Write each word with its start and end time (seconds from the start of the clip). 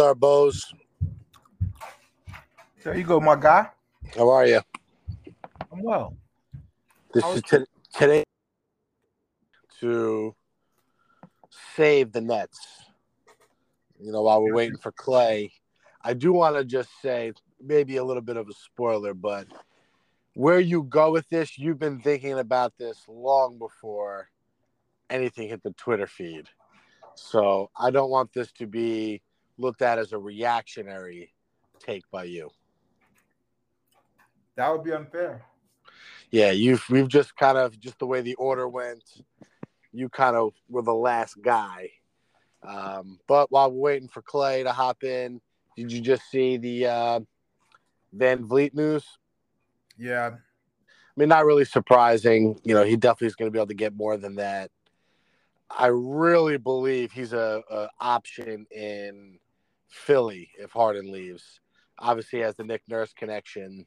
our 0.00 0.14
bows? 0.14 0.72
There 2.82 2.96
you 2.96 3.04
go, 3.04 3.20
my 3.20 3.36
guy. 3.36 3.68
How 4.16 4.28
are 4.30 4.46
you? 4.46 4.60
I'm 5.72 5.82
well. 5.82 6.16
This 7.12 7.24
is 7.24 7.42
t- 7.42 7.64
today 7.92 8.24
to 9.80 10.34
save 11.74 12.12
the 12.12 12.20
Nets. 12.20 12.58
You 14.00 14.12
know, 14.12 14.22
while 14.22 14.42
we're 14.42 14.54
waiting 14.54 14.78
for 14.78 14.92
Clay, 14.92 15.50
I 16.02 16.14
do 16.14 16.32
want 16.32 16.56
to 16.56 16.64
just 16.64 16.90
say 17.02 17.32
maybe 17.60 17.96
a 17.96 18.04
little 18.04 18.22
bit 18.22 18.36
of 18.36 18.48
a 18.48 18.54
spoiler, 18.54 19.14
but 19.14 19.48
where 20.34 20.60
you 20.60 20.84
go 20.84 21.10
with 21.10 21.28
this, 21.28 21.58
you've 21.58 21.80
been 21.80 22.00
thinking 22.00 22.38
about 22.38 22.72
this 22.78 23.02
long 23.08 23.58
before 23.58 24.30
anything 25.10 25.48
hit 25.48 25.62
the 25.64 25.72
Twitter 25.72 26.06
feed. 26.06 26.46
So 27.16 27.70
I 27.76 27.90
don't 27.90 28.10
want 28.10 28.32
this 28.32 28.52
to 28.52 28.66
be 28.66 29.22
looked 29.58 29.82
at 29.82 29.98
as 29.98 30.12
a 30.12 30.18
reactionary 30.18 31.32
take 31.78 32.08
by 32.10 32.24
you. 32.24 32.50
That 34.56 34.70
would 34.72 34.84
be 34.84 34.92
unfair. 34.92 35.44
Yeah, 36.30 36.50
you've 36.50 36.84
we've 36.90 37.08
just 37.08 37.36
kind 37.36 37.56
of 37.56 37.78
just 37.78 37.98
the 37.98 38.06
way 38.06 38.20
the 38.20 38.34
order 38.34 38.68
went. 38.68 39.02
You 39.92 40.08
kind 40.08 40.36
of 40.36 40.52
were 40.68 40.82
the 40.82 40.94
last 40.94 41.40
guy. 41.40 41.90
Um, 42.62 43.18
but 43.26 43.50
while 43.50 43.70
we're 43.70 43.92
waiting 43.92 44.08
for 44.08 44.20
Clay 44.20 44.62
to 44.62 44.72
hop 44.72 45.04
in, 45.04 45.40
did 45.76 45.92
you 45.92 46.00
just 46.00 46.22
see 46.30 46.56
the 46.56 46.86
uh, 46.86 47.20
VanVleet 48.16 48.74
news? 48.74 49.04
Yeah. 49.96 50.30
I 50.34 51.20
mean, 51.20 51.28
not 51.28 51.46
really 51.46 51.64
surprising. 51.64 52.60
You 52.64 52.74
know, 52.74 52.84
he 52.84 52.96
definitely 52.96 53.28
is 53.28 53.36
going 53.36 53.48
to 53.48 53.52
be 53.52 53.58
able 53.58 53.68
to 53.68 53.74
get 53.74 53.96
more 53.96 54.16
than 54.16 54.36
that. 54.36 54.70
I 55.70 55.86
really 55.86 56.58
believe 56.58 57.12
he's 57.12 57.32
a, 57.32 57.62
a 57.70 57.88
option 58.00 58.66
in 58.70 59.38
Philly 59.88 60.50
if 60.58 60.72
Harden 60.72 61.10
leaves. 61.10 61.60
Obviously, 61.98 62.40
has 62.40 62.54
the 62.54 62.64
Nick 62.64 62.82
Nurse 62.88 63.12
connection, 63.12 63.86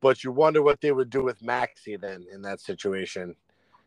but 0.00 0.24
you 0.24 0.32
wonder 0.32 0.62
what 0.62 0.80
they 0.80 0.90
would 0.90 1.10
do 1.10 1.22
with 1.22 1.42
Maxey 1.42 1.96
then 1.96 2.24
in 2.32 2.42
that 2.42 2.60
situation. 2.60 3.36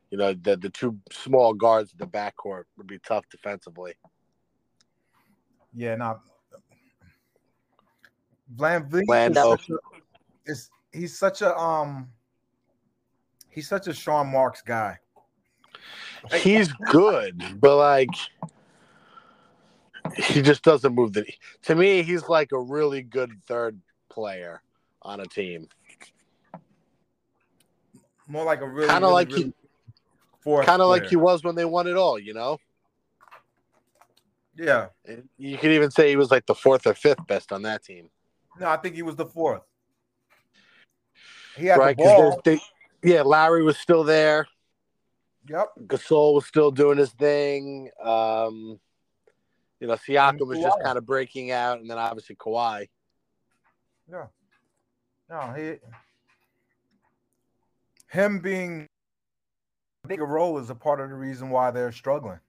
You 0.10 0.18
know, 0.18 0.34
the 0.34 0.56
the 0.56 0.70
two 0.70 0.98
small 1.12 1.54
guards 1.54 1.92
in 1.92 1.98
the 1.98 2.08
backcourt 2.08 2.64
would 2.78 2.88
be 2.88 3.00
tough 3.00 3.26
defensively. 3.30 3.94
Yeah, 5.74 5.96
not 5.96 6.22
VanVleet 8.56 9.02
is 9.02 9.08
Lando. 9.08 9.52
such 9.52 9.70
a, 9.70 9.78
is 10.46 10.70
he's 10.94 11.18
such 11.18 11.42
a 11.42 11.58
um 11.58 12.08
he's 13.50 13.68
such 13.68 13.88
a 13.88 13.94
Sean 13.94 14.32
Marks 14.32 14.62
guy. 14.62 14.98
He's 16.34 16.72
good, 16.90 17.60
but 17.60 17.78
like 17.78 18.10
he 20.14 20.42
just 20.42 20.64
doesn't 20.64 20.94
move 20.94 21.14
the. 21.14 21.26
To 21.64 21.76
me, 21.76 22.04
he's 22.04 22.28
like 22.28 22.52
a 22.52 22.60
really 22.60 23.02
good 23.02 23.32
third 23.48 23.80
player 24.10 24.62
on 25.02 25.20
a 25.20 25.26
team. 25.26 25.68
More 28.28 28.44
like 28.44 28.62
a 28.62 28.68
really 28.68 28.88
Kind 28.88 29.04
of 29.04 29.10
really, 29.10 29.14
like 29.14 29.30
really 29.30 29.54
he, 30.44 30.66
kind 30.66 30.82
of 30.82 30.90
like 30.90 31.06
he 31.06 31.16
was 31.16 31.44
when 31.44 31.56
they 31.56 31.66
won 31.66 31.88
it 31.88 31.96
all. 31.96 32.18
You 32.18 32.34
know, 32.34 32.58
Yeah. 34.56 34.88
You 35.38 35.58
could 35.58 35.72
even 35.72 35.92
say 35.92 36.10
he 36.10 36.16
was 36.16 36.32
like 36.32 36.46
the 36.46 36.56
fourth 36.56 36.88
or 36.88 36.94
fifth 36.94 37.26
best 37.28 37.52
on 37.52 37.62
that 37.64 37.84
team, 37.84 38.10
No, 38.60 38.68
I 38.68 38.78
think 38.78 38.96
he 38.96 39.04
was 39.04 39.16
the 39.16 39.26
fourth. 39.26 39.62
He 41.56 41.68
had 41.68 41.78
right? 41.78 41.96
the 41.96 42.04
ball. 42.04 42.42
they, 42.44 42.60
yeah, 43.04 43.22
Lowry 43.22 43.64
was 43.64 43.78
still 43.78 44.04
there. 44.04 44.48
Yep. 45.48 45.68
Gasol 45.86 46.34
was 46.34 46.46
still 46.46 46.72
doing 46.72 46.98
his 46.98 47.12
thing. 47.12 47.92
Um, 48.04 48.80
you 49.80 49.88
know, 49.88 49.96
Siakam 49.96 50.46
was 50.48 50.60
just 50.60 50.80
kind 50.84 50.98
of 50.98 51.06
breaking 51.06 51.52
out, 51.52 51.80
and 51.80 51.90
then 51.90 51.98
obviously 51.98 52.36
Kawhi. 52.36 52.88
Yeah. 54.10 54.28
No, 55.30 55.54
he 55.54 55.76
him 58.10 58.40
being 58.40 58.88
a 60.04 60.08
bigger 60.08 60.26
role 60.26 60.58
is 60.60 60.70
a 60.70 60.76
part 60.76 61.00
of 61.02 61.10
the 61.10 61.16
reason 61.16 61.50
why 61.50 61.72
they're 61.72 61.92
struggling. 61.92 62.40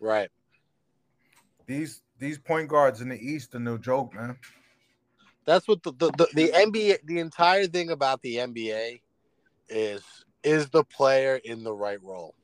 Right. 0.00 0.28
These 1.66 2.02
these 2.18 2.38
point 2.38 2.68
guards 2.68 3.00
in 3.00 3.08
the 3.08 3.18
East 3.18 3.54
are 3.54 3.60
no 3.60 3.78
joke, 3.78 4.14
man. 4.14 4.36
That's 5.44 5.66
what 5.66 5.82
the, 5.82 5.92
the, 5.92 6.10
the, 6.10 6.28
the 6.34 6.48
NBA, 6.48 6.98
the 7.04 7.20
entire 7.20 7.66
thing 7.66 7.90
about 7.90 8.20
the 8.20 8.36
NBA 8.36 9.00
is, 9.70 10.02
is 10.44 10.68
the 10.68 10.84
player 10.84 11.40
in 11.42 11.64
the 11.64 11.72
right 11.72 12.02
role? 12.02 12.34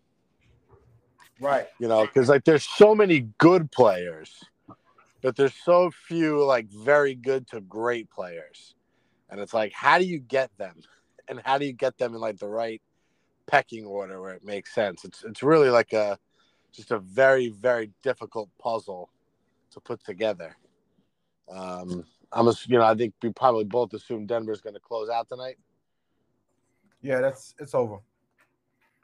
Right. 1.40 1.66
You 1.78 1.88
know, 1.88 2.06
because 2.06 2.28
like 2.28 2.44
there's 2.44 2.64
so 2.64 2.94
many 2.94 3.28
good 3.38 3.70
players, 3.72 4.44
but 5.22 5.36
there's 5.36 5.54
so 5.54 5.90
few 6.06 6.44
like 6.44 6.68
very 6.68 7.14
good 7.14 7.46
to 7.48 7.60
great 7.60 8.10
players. 8.10 8.74
And 9.30 9.40
it's 9.40 9.54
like, 9.54 9.72
how 9.72 9.98
do 9.98 10.04
you 10.04 10.18
get 10.18 10.50
them? 10.58 10.76
And 11.28 11.40
how 11.44 11.58
do 11.58 11.66
you 11.66 11.72
get 11.72 11.98
them 11.98 12.14
in 12.14 12.20
like 12.20 12.38
the 12.38 12.48
right 12.48 12.80
pecking 13.46 13.84
order 13.84 14.20
where 14.20 14.34
it 14.34 14.44
makes 14.44 14.74
sense? 14.74 15.04
It's 15.04 15.24
it's 15.24 15.42
really 15.42 15.70
like 15.70 15.92
a 15.92 16.18
just 16.72 16.90
a 16.90 16.98
very, 16.98 17.48
very 17.48 17.90
difficult 18.02 18.50
puzzle 18.58 19.08
to 19.70 19.80
put 19.80 20.04
together. 20.04 20.56
Um, 21.48 22.04
I'm, 22.32 22.48
ass- 22.48 22.66
you 22.68 22.78
know, 22.78 22.84
I 22.84 22.94
think 22.94 23.14
we 23.22 23.30
probably 23.30 23.64
both 23.64 23.92
assume 23.94 24.26
Denver's 24.26 24.60
going 24.60 24.74
to 24.74 24.80
close 24.80 25.08
out 25.08 25.28
tonight. 25.28 25.56
Yeah, 27.00 27.20
that's 27.20 27.54
it's 27.58 27.74
over. 27.74 27.98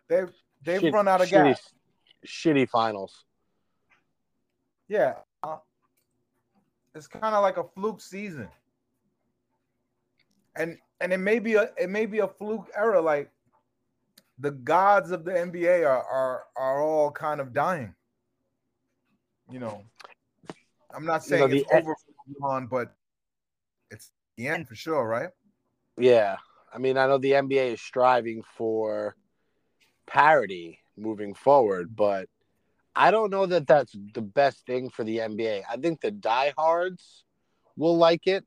They've 0.09 0.33
they've 0.65 0.81
Shit- 0.81 0.93
run 0.93 1.07
out 1.07 1.21
of 1.21 1.29
shitty, 1.29 1.55
gas. 1.55 1.73
Shitty 2.27 2.69
finals. 2.69 3.25
Yeah. 4.89 5.15
uh, 5.43 5.59
it's 6.95 7.07
kind 7.07 7.35
of 7.35 7.43
like 7.43 7.57
a 7.57 7.65
fluke 7.65 8.01
season. 8.01 8.49
And 10.57 10.79
and 11.01 11.13
it 11.13 11.19
may 11.19 11.39
be 11.39 11.55
a 11.55 11.71
it 11.79 11.89
may 11.89 12.07
be 12.07 12.19
a 12.19 12.27
fluke 12.29 12.69
era 12.77 13.01
like 13.01 13.31
the 14.39 14.51
gods 14.51 15.11
of 15.13 15.25
the 15.25 15.31
NBA 15.33 15.87
are 15.87 16.03
are 16.03 16.45
are 16.57 16.83
all 16.83 17.11
kind 17.11 17.41
of 17.41 17.53
dying. 17.53 17.95
You 19.51 19.61
know. 19.61 19.83
I'm 20.93 21.05
not 21.07 21.25
You 21.31 21.39
know, 21.39 21.47
saying 21.47 21.57
it's 21.59 21.71
the- 21.71 21.77
over 21.77 21.95
for 21.95 22.13
LeBron, 22.29 22.69
but 22.69 22.93
it's 23.93 24.11
the 24.37 24.49
end 24.49 24.67
for 24.67 24.75
sure, 24.75 25.07
right? 25.07 25.31
Yeah, 25.97 26.37
I 26.73 26.79
mean, 26.79 26.99
I 26.99 27.07
know 27.07 27.19
the 27.19 27.33
NBA 27.33 27.75
is 27.75 27.81
striving 27.81 28.43
for 28.57 29.15
parity 30.07 30.81
moving 31.01 31.35
forward, 31.35 31.97
but 31.97 32.29
I 32.95 33.11
don't 33.11 33.31
know 33.31 33.47
that 33.47 33.67
that's 33.67 33.97
the 34.15 34.23
best 34.23 34.67
thing 34.67 34.91
for 34.91 35.05
the 35.05 35.19
NBA. 35.19 35.63
I 35.69 35.77
think 35.77 36.01
the 36.01 36.11
diehards 36.11 37.25
will 37.77 37.97
like 37.97 38.27
it, 38.27 38.45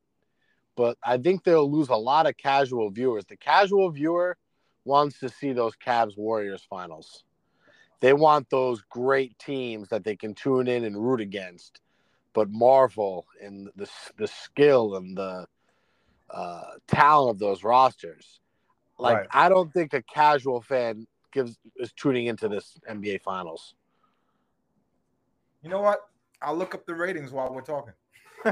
but 0.75 0.97
I 1.03 1.17
think 1.17 1.43
they'll 1.43 1.69
lose 1.69 1.89
a 1.89 1.95
lot 1.95 2.27
of 2.27 2.37
casual 2.37 2.89
viewers. 2.89 3.25
The 3.25 3.37
casual 3.37 3.89
viewer 3.91 4.37
wants 4.85 5.19
to 5.19 5.29
see 5.29 5.53
those 5.53 5.73
Cavs 5.75 6.17
Warriors 6.17 6.65
finals. 6.69 7.23
They 8.01 8.13
want 8.13 8.49
those 8.49 8.81
great 8.89 9.39
teams 9.39 9.89
that 9.89 10.03
they 10.03 10.15
can 10.15 10.35
tune 10.35 10.67
in 10.67 10.83
and 10.83 10.97
root 10.97 11.21
against, 11.21 11.79
but 12.33 12.49
marvel 12.49 13.25
in 13.41 13.69
the 13.75 13.89
the 14.17 14.27
skill 14.27 14.95
and 14.95 15.15
the 15.17 15.47
uh, 16.29 16.71
talent 16.87 17.35
of 17.35 17.39
those 17.39 17.63
rosters. 17.63 18.41
Like 18.99 19.17
Right. 19.17 19.27
I 19.31 19.49
don't 19.49 19.71
think 19.71 19.93
a 19.93 20.01
casual 20.03 20.61
fan 20.61 21.07
gives 21.33 21.57
is 21.77 21.91
tuning 21.93 22.27
into 22.27 22.47
this 22.47 22.77
NBA 22.89 23.21
Finals. 23.21 23.75
You 25.61 25.69
know 25.69 25.81
what? 25.81 26.07
I'll 26.41 26.55
look 26.55 26.73
up 26.75 26.85
the 26.85 26.93
ratings 26.95 27.31
while 27.31 27.53
we're 27.53 27.61
talking. 27.61 27.93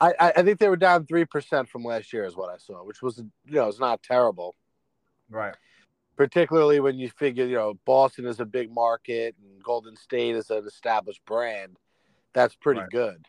I, 0.00 0.12
I 0.36 0.42
think 0.42 0.58
they 0.58 0.68
were 0.68 0.76
down 0.76 1.06
three 1.06 1.24
percent 1.24 1.68
from 1.68 1.84
last 1.84 2.12
year, 2.12 2.24
is 2.24 2.36
what 2.36 2.50
I 2.50 2.56
saw, 2.58 2.84
which 2.84 3.02
was 3.02 3.18
you 3.18 3.54
know 3.54 3.68
it's 3.68 3.80
not 3.80 4.02
terrible. 4.02 4.54
right. 5.28 5.54
Particularly 6.16 6.80
when 6.80 6.98
you 6.98 7.08
figure 7.10 7.46
you 7.46 7.54
know 7.56 7.74
Boston 7.84 8.26
is 8.26 8.40
a 8.40 8.44
big 8.44 8.72
market 8.72 9.34
and 9.40 9.62
Golden 9.62 9.96
State 9.96 10.34
is 10.36 10.50
an 10.50 10.66
established 10.66 11.24
brand, 11.24 11.76
that's 12.32 12.54
pretty 12.54 12.80
Right. 12.80 12.90
good. 12.90 13.26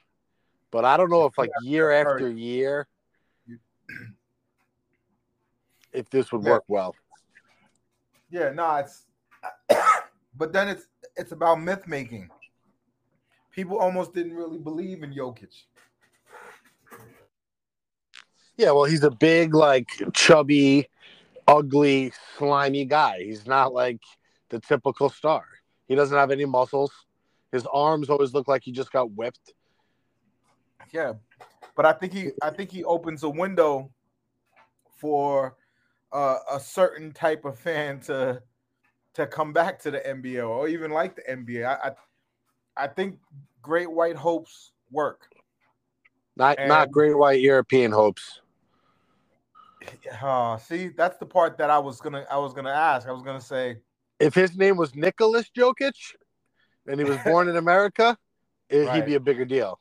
But 0.71 0.85
I 0.85 0.97
don't 0.97 1.09
know 1.09 1.25
if 1.25 1.37
like 1.37 1.51
year 1.61 1.91
I've 1.91 2.05
heard- 2.05 2.21
after 2.23 2.29
year, 2.29 2.87
if 5.93 6.09
this 6.09 6.31
would 6.31 6.43
Yeah. 6.43 6.51
work 6.51 6.63
well. 6.67 6.95
Yeah, 8.31 8.49
no, 8.51 8.75
it's 8.75 9.05
but 10.39 10.53
then 10.53 10.69
it's 10.69 10.87
it's 11.17 11.33
about 11.33 11.61
myth 11.61 11.85
making. 11.85 12.29
People 13.51 13.77
almost 13.77 14.13
didn't 14.13 14.33
really 14.33 14.57
believe 14.57 15.03
in 15.03 15.13
Jokic. 15.13 15.65
Yeah, 18.57 18.71
well, 18.71 18.85
he's 18.85 19.03
a 19.03 19.11
big, 19.11 19.53
like 19.53 19.89
chubby, 20.13 20.87
ugly, 21.47 22.13
slimy 22.37 22.85
guy. 22.85 23.23
He's 23.23 23.45
not 23.45 23.73
like 23.73 24.01
the 24.49 24.59
typical 24.59 25.09
star. 25.09 25.43
He 25.87 25.95
doesn't 25.95 26.17
have 26.17 26.31
any 26.31 26.45
muscles. 26.45 26.91
His 27.51 27.65
arms 27.71 28.09
always 28.09 28.33
look 28.33 28.47
like 28.47 28.63
he 28.63 28.71
just 28.71 28.91
got 28.91 29.11
whipped. 29.11 29.53
Yeah, 30.91 31.13
but 31.75 31.85
I 31.85 31.93
think 31.93 32.13
he 32.13 32.31
I 32.41 32.49
think 32.49 32.71
he 32.71 32.83
opens 32.83 33.23
a 33.23 33.29
window 33.29 33.91
for 34.97 35.57
uh, 36.11 36.37
a 36.51 36.59
certain 36.59 37.11
type 37.11 37.45
of 37.45 37.57
fan 37.57 37.99
to 38.01 38.41
to 39.19 39.27
come 39.27 39.53
back 39.53 39.79
to 39.79 39.91
the 39.91 39.99
NBA 39.99 40.47
or 40.47 40.67
even 40.67 40.91
like 40.91 41.15
the 41.15 41.23
NBA. 41.29 41.65
I 41.65 41.89
I, 41.89 42.83
I 42.85 42.87
think 42.87 43.19
Great 43.61 43.91
White 43.91 44.15
Hopes 44.15 44.71
work. 44.91 45.29
Not 46.35 46.57
not 46.67 46.91
great 46.91 47.17
white 47.17 47.41
European 47.41 47.91
hopes. 47.91 48.41
Uh, 50.21 50.57
see, 50.57 50.89
that's 50.89 51.17
the 51.17 51.25
part 51.25 51.57
that 51.57 51.69
I 51.69 51.79
was 51.79 51.99
gonna 51.99 52.25
I 52.31 52.37
was 52.37 52.53
gonna 52.53 52.69
ask. 52.71 53.07
I 53.07 53.11
was 53.11 53.23
gonna 53.23 53.41
say, 53.41 53.77
If 54.19 54.33
his 54.33 54.57
name 54.57 54.77
was 54.77 54.95
Nicholas 54.95 55.49
Jokic 55.55 55.93
and 56.87 56.99
he 56.99 57.05
was 57.05 57.17
born 57.23 57.49
in 57.49 57.57
America, 57.65 58.17
it, 58.69 58.85
Right. 58.85 58.95
he'd 58.95 59.05
be 59.05 59.15
a 59.15 59.19
bigger 59.19 59.45
deal. 59.45 59.79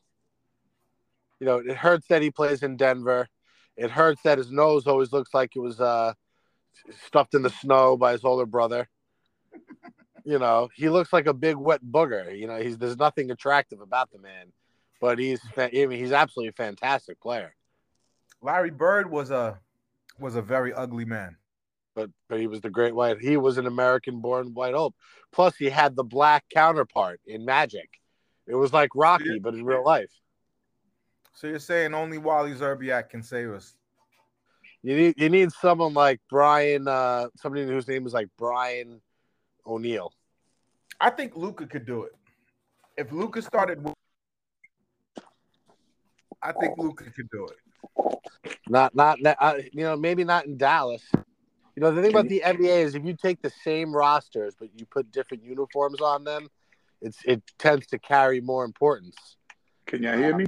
You 1.40 1.46
know, 1.46 1.58
it 1.58 1.76
hurts 1.76 2.08
that 2.08 2.22
he 2.22 2.30
plays 2.30 2.62
in 2.62 2.76
Denver. 2.76 3.28
It 3.76 3.90
hurts 3.90 4.22
that 4.22 4.38
his 4.38 4.50
nose 4.50 4.88
always 4.88 5.12
looks 5.12 5.32
like 5.32 5.54
it 5.54 5.60
was 5.60 5.80
uh, 5.80 6.14
stuffed 7.06 7.34
in 7.34 7.42
the 7.42 7.50
snow 7.50 7.96
by 7.96 8.12
his 8.12 8.24
older 8.24 8.46
brother. 8.46 8.88
You 10.24 10.38
know, 10.38 10.68
he 10.74 10.90
looks 10.90 11.12
like 11.12 11.26
a 11.26 11.32
big 11.34 11.56
wet 11.56 11.80
booger. 11.82 12.38
You 12.38 12.46
know, 12.46 12.60
he's 12.60 12.76
there's 12.76 12.98
nothing 12.98 13.30
attractive 13.30 13.80
about 13.80 14.10
the 14.10 14.18
man, 14.18 14.52
but 15.00 15.18
he's 15.18 15.40
I 15.56 15.70
mean, 15.72 15.92
he's 15.92 16.12
absolutely 16.12 16.48
a 16.48 16.52
fantastic 16.52 17.20
player. 17.20 17.54
Larry 18.42 18.70
Bird 18.70 19.10
was 19.10 19.30
a 19.30 19.58
was 20.18 20.36
a 20.36 20.42
very 20.42 20.72
ugly 20.74 21.04
man. 21.04 21.36
but 21.98 22.10
but 22.28 22.38
he 22.38 22.46
was 22.46 22.60
the 22.60 22.70
great 22.70 22.94
white. 22.94 23.18
He 23.20 23.36
was 23.36 23.58
an 23.58 23.66
American 23.66 24.20
born 24.20 24.54
white 24.54 24.74
hope. 24.74 24.94
Plus, 25.32 25.56
he 25.56 25.68
had 25.68 25.96
the 25.96 26.04
black 26.04 26.44
counterpart 26.54 27.20
in 27.26 27.44
Magic. 27.44 27.88
It 28.46 28.54
was 28.54 28.72
like 28.72 28.90
Rocky, 28.94 29.40
but 29.40 29.54
in 29.54 29.64
real 29.64 29.84
life. 29.84 30.10
So 31.34 31.48
you're 31.48 31.58
saying 31.58 31.94
only 31.94 32.18
Wally 32.18 32.52
Szczerbiak 32.52 33.10
can 33.10 33.22
save 33.22 33.50
us? 33.50 33.74
You 34.82 34.96
need 34.96 35.14
you 35.18 35.28
need 35.28 35.50
someone 35.52 35.92
like 35.92 36.20
Brian, 36.30 36.86
uh, 36.86 37.28
somebody 37.36 37.66
whose 37.66 37.88
name 37.88 38.06
is 38.06 38.14
like 38.14 38.28
Brian 38.38 39.00
O'Neill. 39.68 40.12
I 41.00 41.10
think 41.10 41.36
Luka 41.36 41.66
could 41.66 41.86
do 41.86 42.02
it. 42.04 42.12
If 42.96 43.12
Luka 43.12 43.42
started, 43.42 43.86
I 46.42 46.52
think 46.52 46.76
Luka 46.78 47.10
could 47.10 47.30
do 47.30 47.46
it. 47.46 47.56
Not 48.68 48.94
not 48.94 49.18
uh, 49.24 49.54
you 49.72 49.84
know 49.84 49.96
maybe 49.96 50.24
not 50.24 50.46
in 50.46 50.56
Dallas. 50.56 51.02
You 51.14 51.82
know 51.82 51.92
the 51.92 52.02
thing 52.02 52.10
about 52.10 52.28
the 52.28 52.42
NBA 52.44 52.82
is 52.84 52.94
if 52.94 53.04
you 53.04 53.14
take 53.14 53.40
the 53.40 53.52
same 53.62 53.94
rosters 53.94 54.54
but 54.58 54.68
you 54.74 54.84
put 54.86 55.12
different 55.12 55.44
uniforms 55.44 56.00
on 56.00 56.24
them, 56.24 56.48
it's 57.00 57.18
it 57.24 57.42
tends 57.58 57.86
to 57.88 57.98
carry 57.98 58.40
more 58.40 58.64
importance. 58.64 59.16
Can 59.86 60.02
y'all 60.02 60.18
hear 60.18 60.36
me? 60.36 60.46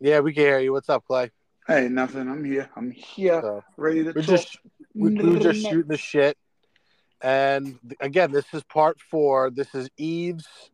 Yeah, 0.00 0.20
we 0.20 0.32
can 0.32 0.42
hear 0.44 0.58
you. 0.58 0.72
What's 0.72 0.88
up, 0.88 1.04
Clay? 1.06 1.30
Hey, 1.68 1.88
nothing. 1.88 2.28
I'm 2.28 2.44
here. 2.44 2.68
I'm 2.74 2.90
here, 2.90 3.40
So, 3.40 3.64
ready 3.76 4.02
to 4.02 4.12
we're 4.12 4.22
talk. 4.22 4.24
just 4.24 4.58
we, 4.94 5.10
we 5.10 5.30
were 5.30 5.38
just 5.38 5.62
shooting 5.62 5.88
the 5.88 5.96
shit. 5.96 6.36
And 7.22 7.78
again, 8.00 8.32
this 8.32 8.46
is 8.52 8.64
part 8.64 9.00
four. 9.00 9.50
This 9.50 9.74
is 9.74 9.88
Yves's 9.96 10.70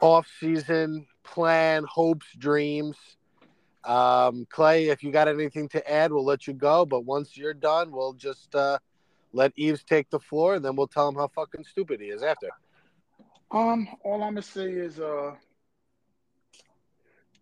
off-season 0.00 1.06
plan, 1.24 1.84
hopes, 1.84 2.26
dreams. 2.38 2.96
Um, 3.84 4.46
Clay, 4.50 4.88
if 4.88 5.02
you 5.02 5.10
got 5.10 5.26
anything 5.28 5.68
to 5.70 5.90
add, 5.90 6.12
we'll 6.12 6.24
let 6.24 6.46
you 6.46 6.52
go. 6.52 6.86
But 6.86 7.04
once 7.04 7.36
you're 7.36 7.54
done, 7.54 7.90
we'll 7.90 8.12
just 8.12 8.54
uh, 8.54 8.78
let 9.32 9.52
Yves 9.56 9.82
take 9.82 10.08
the 10.10 10.20
floor, 10.20 10.54
and 10.54 10.64
then 10.64 10.76
we'll 10.76 10.86
tell 10.86 11.08
him 11.08 11.16
how 11.16 11.28
fucking 11.28 11.64
stupid 11.64 12.00
he 12.00 12.06
is 12.06 12.22
after. 12.22 12.48
Um, 13.50 13.88
all 14.04 14.22
I'm 14.22 14.34
gonna 14.34 14.42
say 14.42 14.70
is, 14.70 15.00
uh, 15.00 15.32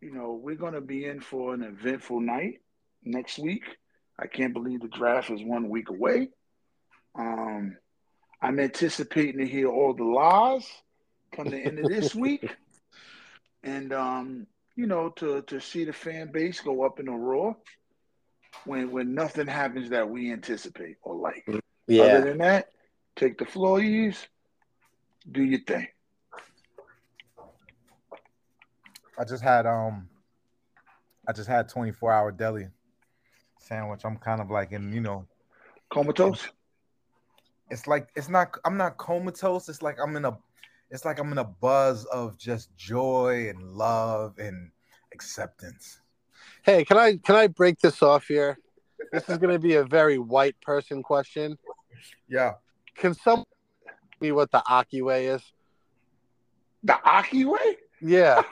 you 0.00 0.12
know, 0.12 0.40
we're 0.40 0.54
gonna 0.54 0.80
be 0.80 1.06
in 1.06 1.20
for 1.20 1.52
an 1.52 1.62
eventful 1.62 2.20
night 2.20 2.60
next 3.04 3.38
week. 3.38 3.64
I 4.18 4.26
can't 4.26 4.54
believe 4.54 4.80
the 4.80 4.88
draft 4.88 5.30
is 5.30 5.42
one 5.42 5.68
week 5.68 5.90
away. 5.90 6.28
Um, 7.18 7.76
I'm 8.46 8.60
anticipating 8.60 9.38
to 9.38 9.46
hear 9.46 9.68
all 9.68 9.92
the 9.92 10.04
lies 10.04 10.70
come 11.32 11.50
the 11.50 11.58
end 11.58 11.80
of 11.80 11.90
this 11.90 12.14
week, 12.14 12.48
and 13.64 13.92
um, 13.92 14.46
you 14.76 14.86
know, 14.86 15.08
to 15.16 15.42
to 15.42 15.60
see 15.60 15.84
the 15.84 15.92
fan 15.92 16.30
base 16.30 16.60
go 16.60 16.84
up 16.84 17.00
in 17.00 17.08
a 17.08 17.16
roar 17.16 17.56
when 18.64 18.92
when 18.92 19.14
nothing 19.16 19.48
happens 19.48 19.90
that 19.90 20.08
we 20.08 20.32
anticipate 20.32 20.96
or 21.02 21.16
like. 21.16 21.44
Yeah. 21.88 22.04
Other 22.04 22.28
than 22.28 22.38
that, 22.38 22.68
take 23.16 23.36
the 23.36 23.46
floor, 23.46 23.80
Yves. 23.80 24.24
Do 25.30 25.42
your 25.42 25.60
thing. 25.60 25.88
I 29.18 29.24
just 29.24 29.42
had 29.42 29.66
um, 29.66 30.08
I 31.26 31.32
just 31.32 31.48
had 31.48 31.68
24 31.68 32.12
hour 32.12 32.30
deli 32.30 32.68
sandwich. 33.58 34.02
I'm 34.04 34.18
kind 34.18 34.40
of 34.40 34.52
like 34.52 34.70
in, 34.70 34.92
you 34.92 35.00
know, 35.00 35.26
Comatose. 35.90 36.46
It's 37.70 37.86
like 37.86 38.08
it's 38.14 38.28
not. 38.28 38.56
I'm 38.64 38.76
not 38.76 38.96
comatose. 38.96 39.68
It's 39.68 39.82
like 39.82 39.98
I'm 40.02 40.16
in 40.16 40.24
a. 40.24 40.36
It's 40.90 41.04
like 41.04 41.18
I'm 41.18 41.32
in 41.32 41.38
a 41.38 41.44
buzz 41.44 42.04
of 42.06 42.38
just 42.38 42.74
joy 42.76 43.48
and 43.50 43.72
love 43.72 44.38
and 44.38 44.70
acceptance. 45.12 46.00
Hey, 46.62 46.84
can 46.84 46.96
I 46.96 47.16
can 47.16 47.34
I 47.34 47.48
break 47.48 47.80
this 47.80 48.02
off 48.02 48.26
here? 48.26 48.58
This 49.12 49.28
is 49.28 49.38
going 49.38 49.52
to 49.52 49.58
be 49.58 49.74
a 49.74 49.84
very 49.84 50.18
white 50.18 50.60
person 50.60 51.02
question. 51.02 51.58
Yeah. 52.28 52.54
Can 52.96 53.14
someone 53.14 53.46
tell 53.84 53.94
me 54.20 54.32
what 54.32 54.50
the 54.50 54.62
Aki 54.68 55.02
way 55.02 55.26
is? 55.26 55.42
The 56.82 56.98
Aki 57.04 57.44
way. 57.44 57.76
Yeah. 58.00 58.42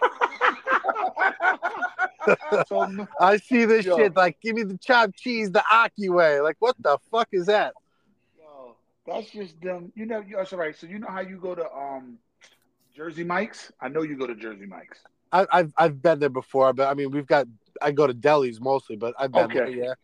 so 2.69 3.07
I 3.21 3.37
see 3.39 3.65
this 3.65 3.87
Yo. 3.87 3.97
shit 3.97 4.17
like, 4.17 4.39
give 4.41 4.55
me 4.55 4.63
the 4.65 4.79
chopped 4.79 5.17
cheese 5.17 5.51
the 5.51 5.65
Aki 5.71 6.11
way. 6.11 6.41
Like, 6.41 6.57
what 6.59 6.77
the 6.81 6.99
fuck 7.11 7.29
is 7.33 7.47
that? 7.47 7.75
Yo, 9.07 9.15
that's 9.15 9.31
just 9.31 9.61
them. 9.61 9.93
You 9.95 10.07
know, 10.07 10.21
you, 10.21 10.37
that's 10.37 10.53
all 10.53 10.59
right. 10.59 10.77
So 10.77 10.87
you 10.87 10.99
know 10.99 11.09
how 11.09 11.21
you 11.21 11.39
go 11.39 11.55
to 11.55 11.65
um 11.73 12.19
Jersey 12.95 13.25
Mike's? 13.25 13.73
I 13.81 13.89
know 13.89 14.03
you 14.03 14.17
go 14.17 14.27
to 14.27 14.35
Jersey 14.35 14.67
Mike's. 14.67 14.99
I, 15.33 15.47
I've 15.51 15.73
I've 15.77 16.03
been 16.03 16.19
there 16.21 16.29
before, 16.29 16.73
but 16.73 16.89
I 16.89 16.95
mean, 16.95 17.11
we've 17.11 17.27
got 17.27 17.47
I 17.83 17.91
go 17.91 18.07
to 18.07 18.15
delis 18.15 18.61
mostly, 18.61 18.97
but 18.97 19.15
I've 19.19 19.33
been 19.33 19.51
there. 19.53 19.69
Yeah, 19.69 19.95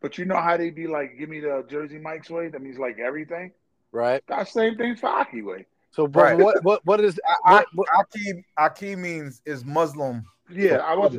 But 0.00 0.18
you 0.18 0.24
know 0.24 0.36
how 0.36 0.56
they 0.56 0.70
be 0.70 0.86
like, 0.86 1.18
give 1.18 1.28
me 1.28 1.40
the 1.40 1.64
Jersey 1.68 1.98
Mike's 1.98 2.30
way? 2.30 2.48
That 2.48 2.62
means 2.62 2.78
like 2.78 2.98
everything. 2.98 3.52
right. 3.90 4.22
That 4.28 4.48
same 4.48 4.76
thing 4.76 4.96
for 4.96 5.08
Aki 5.08 5.42
way. 5.42 5.66
So, 5.90 6.06
but 6.06 6.22
Right. 6.24 6.38
what 6.38 6.62
what 6.62 6.86
what 6.86 7.00
is 7.00 7.20
I, 7.44 7.54
what, 7.54 7.66
what, 7.74 7.88
Aki 7.98 8.44
Aki 8.56 8.96
means 8.96 9.42
is 9.44 9.64
Muslim. 9.64 10.24
Yeah, 10.50 10.76
I 10.78 10.94
was. 10.94 11.18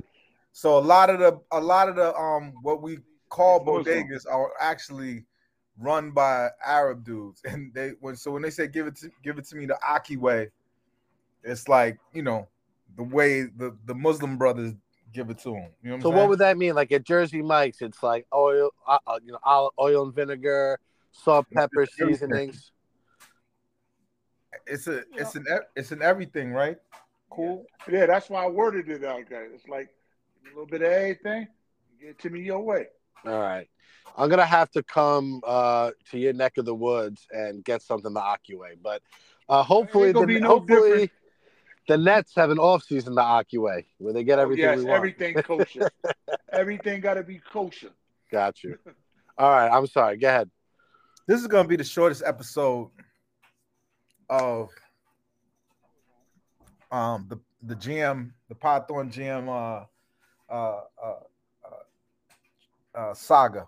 So 0.53 0.77
a 0.77 0.79
lot 0.79 1.09
of 1.09 1.19
the 1.19 1.39
a 1.51 1.59
lot 1.59 1.89
of 1.89 1.95
the 1.95 2.15
um 2.15 2.53
what 2.61 2.81
we 2.81 2.99
call 3.29 3.57
It's 3.57 3.65
Muslim. 3.65 4.07
bodegas 4.07 4.25
are 4.31 4.51
actually 4.59 5.25
run 5.79 6.11
by 6.11 6.49
Arab 6.65 7.03
dudes, 7.03 7.41
and 7.45 7.73
they 7.73 7.91
when 7.99 8.15
so 8.15 8.31
when 8.31 8.41
they 8.41 8.49
say 8.49 8.67
give 8.67 8.87
it 8.87 8.95
to 8.97 9.11
give 9.23 9.37
it 9.37 9.45
to 9.45 9.55
me 9.55 9.65
the 9.65 9.77
Aki 9.87 10.17
way, 10.17 10.49
it's 11.43 11.67
like 11.67 11.99
you 12.13 12.21
know 12.21 12.47
the 12.95 13.03
way 13.03 13.43
the 13.43 13.75
the 13.85 13.95
Muslim 13.95 14.37
brothers 14.37 14.73
give 15.13 15.29
it 15.29 15.37
to 15.39 15.51
them. 15.51 15.67
You 15.81 15.89
know 15.89 15.95
what 15.95 16.03
so 16.03 16.11
I'm 16.11 16.17
what 16.17 16.29
would 16.29 16.39
that 16.39 16.57
mean? 16.57 16.75
Like 16.75 16.91
at 16.91 17.03
Jersey 17.03 17.41
Mike's, 17.41 17.81
it's 17.81 18.03
like 18.03 18.25
oil, 18.33 18.71
uh, 18.87 18.97
uh, 19.07 19.19
you 19.23 19.31
know, 19.31 19.39
olive, 19.43 19.73
oil 19.79 20.03
and 20.03 20.13
vinegar, 20.13 20.79
salt, 21.11 21.45
pepper, 21.53 21.85
Everything. 21.99 22.09
seasonings. 22.09 22.71
it's 24.67 24.87
a 24.87 25.03
it's 25.13 25.35
an 25.35 25.45
it's 25.75 25.91
an 25.91 26.01
everything, 26.01 26.51
right? 26.51 26.77
Cool. 27.29 27.65
Yeah, 27.89 28.05
that's 28.05 28.29
why 28.29 28.43
I 28.43 28.47
worded 28.47 28.89
it 28.89 29.01
like 29.01 29.29
that. 29.29 29.49
It's 29.53 29.67
like 29.67 29.89
a 30.45 30.49
little 30.49 30.67
bit 30.67 30.81
of 30.81 30.91
everything. 30.91 31.47
Get 31.99 32.09
it 32.09 32.19
to 32.19 32.29
me 32.29 32.41
your 32.41 32.59
way. 32.59 32.87
All 33.25 33.39
right. 33.39 33.67
I'm 34.15 34.29
gonna 34.29 34.45
have 34.45 34.69
to 34.71 34.83
come 34.83 35.41
uh, 35.45 35.91
to 36.11 36.19
your 36.19 36.33
neck 36.33 36.57
of 36.57 36.65
the 36.65 36.75
woods 36.75 37.25
and 37.31 37.63
get 37.63 37.81
something 37.81 38.13
the 38.13 38.19
Aki 38.19 38.55
way, 38.55 38.75
but 38.81 39.01
uh, 39.49 39.63
hopefully, 39.63 40.11
the, 40.11 40.25
be 40.25 40.39
no 40.39 40.47
hopefully 40.49 40.89
different. 40.91 41.11
the 41.87 41.97
Nets 41.97 42.35
have 42.35 42.49
an 42.51 42.59
off 42.59 42.83
season 42.83 43.15
the 43.15 43.21
Aki 43.21 43.57
where 43.57 43.83
they 44.13 44.23
get 44.23 44.37
Oh, 44.37 44.43
everything 44.43 44.65
yes, 44.65 44.77
we 44.77 44.83
want. 44.85 44.97
everything 44.97 45.33
kosher. 45.43 45.89
everything 46.51 47.01
got 47.01 47.15
to 47.15 47.23
be 47.23 47.39
kosher. 47.51 47.89
Got 48.31 48.63
you. 48.63 48.77
All 49.37 49.49
right. 49.49 49.67
I'm 49.69 49.87
sorry. 49.87 50.17
Go 50.17 50.27
ahead. 50.27 50.49
This 51.25 51.41
is 51.41 51.47
gonna 51.47 51.67
be 51.67 51.75
the 51.77 51.83
shortest 51.83 52.21
episode 52.25 52.91
of 54.29 54.69
um 56.91 57.25
the 57.29 57.39
the 57.63 57.75
GM 57.75 58.31
the 58.49 58.55
Pod 58.55 58.87
Thorn 58.87 59.09
GM 59.09 59.47
uh 59.49 59.85
uh 62.95 63.13
saga. 63.13 63.67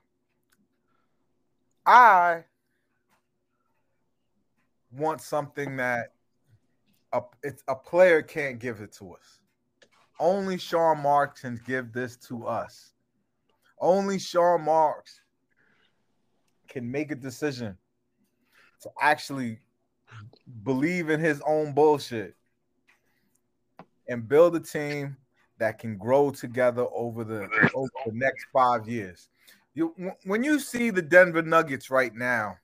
I 1.86 2.44
want 4.92 5.22
something 5.22 5.78
that 5.78 6.14
a 7.14 7.22
it's 7.44 7.64
a 7.68 7.76
player 7.76 8.22
can't 8.22 8.60
give 8.60 8.82
it 8.82 8.92
to 8.94 9.14
us. 9.14 9.40
Only 10.20 10.58
Sean 10.58 11.00
Marks 11.02 11.42
can 11.42 11.60
give 11.66 11.92
this 11.92 12.16
to 12.28 12.46
us. 12.46 12.94
Only 13.80 14.18
Sean 14.18 14.62
Marks 14.64 15.22
can 16.70 16.90
make 16.90 17.12
a 17.12 17.16
decision 17.16 17.78
to 18.82 18.90
actually 19.02 19.60
believe 20.64 21.10
in 21.10 21.20
his 21.20 21.42
own 21.46 21.74
bullshit 21.74 22.36
and 24.08 24.28
build 24.28 24.56
a 24.56 24.60
team 24.60 25.18
that 25.58 25.80
can 25.80 25.98
grow 25.98 26.32
together 26.32 26.86
over 26.94 27.24
the 27.24 27.44
over 27.74 27.90
the 28.06 28.12
next 28.14 28.46
five 28.52 28.88
years. 28.88 29.30
You 29.74 29.94
when 30.26 30.44
you 30.44 30.60
see 30.60 30.90
the 30.90 31.02
Denver 31.02 31.42
Nuggets 31.42 31.90
right 31.90 32.14
now, 32.14 32.58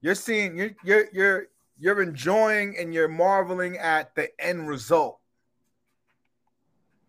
you're 0.00 0.14
seeing 0.14 0.56
you're 0.56 0.74
you're 0.84 1.06
you're 1.12 1.46
you're 1.78 2.02
enjoying 2.02 2.76
and 2.78 2.94
you're 2.94 3.08
marveling 3.08 3.78
at 3.78 4.14
the 4.14 4.28
end 4.40 4.68
result. 4.68 5.18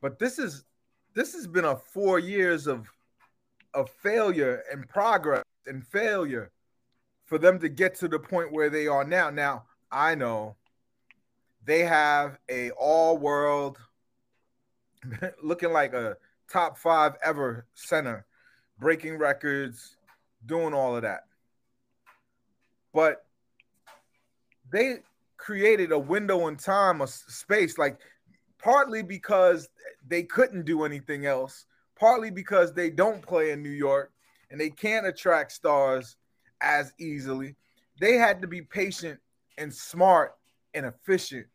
But 0.01 0.19
this 0.19 0.39
is 0.39 0.65
this 1.13 1.33
has 1.33 1.47
been 1.47 1.65
a 1.65 1.75
four 1.75 2.19
years 2.19 2.67
of 2.67 2.89
of 3.73 3.89
failure 3.89 4.63
and 4.71 4.87
progress 4.87 5.43
and 5.65 5.85
failure 5.85 6.51
for 7.25 7.37
them 7.37 7.59
to 7.59 7.69
get 7.69 7.95
to 7.95 8.07
the 8.07 8.19
point 8.19 8.51
where 8.51 8.69
they 8.69 8.87
are 8.87 9.03
now. 9.03 9.29
Now, 9.29 9.63
I 9.91 10.15
know 10.15 10.55
they 11.65 11.79
have 11.79 12.37
a 12.49 12.71
all 12.71 13.17
world 13.17 13.77
looking 15.43 15.71
like 15.71 15.93
a 15.93 16.17
top 16.51 16.77
five 16.77 17.13
ever 17.23 17.65
center, 17.73 18.25
breaking 18.79 19.17
records, 19.17 19.97
doing 20.45 20.73
all 20.73 20.95
of 20.95 21.03
that. 21.03 21.21
But 22.93 23.25
they 24.71 24.97
created 25.37 25.91
a 25.91 25.99
window 25.99 26.47
in 26.47 26.57
time, 26.57 27.01
a 27.01 27.07
space, 27.07 27.77
like 27.77 27.99
partly 28.59 29.03
because 29.03 29.69
they 30.07 30.23
couldn't 30.23 30.65
do 30.65 30.83
anything 30.83 31.25
else, 31.25 31.65
partly 31.99 32.31
because 32.31 32.73
they 32.73 32.89
don't 32.89 33.21
play 33.21 33.51
in 33.51 33.61
New 33.63 33.69
York 33.69 34.11
and 34.51 34.59
they 34.59 34.69
can't 34.69 35.05
attract 35.05 35.51
stars 35.51 36.15
as 36.61 36.93
easily. 36.99 37.55
They 37.99 38.13
had 38.15 38.41
to 38.41 38.47
be 38.47 38.61
patient 38.61 39.19
and 39.57 39.73
smart 39.73 40.35
and 40.73 40.85
efficient. 40.85 41.47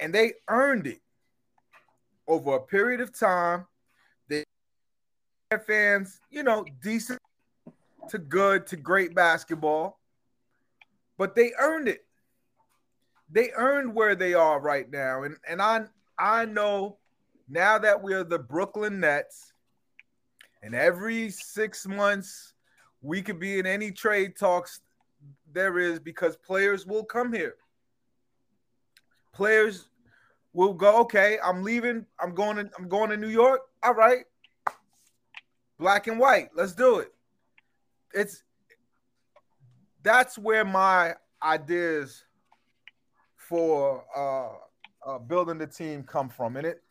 And 0.00 0.14
they 0.14 0.32
earned 0.48 0.86
it 0.86 1.00
over 2.32 2.54
a 2.54 2.60
period 2.60 3.00
of 3.00 3.16
time. 3.16 3.66
They 4.28 4.44
fans, 5.66 6.18
you 6.30 6.42
know, 6.42 6.64
decent 6.82 7.18
to 8.08 8.18
good 8.18 8.66
to 8.68 8.76
great 8.76 9.14
basketball, 9.14 10.00
but 11.18 11.34
they 11.34 11.52
earned 11.60 11.88
it. 11.88 12.04
They 13.30 13.50
earned 13.54 13.94
where 13.94 14.14
they 14.14 14.32
are 14.34 14.60
right 14.60 14.90
now. 14.90 15.24
And 15.24 15.36
and 15.46 15.60
I 15.60 15.84
I 16.18 16.46
know 16.46 16.96
now 17.48 17.78
that 17.78 18.02
we're 18.02 18.24
the 18.24 18.38
Brooklyn 18.38 19.00
Nets, 19.00 19.52
and 20.62 20.74
every 20.74 21.28
six 21.28 21.86
months 21.86 22.54
we 23.02 23.20
could 23.20 23.38
be 23.38 23.58
in 23.58 23.66
any 23.66 23.90
trade 23.90 24.36
talks 24.36 24.80
there 25.52 25.78
is 25.78 25.98
because 25.98 26.36
players 26.36 26.86
will 26.86 27.04
come 27.04 27.30
here. 27.30 27.56
Players 29.34 29.88
will 30.52 30.74
go, 30.74 31.00
okay, 31.00 31.38
I'm 31.42 31.62
leaving. 31.62 32.06
I'm 32.20 32.34
going 32.34 32.56
to 32.56 32.70
I'm 32.78 32.88
going 32.88 33.10
to 33.10 33.16
New 33.16 33.28
York. 33.28 33.60
All 33.82 33.94
right. 33.94 34.24
Black 35.78 36.06
and 36.06 36.18
white. 36.18 36.50
Let's 36.54 36.74
do 36.74 36.98
it. 36.98 37.12
It's 38.14 38.42
that's 40.02 40.36
where 40.36 40.64
my 40.64 41.14
ideas 41.42 42.24
for 43.36 44.04
uh, 44.16 45.10
uh, 45.10 45.18
building 45.18 45.58
the 45.58 45.66
team 45.66 46.02
come 46.02 46.28
from, 46.28 46.56
and 46.56 46.66
it 46.66 46.82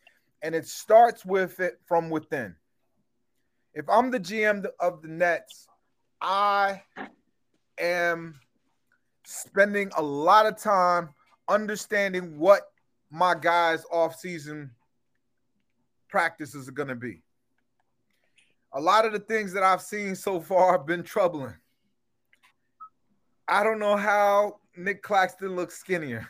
and 0.42 0.56
it 0.56 0.68
starts 0.68 1.26
with 1.26 1.60
it 1.60 1.80
from 1.86 2.10
within. 2.10 2.56
If 3.74 3.88
I'm 3.88 4.12
the 4.12 4.20
GM 4.20 4.66
of 4.80 5.02
the 5.02 5.08
Nets, 5.08 5.68
I 6.20 6.82
am 7.80 8.40
spending 9.26 9.92
a 9.98 10.02
lot 10.02 10.46
of 10.46 10.58
time 10.58 11.10
understanding 11.48 12.38
what 12.38 12.71
my 13.12 13.36
guys' 13.36 13.86
off-season 13.92 14.72
practices 16.08 16.68
are 16.68 16.74
going 16.74 16.88
to 16.88 16.96
be. 16.96 17.22
A 18.74 18.80
lot 18.80 19.06
of 19.06 19.12
the 19.12 19.20
things 19.20 19.52
that 19.54 19.64
I've 19.64 19.82
seen 19.82 20.16
so 20.16 20.40
far 20.40 20.72
have 20.72 20.86
been 20.86 21.04
troubling. 21.04 21.56
I 23.48 23.64
don't 23.64 23.80
know 23.80 23.98
how 23.98 24.60
Nick 24.78 25.04
Claxton 25.04 25.58
looks 25.58 25.78
skinnier, 25.78 26.26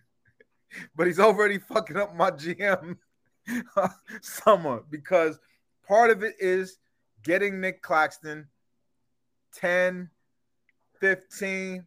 but 0.96 1.06
he's 1.06 1.20
already 1.20 1.58
fucking 1.58 1.98
up 1.98 2.14
my 2.16 2.30
GM 2.30 2.96
summer 4.22 4.82
because 4.88 5.38
part 5.86 6.10
of 6.10 6.22
it 6.22 6.34
is 6.38 6.78
getting 7.22 7.60
Nick 7.60 7.82
Claxton 7.82 8.48
10, 9.54 10.08
15, 10.98 11.86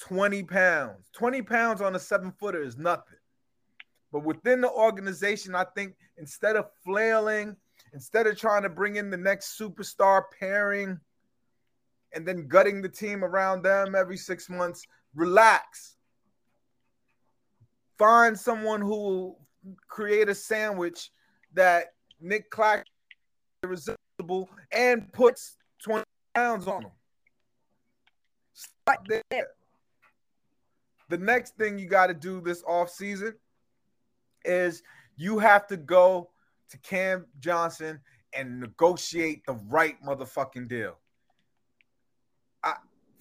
20 0.00 0.42
pounds. 0.44 1.10
20 1.12 1.42
pounds 1.42 1.80
on 1.80 1.96
a 1.96 1.98
seven 1.98 2.32
footer 2.38 2.62
is 2.62 2.76
nothing. 2.76 3.17
But 4.12 4.24
within 4.24 4.60
the 4.60 4.70
organization, 4.70 5.54
I 5.54 5.64
think 5.76 5.94
instead 6.16 6.56
of 6.56 6.66
flailing, 6.84 7.56
instead 7.92 8.26
of 8.26 8.38
trying 8.38 8.62
to 8.62 8.68
bring 8.68 8.96
in 8.96 9.10
the 9.10 9.16
next 9.16 9.58
superstar 9.58 10.22
pairing 10.38 10.98
and 12.14 12.26
then 12.26 12.48
gutting 12.48 12.80
the 12.80 12.88
team 12.88 13.22
around 13.22 13.62
them 13.62 13.94
every 13.94 14.16
six 14.16 14.48
months, 14.48 14.86
relax. 15.14 15.96
Find 17.98 18.38
someone 18.38 18.80
who 18.80 18.88
will 18.88 19.40
create 19.88 20.28
a 20.28 20.34
sandwich 20.34 21.10
that 21.54 21.92
Nick 22.20 22.50
Clark 22.50 22.84
is 23.62 23.68
irresistible 23.68 24.48
and 24.72 25.12
puts 25.12 25.56
20 25.82 26.04
pounds 26.34 26.66
on 26.66 26.82
them. 26.84 26.92
Start 28.54 29.06
there. 29.08 29.48
The 31.10 31.18
next 31.18 31.56
thing 31.56 31.78
you 31.78 31.88
got 31.88 32.06
to 32.06 32.14
do 32.14 32.40
this 32.40 32.62
off 32.66 32.90
season 32.90 33.34
is 34.44 34.82
you 35.16 35.38
have 35.38 35.66
to 35.68 35.76
go 35.76 36.30
to 36.70 36.78
Cam 36.78 37.26
Johnson 37.40 38.00
and 38.34 38.60
negotiate 38.60 39.44
the 39.46 39.54
right 39.68 39.96
motherfucking 40.04 40.68
deal. 40.68 40.98
I, 42.62 42.74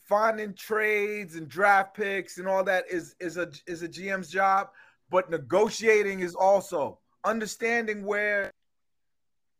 finding 0.03 0.53
trades 0.53 1.35
and 1.35 1.47
draft 1.47 1.95
picks 1.95 2.37
and 2.37 2.47
all 2.47 2.63
that 2.63 2.85
is 2.89 3.15
is 3.19 3.37
a 3.37 3.49
is 3.65 3.83
a 3.83 3.87
GM's 3.87 4.29
job, 4.29 4.69
but 5.09 5.29
negotiating 5.29 6.21
is 6.21 6.35
also 6.35 6.99
understanding 7.23 8.05
where 8.05 8.51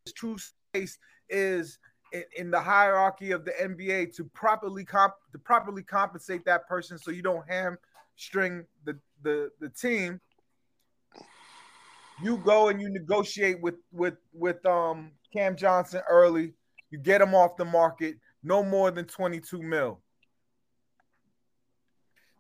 his 0.06 0.14
true 0.14 0.38
space 0.38 0.98
is 1.30 1.80
in, 2.14 2.24
in, 2.38 2.52
the 2.52 2.60
hierarchy 2.60 3.32
of 3.32 3.44
the 3.44 3.52
NBA 3.52 4.16
to 4.16 4.24
properly 4.26 4.86
comp 4.86 5.14
to 5.32 5.40
properly 5.40 5.84
compensate 5.84 6.46
that 6.46 6.68
person 6.68 6.98
so 6.98 7.12
you 7.12 7.22
don't 7.22 7.46
hamstring 7.48 8.66
the 8.86 8.98
the 9.24 9.52
the 9.60 9.70
team 9.70 10.22
you 12.21 12.38
go 12.38 12.69
and 12.69 12.81
you 12.81 12.89
negotiate 12.89 13.62
with 13.62 13.75
with 13.91 14.15
with 14.33 14.65
um 14.65 15.12
Cam 15.31 15.55
Johnson 15.55 16.01
early. 16.09 16.53
You 16.89 16.97
get 16.97 17.21
him 17.21 17.36
off 17.36 17.57
the 17.57 17.65
market, 17.65 18.15
no 18.43 18.63
more 18.63 18.91
than 18.91 19.05
22 19.05 19.62
mil. 19.62 20.00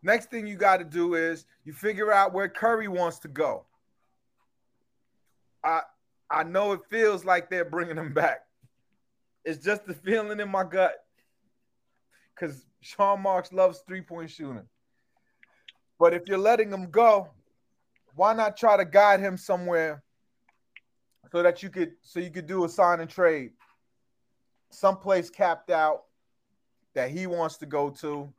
Next 0.01 0.29
thing 0.29 0.47
you 0.47 0.55
got 0.55 0.77
to 0.77 0.85
do 0.85 1.15
is 1.15 1.45
you 1.65 1.73
figure 1.73 2.13
out 2.13 2.33
where 2.33 2.47
Curry 2.47 2.87
wants 2.87 3.19
to 3.19 3.27
go. 3.27 3.65
I 5.63 5.81
I 6.29 6.43
know 6.43 6.71
it 6.73 6.81
feels 6.89 7.25
like 7.25 7.49
they're 7.49 7.65
bringing 7.65 7.97
him 7.97 8.13
back. 8.13 8.41
It's 9.43 9.63
just 9.63 9.85
the 9.85 9.93
feeling 9.93 10.39
in 10.39 10.49
my 10.49 10.63
gut. 10.63 10.93
Cuz 12.35 12.65
Sean 12.81 13.21
Marks 13.21 13.51
loves 13.51 13.83
three-point 13.87 14.29
shooting. 14.29 14.67
But 15.99 16.13
if 16.13 16.27
you're 16.27 16.37
letting 16.37 16.71
him 16.71 16.89
go, 16.91 17.31
why 18.17 18.33
not 18.33 18.57
try 18.57 18.75
to 18.75 18.83
guide 18.83 19.21
him 19.21 19.37
somewhere 19.37 20.03
so 21.31 21.41
that 21.41 21.63
you 21.63 21.69
could 21.69 21.93
so 22.01 22.19
you 22.19 22.29
could 22.29 22.47
do 22.47 22.65
a 22.65 22.69
sign 22.69 22.99
and 22.99 23.09
trade 23.09 23.51
someplace 24.69 25.29
capped 25.29 25.69
out 25.69 26.03
that 26.93 27.09
he 27.09 27.27
wants 27.27 27.57
to 27.57 27.65
go 27.65 27.89
to 27.89 28.31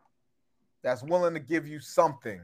that's 0.82 1.02
willing 1.02 1.32
to 1.32 1.40
give 1.40 1.66
you 1.66 1.80
something 1.80 2.40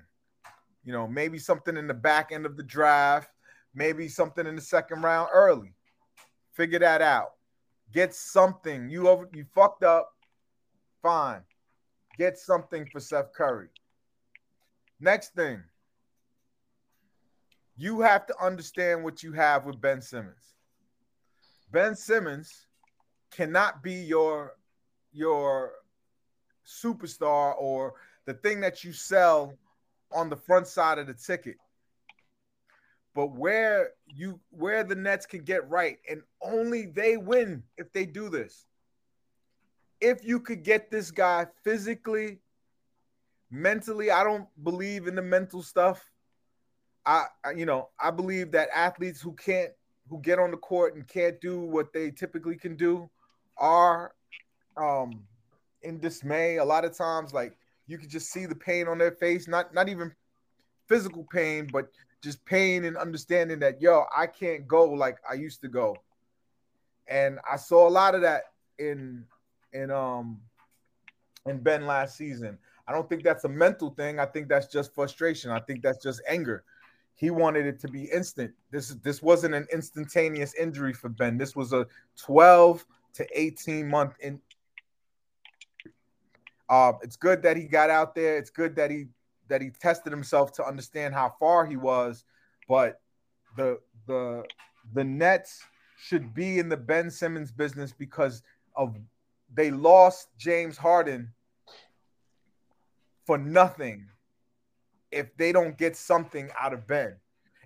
you 0.85 0.93
know 0.93 1.07
maybe 1.07 1.38
something 1.38 1.76
in 1.76 1.87
the 1.87 1.95
back 1.95 2.33
end 2.33 2.47
of 2.47 2.57
the 2.57 2.62
draft 2.62 3.29
maybe 3.75 4.09
something 4.09 4.47
in 4.47 4.55
the 4.55 4.62
second 4.62 5.03
round 5.03 5.29
early. 5.33 5.75
Figure 6.53 6.79
that 6.79 7.03
out. 7.03 7.33
Get 7.93 8.14
something. 8.14 8.88
You 8.88 9.09
over 9.09 9.29
you 9.35 9.45
fucked 9.55 9.83
up. 9.83 10.11
Fine. 11.03 11.43
Get 12.17 12.38
something 12.38 12.88
for 12.91 13.00
Seth 13.00 13.33
Curry. 13.33 13.69
Next 15.00 15.35
thing 15.35 15.62
you 17.76 18.00
have 18.00 18.26
to 18.26 18.35
understand 18.40 19.02
what 19.02 19.23
you 19.23 19.33
have 19.33 19.66
with 19.66 19.81
Ben 19.81 20.00
Simmons. 20.00 20.54
Ben 21.73 21.97
Simmons 21.97 22.66
cannot 23.31 23.83
be 23.83 23.95
your 23.95 24.52
your 25.12 25.73
superstar 26.66 27.54
or 27.59 27.95
the 28.26 28.35
thing 28.35 28.61
that 28.61 28.85
you 28.85 28.93
sell 28.93 29.54
on 30.12 30.28
the 30.31 30.37
front 30.37 30.66
side 30.66 30.99
of 30.99 31.07
the 31.07 31.14
ticket. 31.14 31.57
But 33.14 33.33
where 33.33 33.90
you 34.07 34.40
where 34.50 34.85
the 34.85 34.95
Nets 34.95 35.26
can 35.26 35.43
get 35.43 35.69
right 35.69 35.99
and 36.09 36.23
only 36.43 36.87
they 36.87 37.16
win 37.16 37.62
if 37.76 37.93
they 37.93 38.07
do 38.07 38.28
this. 38.28 38.66
If 40.00 40.25
you 40.25 40.40
could 40.40 40.62
get 40.62 40.90
this 40.90 41.11
guy 41.11 41.47
physically, 41.62 42.40
mentally, 43.50 44.11
I 44.11 44.25
don't 44.25 44.47
believe 44.62 45.07
in 45.07 45.14
the 45.14 45.23
mental 45.23 45.62
stuff. 45.62 46.04
I, 47.06 47.26
you 47.54 47.66
know, 47.66 47.90
I 48.00 48.11
believe 48.11 48.50
that 48.52 48.68
athletes 48.75 49.20
who 49.20 49.32
can't 49.32 49.70
who 50.08 50.20
get 50.20 50.38
on 50.38 50.50
the 50.50 50.56
court 50.56 50.94
and 50.94 51.06
can't 51.06 51.40
do 51.40 51.61
what 51.61 51.92
they 51.92 52.11
typically 52.11 52.56
can 52.56 52.76
do 52.76 53.08
are 53.56 54.14
um 54.76 55.23
in 55.82 55.99
dismay 56.00 56.56
a 56.56 56.64
lot 56.64 56.84
of 56.84 56.96
times 56.96 57.32
like 57.32 57.56
you 57.87 57.96
can 57.96 58.08
just 58.08 58.30
see 58.30 58.44
the 58.44 58.54
pain 58.54 58.88
on 58.88 58.99
their 58.99 59.12
face 59.12 59.46
not 59.46 59.73
not 59.73 59.88
even 59.88 60.12
physical 60.88 61.25
pain 61.30 61.68
but 61.73 61.88
just 62.25 62.44
pain 62.46 62.87
and 62.87 62.96
understanding 62.96 63.58
that 63.61 63.80
yo, 63.82 64.06
I 64.16 64.26
can't 64.26 64.66
go 64.66 64.87
like 64.87 65.18
I 65.30 65.34
used 65.34 65.61
to 65.61 65.68
go. 65.68 65.94
And 67.06 67.38
I 67.49 67.56
saw 67.56 67.87
a 67.87 67.90
lot 67.90 68.14
of 68.14 68.23
that 68.23 68.44
in 68.78 69.25
in 69.75 69.90
um 69.90 70.40
in 71.46 71.58
Ben 71.58 71.87
last 71.87 72.16
season. 72.16 72.58
I 72.88 72.92
don't 72.92 73.08
think 73.08 73.23
that's 73.23 73.44
a 73.44 73.49
mental 73.49 73.90
thing. 73.90 74.18
I 74.18 74.25
think 74.25 74.49
that's 74.49 74.66
just 74.66 74.94
frustration. 74.94 75.50
I 75.50 75.61
think 75.61 75.82
that's 75.82 76.02
just 76.02 76.23
anger. 76.26 76.64
He 77.14 77.30
wanted 77.30 77.66
it 77.66 77.80
to 77.80 77.88
be 77.88 78.04
instant. 78.04 78.52
This 78.71 78.88
this 78.88 79.23
wasn't 79.23 79.54
an 79.54 79.66
instantaneous 79.73 80.54
injury 80.54 80.92
for 80.92 81.09
Ben. 81.09 81.38
This 81.38 81.54
was 81.54 81.73
a 81.73 81.87
12 82.18 82.85
to 83.14 83.26
18 83.40 83.88
month 83.88 84.14
in. 84.21 84.40
Uh, 86.68 86.92
it's 87.02 87.16
good 87.16 87.42
that 87.42 87.56
he 87.56 87.64
got 87.64 87.90
out 87.90 88.14
there. 88.14 88.37
It's 88.37 88.50
good 88.50 88.75
that 88.76 88.90
he 88.90 89.06
that 89.49 89.61
he 89.61 89.71
tested 89.71 90.12
himself 90.12 90.52
to 90.54 90.64
understand 90.64 91.14
how 91.14 91.35
far 91.38 91.66
he 91.66 91.76
was, 91.76 92.25
but 92.68 93.00
the 93.56 93.78
the 94.06 94.44
the 94.92 95.04
Nets 95.04 95.62
should 95.97 96.35
be 96.35 96.59
in 96.59 96.68
the 96.68 96.76
Ben 96.76 97.11
Simmons 97.11 97.52
business 97.52 97.92
because 97.92 98.42
of 98.75 98.97
they 99.52 99.71
lost 99.71 100.28
James 100.37 100.76
Harden 100.76 101.33
for 103.25 103.38
nothing 103.38 104.09
if 105.14 105.35
they 105.37 105.52
don't 105.52 105.78
get 105.78 105.97
something 105.97 106.50
out 106.59 106.75
of 106.75 106.87
Ben. 106.87 107.16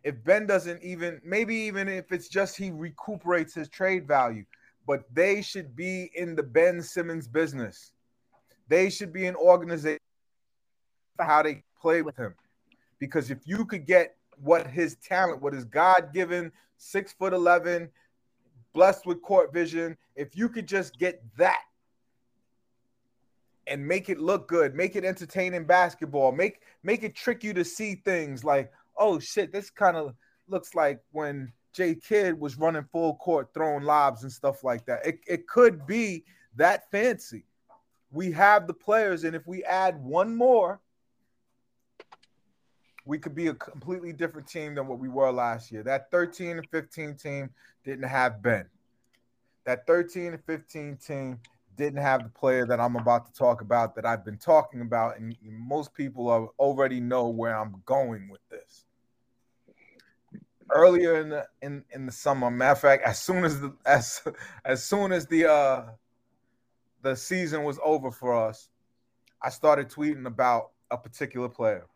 If 0.05 0.23
Ben 0.25 0.47
doesn't 0.47 0.83
even, 0.83 1.21
maybe 1.25 1.55
even 1.55 1.89
if 1.89 2.13
it's 2.13 2.29
just 2.29 2.57
he 2.57 2.71
recuperates 2.71 3.55
his 3.55 3.69
trade 3.69 4.07
value, 4.07 4.45
but 4.87 5.05
they 5.13 5.43
should 5.43 5.75
be 5.75 6.11
in 6.15 6.35
the 6.35 6.43
Ben 6.43 6.81
Simmons 6.83 7.27
business. 7.27 7.93
They 8.69 8.91
should 8.91 9.13
be 9.13 9.27
an 9.27 9.37
organization 9.37 9.99
for 11.17 11.25
how 11.25 11.43
they 11.43 11.65
play 11.81 12.03
with 12.03 12.17
him. 12.17 12.35
Because 12.99 13.31
if 13.31 13.39
you 13.45 13.65
could 13.65 13.87
get 13.87 14.17
what 14.41 14.67
his 14.67 14.97
talent, 14.97 15.43
what 15.43 15.53
his 15.53 15.65
God 15.65 16.11
given, 16.13 16.53
six 16.77 17.13
foot 17.13 17.33
11, 17.33 17.91
blessed 18.73 19.07
with 19.07 19.23
court 19.23 19.53
vision, 19.53 19.97
if 20.15 20.37
you 20.37 20.49
could 20.49 20.67
just 20.67 20.99
get 20.99 21.23
that 21.37 21.63
and 23.69 23.87
make 23.87 24.09
it 24.09 24.19
look 24.19 24.49
good, 24.49 24.75
make 24.75 24.97
it 24.97 25.05
entertaining 25.05 25.65
basketball, 25.65 26.33
make 26.33 26.63
make 26.83 27.03
it 27.03 27.15
trick 27.15 27.45
you 27.45 27.53
to 27.55 27.65
see 27.65 27.97
things 27.97 28.45
like, 28.45 28.73
oh 28.97 29.19
shit, 29.19 29.53
this 29.53 29.71
kind 29.71 29.97
of 29.97 30.15
looks 30.49 30.75
like 30.75 31.01
when 31.13 31.53
Jay 31.73 31.95
Kidd 31.95 32.39
was 32.39 32.59
running 32.59 32.87
full 32.91 33.15
court, 33.17 33.51
throwing 33.55 33.85
lobs 33.85 34.23
and 34.23 34.33
stuff 34.33 34.65
like 34.65 34.85
that. 34.87 35.07
It, 35.07 35.21
it 35.27 35.47
could 35.47 35.87
be 35.87 36.25
that 36.57 36.91
fancy. 36.91 37.45
We 38.11 38.33
have 38.33 38.67
the 38.67 38.75
players, 38.75 39.25
and 39.25 39.37
if 39.37 39.47
we 39.47 39.63
add 39.65 40.03
one 40.03 40.35
more, 40.35 40.81
we 43.05 43.19
could 43.19 43.35
be 43.35 43.47
a 43.47 43.55
completely 43.55 44.13
different 44.13 44.49
team 44.49 44.75
than 44.75 44.87
what 44.87 44.99
we 44.99 45.09
were 45.09 45.31
last 45.31 45.71
year. 45.71 45.83
That 45.83 46.11
13 46.11 46.59
and 46.59 46.69
15 46.71 47.15
team 47.15 47.51
didn't 47.85 48.09
have 48.09 48.43
Ben. 48.43 48.67
That 49.65 49.87
13 49.87 50.35
and 50.35 50.45
15 50.45 50.97
team 50.97 51.41
didn't 51.79 52.03
have 52.03 52.25
the 52.25 52.29
player 52.29 52.67
that 52.67 52.81
I'm 52.81 52.97
about 52.97 53.25
to 53.27 53.33
talk 53.33 53.63
about 53.63 53.95
that 53.95 54.05
I've 54.05 54.25
been 54.25 54.37
talking 54.37 54.83
about, 54.83 55.19
and 55.19 55.35
most 55.43 55.95
people 55.95 56.29
are, 56.29 56.49
already 56.59 57.01
know 57.01 57.29
where 57.29 57.57
I'm 57.57 57.81
going 57.87 58.29
with 58.29 58.47
this. 58.51 58.85
Earlier 60.71 61.21
in 61.21 61.31
the 61.31 61.47
in, 61.63 61.83
in 61.93 62.05
the 62.05 62.13
summer, 62.13 62.51
matter 62.51 62.73
of 62.73 62.81
fact, 62.81 63.05
as 63.05 63.19
soon 63.19 63.45
as 63.45 63.59
the 63.59 63.75
as 63.87 64.23
as 64.67 64.85
soon 64.85 65.13
as 65.13 65.27
the 65.27 65.51
uh 65.51 65.85
the 67.01 67.17
season 67.17 67.63
was 67.63 67.79
over 67.83 68.11
for 68.11 68.37
us, 68.37 68.69
I 69.41 69.49
started 69.49 69.89
tweeting 69.89 70.27
about 70.27 70.73
a 70.91 70.99
particular 70.99 71.49
player. 71.49 71.87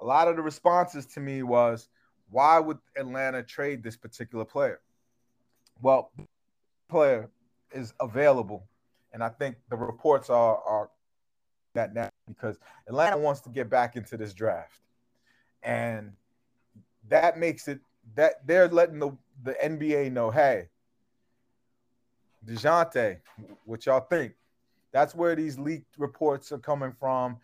A 0.00 0.04
lot 0.06 0.28
of 0.28 0.36
the 0.36 0.42
responses 0.42 1.04
to 1.06 1.20
me 1.20 1.42
was, 1.42 1.88
why 2.30 2.58
would 2.58 2.78
Atlanta 2.96 3.42
trade 3.42 3.82
this 3.82 3.96
particular 3.96 4.44
player? 4.44 4.80
Well, 5.82 6.12
player 6.88 7.28
is 7.72 7.92
available 8.00 8.66
and 9.16 9.24
I 9.24 9.30
think 9.30 9.56
the 9.70 9.76
reports 9.78 10.28
are 10.28 10.58
are 10.58 10.90
that 11.72 11.94
now 11.94 12.10
because 12.28 12.58
Atlanta 12.86 13.16
wants 13.16 13.40
to 13.40 13.48
get 13.48 13.70
back 13.70 13.96
into 13.96 14.18
this 14.18 14.34
draft, 14.34 14.82
and 15.62 16.12
that 17.08 17.38
makes 17.38 17.66
it 17.66 17.80
that 18.14 18.46
they're 18.46 18.68
letting 18.68 18.98
the 18.98 19.16
the 19.42 19.54
NBA 19.54 20.12
know, 20.12 20.30
hey, 20.30 20.68
Dejounte, 22.44 23.20
what 23.64 23.86
y'all 23.86 24.00
think? 24.00 24.34
That's 24.92 25.14
where 25.14 25.34
these 25.34 25.58
leaked 25.58 25.96
reports 25.96 26.52
are 26.52 26.58
coming 26.58 26.92
from. 27.00 27.38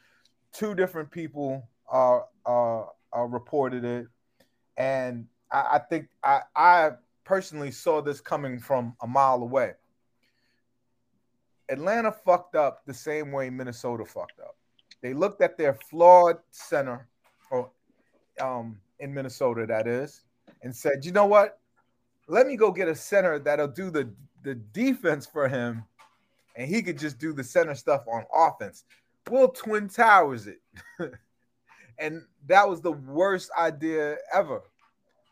Two 0.52 0.74
different 0.74 1.10
people 1.10 1.66
are 1.88 2.26
are, 2.44 2.90
are 3.14 3.28
reported 3.28 3.82
it, 3.82 4.08
and 4.76 5.26
I, 5.50 5.68
I 5.72 5.78
think 5.78 6.10
I 6.22 6.42
I 6.54 6.90
personally 7.24 7.70
saw 7.70 8.02
this 8.02 8.20
coming 8.20 8.58
from 8.58 8.94
a 9.00 9.06
mile 9.06 9.42
away. 9.42 9.72
Atlanta 11.68 12.12
fucked 12.12 12.54
up 12.54 12.84
the 12.86 12.94
same 12.94 13.32
way 13.32 13.50
Minnesota 13.50 14.04
fucked 14.04 14.40
up. 14.40 14.56
They 15.00 15.14
looked 15.14 15.42
at 15.42 15.56
their 15.56 15.74
flawed 15.74 16.38
center, 16.50 17.08
or 17.50 17.70
um, 18.40 18.78
in 19.00 19.12
Minnesota, 19.12 19.66
that 19.66 19.86
is, 19.86 20.24
and 20.62 20.74
said, 20.74 21.04
"You 21.04 21.12
know 21.12 21.26
what? 21.26 21.58
Let 22.28 22.46
me 22.46 22.56
go 22.56 22.70
get 22.70 22.88
a 22.88 22.94
center 22.94 23.38
that'll 23.38 23.68
do 23.68 23.90
the 23.90 24.12
the 24.42 24.54
defense 24.54 25.26
for 25.26 25.48
him, 25.48 25.84
and 26.56 26.68
he 26.68 26.82
could 26.82 26.98
just 26.98 27.18
do 27.18 27.32
the 27.32 27.44
center 27.44 27.74
stuff 27.74 28.04
on 28.06 28.24
offense. 28.34 28.84
We'll 29.28 29.48
twin 29.48 29.88
towers 29.88 30.46
it." 30.46 30.60
and 31.98 32.22
that 32.46 32.68
was 32.68 32.80
the 32.80 32.92
worst 32.92 33.50
idea 33.58 34.16
ever. 34.32 34.62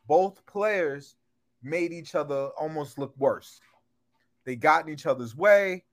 Both 0.08 0.44
players 0.46 1.16
made 1.62 1.92
each 1.92 2.14
other 2.14 2.48
almost 2.58 2.98
look 2.98 3.14
worse. 3.18 3.60
They 4.44 4.56
got 4.56 4.86
in 4.86 4.92
each 4.92 5.06
other's 5.06 5.36
way 5.36 5.84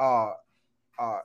uh, 0.00 0.32
uh, 0.98 1.18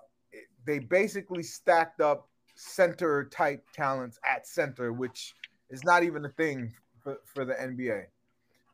they 0.65 0.79
basically 0.79 1.41
stacked 1.41 2.01
up 2.01 2.27
center 2.55 3.25
type 3.25 3.63
talents 3.73 4.19
at 4.27 4.45
center, 4.45 4.93
which 4.93 5.33
is 5.69 5.83
not 5.83 6.03
even 6.03 6.25
a 6.25 6.29
thing 6.29 6.73
for, 7.01 7.17
for 7.25 7.45
the 7.45 7.53
NBA. 7.53 8.05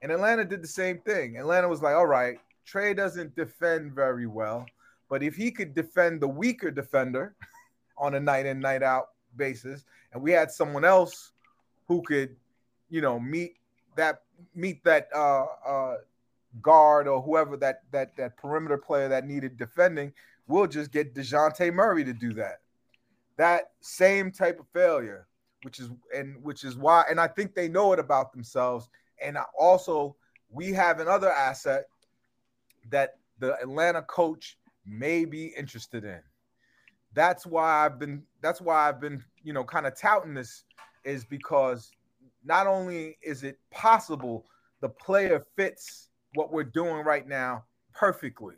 And 0.02 0.12
Atlanta 0.12 0.44
did 0.44 0.64
the 0.64 0.68
same 0.68 1.00
thing. 1.00 1.38
Atlanta 1.38 1.68
was 1.68 1.82
like, 1.82 1.96
all 1.96 2.08
right, 2.08 2.38
Trae 2.68 2.96
doesn't 2.96 3.36
defend 3.36 3.94
very 3.94 4.28
well, 4.28 4.66
but 5.10 5.22
if 5.22 5.36
he 5.36 5.52
could 5.52 5.76
defend 5.76 6.22
the 6.22 6.28
weaker 6.28 6.72
defender 6.72 7.36
on 7.98 8.16
a 8.16 8.20
night 8.20 8.46
in, 8.46 8.60
night 8.60 8.84
out 8.84 9.10
basis, 9.38 9.86
and 10.14 10.22
we 10.22 10.32
had 10.32 10.52
someone 10.52 10.84
else 10.84 11.32
who 11.88 12.02
could, 12.02 12.36
you 12.90 13.02
know, 13.02 13.20
meet 13.20 13.56
that 13.96 14.24
meet 14.56 14.84
that 14.84 15.10
uh, 15.14 15.46
uh, 15.66 15.96
guard 16.62 17.08
or 17.08 17.22
whoever 17.22 17.56
that 17.58 17.84
that 17.92 18.16
that 18.18 18.38
perimeter 18.38 18.78
player 18.78 19.08
that 19.08 19.26
needed 19.26 19.58
defending, 19.58 20.12
we'll 20.48 20.68
just 20.68 20.92
get 20.92 21.16
Dejounte 21.16 21.74
Murray 21.74 22.04
to 22.04 22.14
do 22.14 22.34
that. 22.34 22.60
That 23.38 23.72
same 23.80 24.32
type 24.32 24.60
of 24.60 24.68
failure, 24.74 25.28
which 25.64 25.80
is 25.80 25.90
and 26.16 26.44
which 26.44 26.64
is 26.64 26.76
why, 26.78 27.06
and 27.10 27.20
I 27.20 27.28
think 27.28 27.56
they 27.56 27.68
know 27.68 27.94
it 27.94 28.00
about 28.00 28.34
themselves. 28.34 28.90
And 29.24 29.38
also, 29.58 30.16
we 30.50 30.74
have 30.74 31.00
another 31.00 31.32
asset 31.32 31.86
that 32.90 33.18
the 33.40 33.56
Atlanta 33.62 34.02
coach 34.02 34.58
may 34.86 35.26
be 35.26 35.48
interested 35.58 36.04
in. 36.04 36.20
That's 37.14 37.46
why 37.46 37.86
I've 37.86 38.00
been. 38.00 38.24
That's 38.42 38.62
why 38.62 38.90
I've 38.90 39.00
been, 39.00 39.24
you 39.44 39.54
know, 39.54 39.64
kind 39.64 39.86
of 39.88 39.98
touting 39.98 40.34
this, 40.34 40.64
is 41.04 41.24
because 41.24 41.92
not 42.44 42.68
only 42.68 43.18
is 43.22 43.44
it 43.44 43.60
possible 43.70 44.46
the 44.82 44.90
player 44.90 45.46
fits 45.56 46.10
what 46.34 46.52
we're 46.52 46.64
doing 46.64 47.04
right 47.04 47.28
now 47.28 47.66
perfectly. 47.94 48.56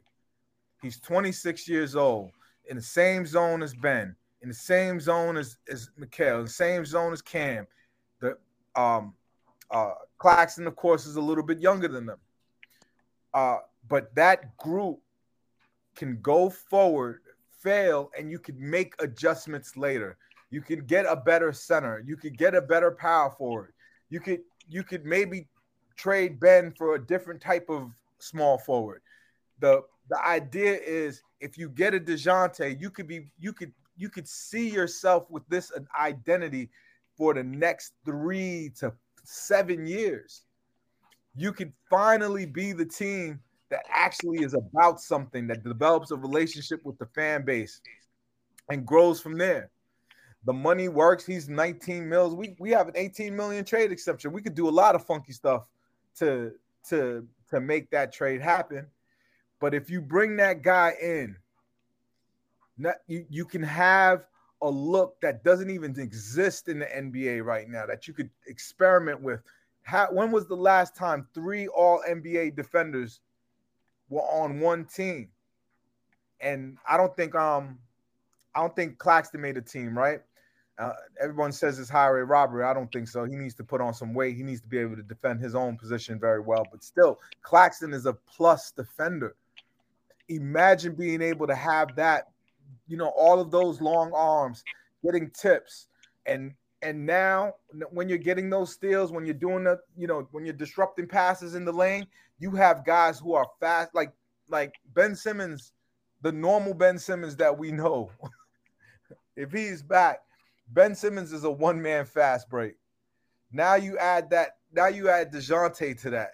He's 0.82 1.00
26 1.00 1.68
years 1.68 1.96
old, 1.96 2.32
in 2.70 2.76
the 2.76 2.82
same 2.82 3.26
zone 3.26 3.64
as 3.64 3.74
Ben, 3.74 4.16
in 4.42 4.50
the 4.50 4.54
same 4.54 5.00
zone 5.00 5.38
as, 5.38 5.58
as 5.70 5.90
Mikal, 6.00 6.40
in 6.40 6.46
the 6.46 6.52
same 6.52 6.86
zone 6.86 7.14
as 7.14 7.22
Cam. 7.22 7.66
The 8.20 8.38
um 8.76 9.14
uh 9.72 9.94
Claxton, 10.18 10.68
of 10.68 10.76
course, 10.76 11.06
is 11.06 11.16
a 11.16 11.22
little 11.22 11.44
bit 11.44 11.60
younger 11.60 11.88
than 11.88 12.06
them. 12.06 12.20
Uh, 13.34 13.58
but 13.90 14.14
that 14.16 14.56
group 14.58 15.00
can 15.96 16.20
go 16.22 16.50
forward, 16.50 17.22
fail, 17.62 18.12
and 18.18 18.32
you 18.32 18.40
can 18.40 18.56
make 18.58 18.94
adjustments 19.00 19.76
later. 19.76 20.18
You 20.50 20.62
can 20.62 20.86
get 20.86 21.06
a 21.06 21.16
better 21.16 21.52
center, 21.52 22.04
you 22.06 22.16
could 22.16 22.38
get 22.38 22.56
a 22.56 22.62
better 22.62 22.92
power 22.92 23.32
forward. 23.32 23.74
You 24.10 24.20
could 24.20 24.42
you 24.70 24.84
could 24.84 25.06
maybe 25.06 25.48
trade 25.96 26.40
Ben 26.40 26.74
for 26.78 26.96
a 26.96 27.06
different 27.06 27.42
type 27.42 27.70
of 27.70 27.92
small 28.20 28.58
forward. 28.58 29.02
The 29.60 29.84
the 30.10 30.26
idea 30.26 30.80
is 30.80 31.22
if 31.40 31.58
you 31.58 31.70
get 31.70 31.94
a 31.94 32.00
DeJounte, 32.00 32.80
you 32.80 32.90
could 32.90 33.08
be 33.08 33.28
you 33.40 33.54
could 33.54 33.72
you 33.98 34.10
could 34.10 34.28
see 34.28 34.70
yourself 34.70 35.30
with 35.30 35.48
this 35.50 35.72
an 35.72 35.88
identity 36.00 36.70
for 37.18 37.34
the 37.34 37.44
next 37.44 37.94
three 38.06 38.72
to 38.80 38.94
seven 39.24 39.86
years. 39.86 40.44
You 41.36 41.52
could 41.52 41.74
finally 41.90 42.46
be 42.46 42.74
the 42.74 42.86
team 42.86 43.40
that 43.70 43.86
actually 43.90 44.44
is 44.44 44.54
about 44.54 45.00
something 45.00 45.48
that 45.48 45.64
develops 45.64 46.12
a 46.12 46.16
relationship 46.16 46.84
with 46.84 46.98
the 47.00 47.08
fan 47.08 47.44
base 47.44 47.82
and 48.70 48.86
grows 48.86 49.20
from 49.20 49.38
there. 49.38 49.72
The 50.46 50.54
money 50.54 50.90
works. 50.90 51.26
He's 51.26 51.48
19 51.48 52.08
mils. 52.08 52.36
We 52.36 52.56
we 52.60 52.72
have 52.72 52.88
an 52.88 52.96
18 52.98 53.36
million 53.36 53.64
trade 53.64 53.92
exception. 53.92 54.32
We 54.32 54.42
could 54.42 54.56
do 54.56 54.68
a 54.68 54.72
lot 54.72 54.96
of 54.96 55.06
funky 55.06 55.34
stuff 55.34 55.68
to 56.20 56.54
to 56.90 57.28
to 57.50 57.60
make 57.60 57.90
that 57.92 58.14
trade 58.14 58.42
happen. 58.42 58.88
But 59.60 59.74
if 59.74 59.90
you 59.90 60.02
bring 60.02 60.36
that 60.38 60.62
guy 60.62 60.94
in, 61.02 61.38
not, 62.78 62.96
you, 63.08 63.26
you 63.30 63.46
can 63.46 63.64
have 63.64 64.26
a 64.62 64.70
look 64.70 65.20
that 65.22 65.44
doesn't 65.44 65.70
even 65.70 65.98
exist 66.00 66.68
in 66.68 66.80
the 66.80 66.86
NBA 66.86 67.44
right 67.44 67.70
now 67.70 67.86
that 67.86 68.08
you 68.08 68.14
could 68.14 68.30
experiment 68.48 69.22
with. 69.22 69.42
How, 69.84 70.08
when 70.12 70.32
was 70.32 70.48
the 70.48 70.56
last 70.56 70.96
time 70.96 71.28
three 71.34 71.68
all 71.68 72.02
NBA 72.10 72.56
defenders 72.56 73.20
were 74.10 74.22
on 74.22 74.60
one 74.60 74.86
team? 74.86 75.30
And 76.40 76.78
I 76.88 76.98
don't 76.98 77.16
think 77.16 77.36
um 77.36 77.78
I 78.56 78.62
don't 78.62 78.76
think 78.76 78.98
Claxton 78.98 79.42
made 79.42 79.58
a 79.58 79.62
team, 79.62 79.98
right? 79.98 80.22
Uh, 80.80 80.94
everyone 81.22 81.52
says 81.52 81.78
it's 81.78 81.90
highway 81.90 82.22
robbery. 82.22 82.64
I 82.64 82.74
don't 82.74 82.92
think 82.92 83.08
so. 83.08 83.26
He 83.26 83.36
needs 83.36 83.54
to 83.56 83.64
put 83.64 83.80
on 83.80 83.94
some 83.94 84.14
weight. 84.14 84.36
He 84.36 84.44
needs 84.44 84.62
to 84.62 84.68
be 84.68 84.80
able 84.80 84.96
to 84.96 85.04
defend 85.04 85.40
his 85.40 85.54
own 85.54 85.78
position 85.78 86.20
very 86.20 86.40
well. 86.40 86.66
But 86.72 86.84
still, 86.84 87.20
Claxton 87.44 87.94
is 87.94 88.08
a 88.08 88.14
plus 88.14 88.72
defender. 88.72 89.36
Imagine 90.30 90.96
being 90.96 91.22
able 91.22 91.46
to 91.46 91.54
have 91.54 91.96
that, 91.96 92.32
you 92.88 92.98
know, 92.98 93.10
all 93.10 93.40
of 93.40 93.52
those 93.52 93.82
long 93.82 94.12
arms, 94.16 94.64
getting 95.04 95.30
tips, 95.30 95.88
and 96.26 96.54
and 96.82 97.06
now 97.06 97.54
when 97.92 98.10
you're 98.10 98.18
getting 98.18 98.50
those 98.50 98.74
steals, 98.74 99.12
when 99.12 99.26
you're 99.26 99.34
doing 99.34 99.64
the, 99.64 99.80
you 99.96 100.08
know, 100.08 100.28
when 100.32 100.44
you're 100.44 100.54
disrupting 100.54 101.08
passes 101.08 101.56
in 101.56 101.66
the 101.66 101.72
lane, 101.72 102.08
you 102.40 102.52
have 102.52 102.84
guys 102.84 103.20
who 103.20 103.34
are 103.36 103.46
fast, 103.60 103.94
like 103.94 104.12
like 104.50 104.74
Ben 104.96 105.16
Simmons, 105.16 105.72
the 106.24 106.32
normal 106.32 106.74
Ben 106.74 106.98
Simmons 106.98 107.36
that 107.36 107.56
we 107.56 107.72
know. 107.72 108.10
if 109.36 109.52
he's 109.52 109.84
back 109.84 110.22
Ben 110.74 110.96
Simmons 110.96 111.32
is 111.32 111.44
a 111.44 111.52
one 111.52 111.82
man 111.82 112.06
fast 112.06 112.50
break. 112.50 112.76
Now 113.52 113.76
you 113.76 113.98
add 114.00 114.32
that. 114.32 114.58
Now 114.74 114.88
you 114.88 115.08
add 115.10 115.32
Dejounte 115.32 116.02
to 116.02 116.10
that. 116.10 116.32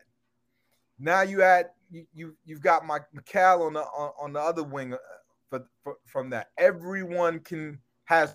Now 0.97 1.21
you 1.21 1.41
add 1.41 1.71
you, 1.91 2.05
you 2.13 2.35
you've 2.45 2.61
got 2.61 2.85
my 2.85 2.99
Mikal 3.15 3.67
on 3.67 3.73
the 3.73 3.81
on, 3.81 4.11
on 4.19 4.33
the 4.33 4.39
other 4.39 4.63
wing 4.63 4.93
uh, 4.93 4.97
for, 5.49 5.65
for, 5.83 5.95
from 6.05 6.29
that. 6.29 6.51
Everyone 6.57 7.39
can 7.39 7.79
has 8.05 8.33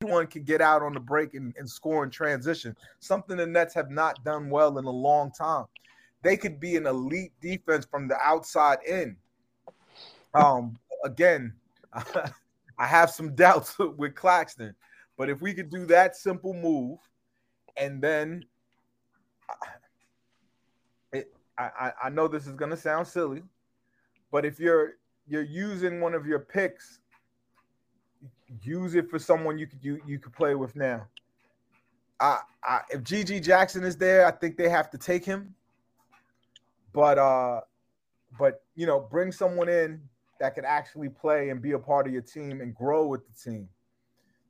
everyone 0.00 0.28
can 0.28 0.44
get 0.44 0.60
out 0.60 0.82
on 0.82 0.92
the 0.92 1.00
break 1.00 1.34
and, 1.34 1.52
and 1.58 1.68
score 1.68 2.04
in 2.04 2.10
transition. 2.10 2.76
Something 3.00 3.38
the 3.38 3.46
Nets 3.46 3.74
have 3.74 3.90
not 3.90 4.22
done 4.22 4.50
well 4.50 4.78
in 4.78 4.84
a 4.84 4.90
long 4.90 5.32
time. 5.32 5.64
They 6.22 6.36
could 6.36 6.60
be 6.60 6.76
an 6.76 6.86
elite 6.86 7.32
defense 7.40 7.86
from 7.90 8.06
the 8.06 8.16
outside 8.22 8.78
in. 8.86 9.16
Um, 10.34 10.78
again, 11.04 11.54
I 12.78 12.86
have 12.86 13.10
some 13.10 13.34
doubts 13.34 13.78
with 13.78 14.14
Claxton, 14.14 14.74
but 15.16 15.30
if 15.30 15.40
we 15.40 15.54
could 15.54 15.70
do 15.70 15.86
that 15.86 16.16
simple 16.16 16.52
move, 16.52 16.98
and 17.76 18.02
then 18.02 18.44
I, 21.58 21.92
I 22.04 22.10
know 22.10 22.28
this 22.28 22.46
is 22.46 22.52
gonna 22.52 22.76
sound 22.76 23.06
silly, 23.06 23.42
but 24.30 24.44
if 24.44 24.60
you're 24.60 24.94
you're 25.26 25.42
using 25.42 26.00
one 26.00 26.14
of 26.14 26.26
your 26.26 26.38
picks, 26.38 27.00
use 28.62 28.94
it 28.94 29.08
for 29.08 29.18
someone 29.18 29.58
you 29.58 29.66
could 29.66 29.82
you, 29.82 30.00
you 30.06 30.18
could 30.18 30.32
play 30.32 30.54
with 30.54 30.76
now. 30.76 31.06
I, 32.20 32.40
I 32.62 32.80
if 32.90 33.02
GG 33.02 33.42
Jackson 33.42 33.84
is 33.84 33.96
there, 33.96 34.26
I 34.26 34.30
think 34.30 34.56
they 34.56 34.68
have 34.68 34.90
to 34.90 34.98
take 34.98 35.24
him. 35.24 35.54
But 36.92 37.18
uh, 37.18 37.60
but 38.38 38.62
you 38.74 38.86
know, 38.86 39.00
bring 39.00 39.32
someone 39.32 39.68
in 39.68 40.00
that 40.40 40.54
can 40.54 40.64
actually 40.64 41.08
play 41.08 41.50
and 41.50 41.60
be 41.60 41.72
a 41.72 41.78
part 41.78 42.06
of 42.06 42.12
your 42.12 42.22
team 42.22 42.60
and 42.60 42.74
grow 42.74 43.06
with 43.06 43.22
the 43.26 43.50
team. 43.50 43.68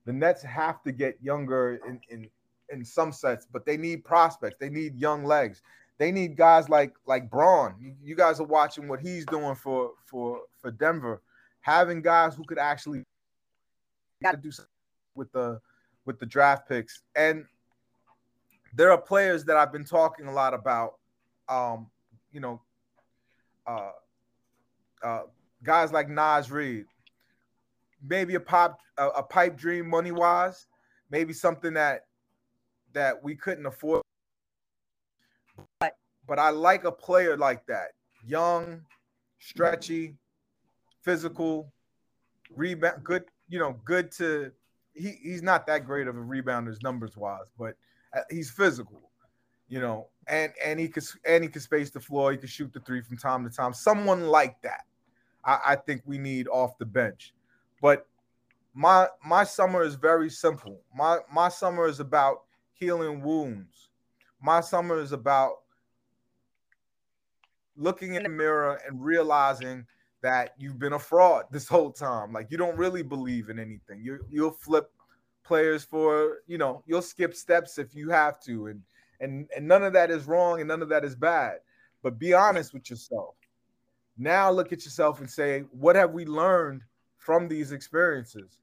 The 0.04 0.12
Nets 0.12 0.42
have 0.42 0.82
to 0.84 0.92
get 0.92 1.18
younger 1.22 1.80
in 1.86 2.00
in 2.08 2.30
in 2.70 2.84
some 2.84 3.12
sets, 3.12 3.46
but 3.50 3.64
they 3.64 3.76
need 3.76 4.04
prospects. 4.04 4.56
They 4.58 4.68
need 4.68 4.96
young 4.96 5.24
legs. 5.24 5.62
They 5.98 6.12
need 6.12 6.36
guys 6.36 6.68
like 6.68 6.94
like 7.06 7.30
Braun. 7.30 7.96
You, 8.02 8.14
guys 8.14 8.40
are 8.40 8.46
watching 8.46 8.88
what 8.88 9.00
he's 9.00 9.24
doing 9.26 9.54
for 9.54 9.92
for 10.04 10.42
for 10.58 10.70
Denver. 10.70 11.22
Having 11.60 12.02
guys 12.02 12.34
who 12.34 12.44
could 12.44 12.58
actually 12.58 13.02
got 14.22 14.32
to 14.32 14.36
do 14.36 14.50
something 14.50 14.70
with 15.14 15.32
the 15.32 15.60
with 16.04 16.18
the 16.18 16.26
draft 16.26 16.68
picks. 16.68 17.02
And 17.14 17.46
there 18.74 18.90
are 18.90 19.00
players 19.00 19.44
that 19.46 19.56
I've 19.56 19.72
been 19.72 19.84
talking 19.84 20.26
a 20.26 20.32
lot 20.32 20.54
about. 20.54 20.94
Um, 21.48 21.88
you 22.32 22.40
know, 22.40 22.60
uh, 23.66 23.90
uh, 25.02 25.22
guys 25.62 25.92
like 25.92 26.08
Naz 26.08 26.50
Reid, 26.50 26.86
maybe 28.06 28.34
a 28.34 28.40
pop 28.40 28.78
a, 28.98 29.08
a 29.08 29.22
pipe 29.22 29.56
dream 29.56 29.88
money 29.88 30.12
wise, 30.12 30.66
maybe 31.10 31.32
something 31.32 31.74
that 31.74 32.06
that 32.92 33.22
we 33.22 33.36
couldn't 33.36 33.66
afford. 33.66 34.02
But, 35.80 35.96
but 36.26 36.38
I 36.38 36.50
like 36.50 36.84
a 36.84 36.92
player 36.92 37.36
like 37.36 37.66
that, 37.66 37.88
young, 38.24 38.82
stretchy, 39.38 40.16
physical, 41.02 41.72
rebound, 42.54 43.04
good. 43.04 43.24
You 43.48 43.58
know, 43.58 43.76
good 43.84 44.10
to. 44.12 44.50
He, 44.94 45.12
he's 45.22 45.42
not 45.42 45.66
that 45.66 45.84
great 45.84 46.08
of 46.08 46.16
a 46.16 46.20
rebounder 46.20 46.74
numbers 46.82 47.16
wise, 47.16 47.44
but 47.58 47.76
uh, 48.16 48.22
he's 48.30 48.50
physical. 48.50 49.10
You 49.68 49.80
know, 49.80 50.08
and 50.26 50.52
and 50.64 50.80
he 50.80 50.88
could 50.88 51.04
and 51.24 51.44
he 51.44 51.50
could 51.50 51.62
space 51.62 51.90
the 51.90 52.00
floor. 52.00 52.32
He 52.32 52.38
could 52.38 52.50
shoot 52.50 52.72
the 52.72 52.80
three 52.80 53.02
from 53.02 53.16
time 53.18 53.48
to 53.48 53.54
time. 53.54 53.72
Someone 53.72 54.26
like 54.28 54.60
that. 54.62 54.84
I, 55.46 55.58
I 55.68 55.76
think 55.76 56.02
we 56.04 56.18
need 56.18 56.48
off 56.48 56.76
the 56.78 56.84
bench. 56.84 57.32
But 57.80 58.06
my 58.74 59.08
my 59.24 59.44
summer 59.44 59.82
is 59.82 59.94
very 59.94 60.28
simple. 60.28 60.80
My 60.94 61.20
my 61.32 61.48
summer 61.48 61.86
is 61.86 62.00
about 62.00 62.42
healing 62.72 63.22
wounds. 63.22 63.88
My 64.42 64.60
summer 64.60 64.98
is 65.00 65.12
about 65.12 65.60
looking 67.76 68.14
in 68.14 68.22
the 68.22 68.28
mirror 68.28 68.80
and 68.86 69.02
realizing 69.02 69.86
that 70.22 70.54
you've 70.58 70.78
been 70.78 70.94
a 70.94 70.98
fraud 70.98 71.44
this 71.50 71.68
whole 71.68 71.90
time. 71.90 72.32
Like 72.32 72.50
you 72.50 72.58
don't 72.58 72.76
really 72.76 73.02
believe 73.02 73.48
in 73.48 73.58
anything. 73.58 74.02
You 74.02 74.18
you'll 74.28 74.50
flip 74.50 74.90
players 75.44 75.84
for, 75.84 76.38
you 76.46 76.58
know, 76.58 76.82
you'll 76.86 77.02
skip 77.02 77.34
steps 77.34 77.78
if 77.78 77.94
you 77.94 78.10
have 78.10 78.40
to 78.40 78.66
and 78.66 78.82
and 79.20 79.48
and 79.56 79.66
none 79.66 79.84
of 79.84 79.92
that 79.94 80.10
is 80.10 80.26
wrong 80.26 80.60
and 80.60 80.68
none 80.68 80.82
of 80.82 80.88
that 80.88 81.04
is 81.04 81.14
bad. 81.14 81.58
But 82.02 82.18
be 82.18 82.34
honest 82.34 82.74
with 82.74 82.90
yourself. 82.90 83.36
Now 84.18 84.50
look 84.50 84.72
at 84.72 84.84
yourself 84.84 85.20
and 85.20 85.28
say, 85.28 85.64
what 85.70 85.96
have 85.96 86.12
we 86.12 86.24
learned 86.24 86.82
from 87.18 87.48
these 87.48 87.72
experiences? 87.72 88.58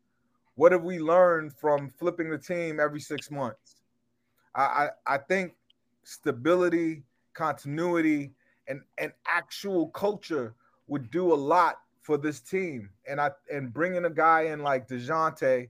What 0.56 0.72
have 0.72 0.84
we 0.84 1.00
learned 1.00 1.54
from 1.54 1.90
flipping 1.90 2.30
the 2.30 2.38
team 2.38 2.80
every 2.80 3.00
six 3.00 3.30
months? 3.30 3.82
I, 4.56 4.62
I, 4.62 4.90
I 5.16 5.18
think 5.18 5.54
stability, 6.04 7.04
continuity, 7.34 8.32
and, 8.68 8.82
and 8.98 9.12
actual 9.28 9.90
culture 9.90 10.54
would 10.88 11.12
do 11.12 11.34
a 11.34 11.36
lot 11.36 11.80
for 12.02 12.18
this 12.18 12.40
team. 12.40 12.90
And 13.08 13.20
I 13.20 13.32
and 13.52 13.74
bringing 13.74 14.06
a 14.06 14.10
guy 14.10 14.44
in 14.44 14.62
like 14.62 14.88
Dejounte, 14.88 15.70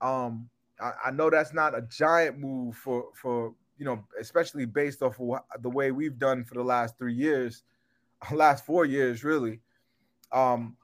um, 0.00 0.48
I, 0.80 0.92
I 1.06 1.10
know 1.10 1.30
that's 1.30 1.54
not 1.54 1.76
a 1.76 1.82
giant 1.82 2.38
move 2.38 2.76
for 2.76 3.06
for 3.14 3.54
you 3.78 3.84
know, 3.86 4.04
especially 4.20 4.66
based 4.66 5.02
off 5.02 5.18
of 5.18 5.40
the 5.62 5.70
way 5.70 5.90
we've 5.90 6.18
done 6.18 6.44
for 6.44 6.54
the 6.54 6.62
last 6.62 6.98
three 6.98 7.14
years 7.14 7.62
last 8.32 8.64
four 8.64 8.84
years, 8.84 9.24
really. 9.24 9.60
Um, 10.32 10.76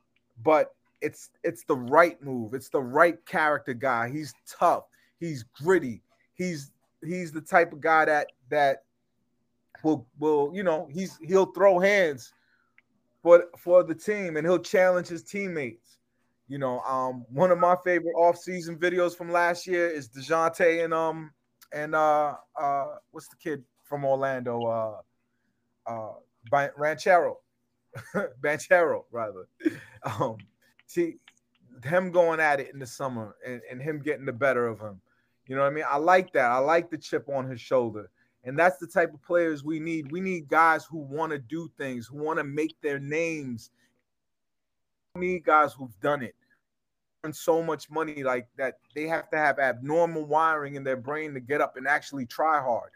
but 0.43 0.75
it's 1.01 1.31
it's 1.45 1.65
the 1.65 1.77
right 1.77 2.21
move. 2.23 2.55
It's 2.55 2.69
the 2.69 2.83
right 2.83 3.25
character 3.27 3.75
guy. 3.75 4.11
He's 4.11 4.35
tough. 4.49 4.85
He's 5.21 5.45
gritty. 5.63 6.03
He's 6.35 6.73
he's 7.05 7.33
the 7.33 7.41
type 7.41 7.73
of 7.73 7.81
guy 7.81 8.05
that 8.07 8.29
that 8.51 8.85
will 9.83 10.07
will 10.19 10.51
you 10.55 10.63
know 10.63 10.89
he's 10.91 11.19
he'll 11.23 11.53
throw 11.53 11.79
hands 11.79 12.33
for 13.23 13.45
for 13.59 13.83
the 13.83 13.95
team 13.95 14.37
and 14.37 14.47
he'll 14.47 14.59
challenge 14.59 15.09
his 15.09 15.23
teammates. 15.23 15.99
You 16.49 16.59
know, 16.59 16.81
um, 16.81 17.25
one 17.29 17.51
of 17.51 17.59
my 17.59 17.77
favorite 17.85 18.15
off-season 18.15 18.79
videos 18.79 19.17
from 19.17 19.33
last 19.33 19.67
year 19.67 19.89
is 19.89 20.09
Dejounte 20.09 20.85
and 20.85 20.95
um 20.95 21.33
and 21.73 21.95
uh 21.95 22.35
uh 22.61 22.87
what's 23.11 23.29
the 23.29 23.37
kid 23.37 23.65
from 23.85 24.05
Orlando 24.05 24.63
uh 24.65 25.91
uh 25.91 26.13
Ranchero, 26.51 27.39
Banchero 28.41 29.05
rather. 29.11 29.49
Um, 30.03 30.37
see 30.87 31.17
him 31.85 32.11
going 32.11 32.41
at 32.41 32.61
it 32.61 32.73
in 32.73 32.79
the 32.79 32.87
summer 32.87 33.37
and, 33.47 33.61
and 33.71 33.83
him 33.83 34.01
getting 34.01 34.27
the 34.27 34.33
better 34.33 34.67
of 34.67 34.81
him. 34.81 35.01
You 35.47 35.57
know 35.57 35.63
what 35.63 35.73
I 35.73 35.75
mean? 35.75 35.85
I 35.89 35.97
like 35.99 36.33
that. 36.33 36.51
I 36.51 36.59
like 36.59 36.91
the 36.91 36.99
chip 36.99 37.29
on 37.29 37.49
his 37.49 37.61
shoulder. 37.61 38.11
And 38.45 38.59
that's 38.59 38.79
the 38.79 38.87
type 38.87 39.13
of 39.13 39.23
players 39.23 39.65
we 39.65 39.81
need. 39.81 40.11
We 40.13 40.21
need 40.21 40.49
guys 40.49 40.85
who 40.85 40.99
want 40.99 41.33
to 41.33 41.39
do 41.39 41.71
things, 41.77 42.07
who 42.07 42.19
want 42.19 42.39
to 42.39 42.45
make 42.45 42.81
their 42.81 42.99
names. 42.99 43.71
We 45.15 45.27
need 45.27 45.45
guys 45.45 45.73
who've 45.73 45.99
done 46.01 46.23
it. 46.23 46.35
And 47.25 47.35
so 47.35 47.61
much 47.61 47.91
money 47.91 48.23
like 48.23 48.49
that, 48.57 48.79
they 48.95 49.09
have 49.09 49.29
to 49.31 49.37
have 49.37 49.59
abnormal 49.59 50.27
wiring 50.27 50.77
in 50.77 50.85
their 50.85 50.97
brain 50.97 51.35
to 51.35 51.41
get 51.41 51.61
up 51.61 51.77
and 51.77 51.89
actually 51.89 52.27
try 52.27 52.61
hard 52.61 52.91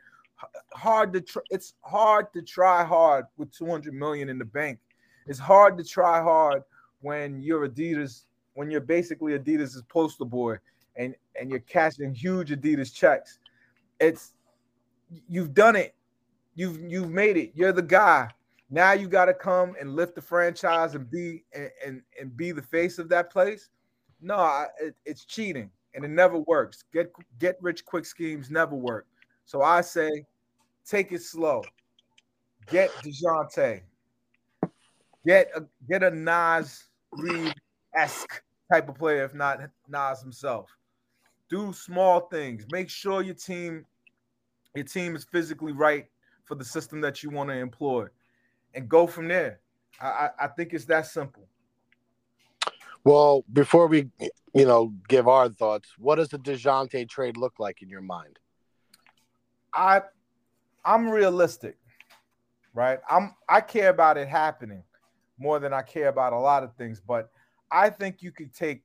hard 0.73 1.13
to 1.13 1.21
tr- 1.21 1.39
it's 1.51 1.75
hard 1.83 2.33
to 2.33 2.43
try 2.43 2.85
hard 2.85 3.27
with 3.37 3.53
200 3.53 3.95
million 3.95 4.29
in 4.29 4.39
the 4.39 4.45
bank. 4.45 4.79
It's 5.27 5.39
hard 5.39 5.77
to 5.79 5.85
try 5.85 6.23
hard 6.23 6.63
when 7.01 7.41
you're 7.41 7.69
Adidas, 7.69 8.25
when 8.55 8.71
you're 8.71 8.81
basically 8.81 9.39
Adidas's 9.39 9.83
poster 9.89 10.25
boy 10.25 10.57
and 10.97 11.15
and 11.39 11.51
you're 11.51 11.61
cashing 11.61 12.15
huge 12.15 12.51
Adidas 12.51 12.93
checks. 12.93 13.39
It's 14.01 14.33
you've 15.29 15.55
done 15.55 15.77
it. 15.77 15.95
You've 16.55 16.81
you've 16.81 17.11
made 17.11 17.37
it. 17.37 17.53
You're 17.55 17.73
the 17.73 17.83
guy. 17.83 18.29
Now 18.71 18.93
you 18.93 19.09
got 19.09 19.25
to 19.25 19.35
come 19.35 19.75
and 19.81 19.97
lift 19.97 20.15
the 20.15 20.23
franchise 20.23 20.95
and 20.95 21.11
be 21.11 21.45
and, 21.53 21.71
and, 21.85 22.03
and 22.21 22.37
be 22.37 22.53
the 22.53 22.63
face 22.63 22.99
of 22.99 23.09
that 23.09 23.31
place. 23.31 23.69
No, 24.21 24.37
I, 24.37 24.67
it, 24.81 24.95
it's 25.05 25.25
cheating 25.25 25.71
and 25.95 26.05
it 26.05 26.11
never 26.11 26.39
works. 26.39 26.85
Get 26.93 27.13
get 27.39 27.57
rich 27.61 27.85
quick 27.85 28.05
schemes 28.05 28.51
never 28.51 28.75
work. 28.75 29.07
So 29.45 29.63
I 29.63 29.81
say, 29.81 30.27
take 30.91 31.13
it 31.13 31.23
slow. 31.23 31.63
Get 32.67 32.91
Dejounte. 33.03 33.83
Get 35.27 35.51
a 35.55 35.63
get 35.89 36.03
a 36.03 36.11
Naz 36.11 36.85
Reid 37.13 37.55
esque 37.95 38.43
type 38.73 38.89
of 38.89 38.97
player, 38.97 39.25
if 39.25 39.35
not 39.35 39.61
Naz 39.89 40.21
himself. 40.23 40.71
Do 41.49 41.73
small 41.73 42.21
things. 42.21 42.67
Make 42.73 42.89
sure 42.89 43.23
your 43.23 43.35
team 43.35 43.87
your 44.75 44.85
team 44.85 45.17
is 45.17 45.25
physically 45.25 45.73
right 45.73 46.07
for 46.45 46.55
the 46.55 46.65
system 46.65 47.01
that 47.01 47.23
you 47.23 47.31
want 47.31 47.51
to 47.51 47.57
employ, 47.57 48.07
and 48.75 48.89
go 48.89 49.07
from 49.07 49.29
there. 49.29 49.61
I, 50.01 50.31
I 50.41 50.47
think 50.49 50.73
it's 50.73 50.85
that 50.87 51.07
simple. 51.07 51.47
Well, 53.05 53.45
before 53.53 53.87
we, 53.87 54.11
you 54.55 54.67
know, 54.67 54.93
give 55.09 55.27
our 55.27 55.49
thoughts, 55.49 55.89
what 55.99 56.17
does 56.17 56.29
the 56.29 56.39
Dejounte 56.39 57.09
trade 57.09 57.37
look 57.37 57.59
like 57.59 57.83
in 57.83 57.89
your 57.89 58.03
mind? 58.03 58.39
I, 59.75 60.03
I'm 60.85 61.09
realistic, 61.09 61.77
right? 62.75 62.99
I'm 63.09 63.35
I 63.49 63.61
care 63.61 63.91
about 63.91 64.17
it 64.17 64.29
happening 64.29 64.83
more 65.39 65.59
than 65.59 65.73
I 65.73 65.83
care 65.83 66.09
about 66.09 66.33
a 66.33 66.39
lot 66.39 66.63
of 66.63 66.75
things, 66.77 67.01
but 67.01 67.31
I 67.71 67.91
think 67.91 68.23
you 68.23 68.33
could 68.33 68.53
take, 68.53 68.83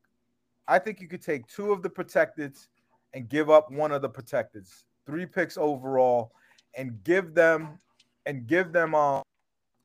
I 0.67 0.79
think 0.79 1.01
you 1.01 1.07
could 1.07 1.21
take 1.21 1.47
two 1.47 1.71
of 1.71 1.81
the 1.81 1.89
protecteds 1.89 2.67
and 3.13 3.27
give 3.27 3.49
up 3.49 3.71
one 3.71 3.91
of 3.91 4.01
the 4.01 4.09
protecteds, 4.09 4.83
three 5.05 5.25
picks 5.25 5.57
overall, 5.57 6.31
and 6.77 7.03
give 7.03 7.33
them, 7.33 7.79
and 8.25 8.47
give 8.47 8.71
them 8.71 8.95
uh, 8.95 9.21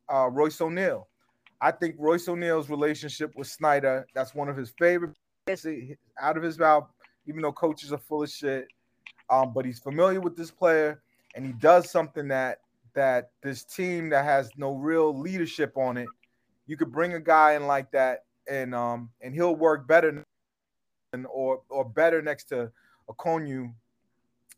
uh 0.09 0.29
Royce 0.29 0.61
O'Neale 0.61 1.09
I 1.61 1.71
think 1.71 1.97
Royce 1.99 2.27
O'Neale's 2.29 2.71
relationship 2.71 3.33
with 3.37 3.47
Snyder, 3.47 4.07
that's 4.15 4.35
one 4.35 4.49
of 4.49 4.57
his 4.57 4.73
favorite 4.79 5.15
out 6.21 6.37
of 6.37 6.43
his 6.43 6.59
mouth, 6.59 6.89
even 7.27 7.43
though 7.43 7.53
coaches 7.53 7.93
are 7.93 7.99
full 7.99 8.23
of 8.23 8.31
shit. 8.31 8.67
Um, 9.29 9.53
but 9.53 9.65
he's 9.65 9.79
familiar 9.79 10.21
with 10.21 10.37
this 10.37 10.51
player 10.51 11.03
and 11.35 11.45
he 11.45 11.53
does 11.53 11.91
something 11.91 12.29
that 12.29 12.61
that 12.95 13.31
this 13.43 13.65
team 13.65 14.09
that 14.11 14.25
has 14.25 14.51
no 14.57 14.75
real 14.75 15.17
leadership 15.17 15.77
on 15.77 15.97
it, 15.97 16.09
you 16.67 16.77
could 16.77 16.91
bring 16.91 17.15
a 17.15 17.21
guy 17.21 17.55
in 17.55 17.67
like 17.67 17.91
that 17.93 18.25
and 18.49 18.75
um 18.75 19.11
and 19.21 19.35
he'll 19.35 19.55
work 19.55 19.87
better 19.87 20.25
than 21.13 21.27
or 21.27 21.63
or 21.69 21.85
better 21.85 22.21
next 22.23 22.45
to 22.45 22.71
Okongwu, 23.09 23.73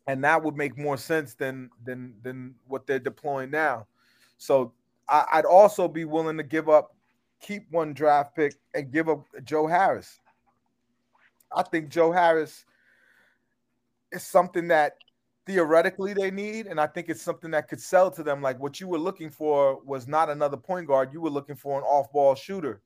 and 0.07 0.23
that 0.23 0.43
would 0.43 0.55
make 0.55 0.77
more 0.77 0.97
sense 0.97 1.33
than 1.33 1.69
than 1.85 2.15
than 2.23 2.55
what 2.67 2.87
they're 2.87 2.99
deploying 2.99 3.51
now. 3.51 3.87
So 4.37 4.73
I, 5.07 5.37
would 5.37 5.45
also 5.45 5.87
be 5.87 6.05
willing 6.05 6.37
to 6.37 6.43
give 6.43 6.69
up, 6.69 6.95
keep 7.41 7.69
one 7.71 7.93
draft 7.93 8.35
pick 8.35 8.55
and 8.73 8.91
give 8.91 9.09
up 9.09 9.25
Joe 9.43 9.67
Harris. 9.67 10.19
I 11.55 11.63
think 11.63 11.89
Joe 11.89 12.11
Harris 12.11 12.65
is 14.11 14.23
something 14.23 14.67
that 14.69 14.97
theoretically 15.45 16.13
they 16.13 16.31
need, 16.31 16.67
and 16.67 16.79
I 16.79 16.87
think 16.87 17.09
it's 17.09 17.21
something 17.21 17.51
that 17.51 17.67
could 17.67 17.81
sell 17.81 18.09
to 18.11 18.23
them. 18.23 18.41
Like 18.41 18.59
what 18.59 18.79
you 18.79 18.87
were 18.87 18.97
looking 18.97 19.29
for 19.29 19.81
was 19.83 20.07
not 20.07 20.29
another 20.29 20.57
point 20.57 20.87
guard; 20.87 21.11
you 21.13 21.21
were 21.21 21.29
looking 21.29 21.55
for 21.55 21.77
an 21.77 21.83
off-ball 21.83 22.35
shooter, 22.35 22.81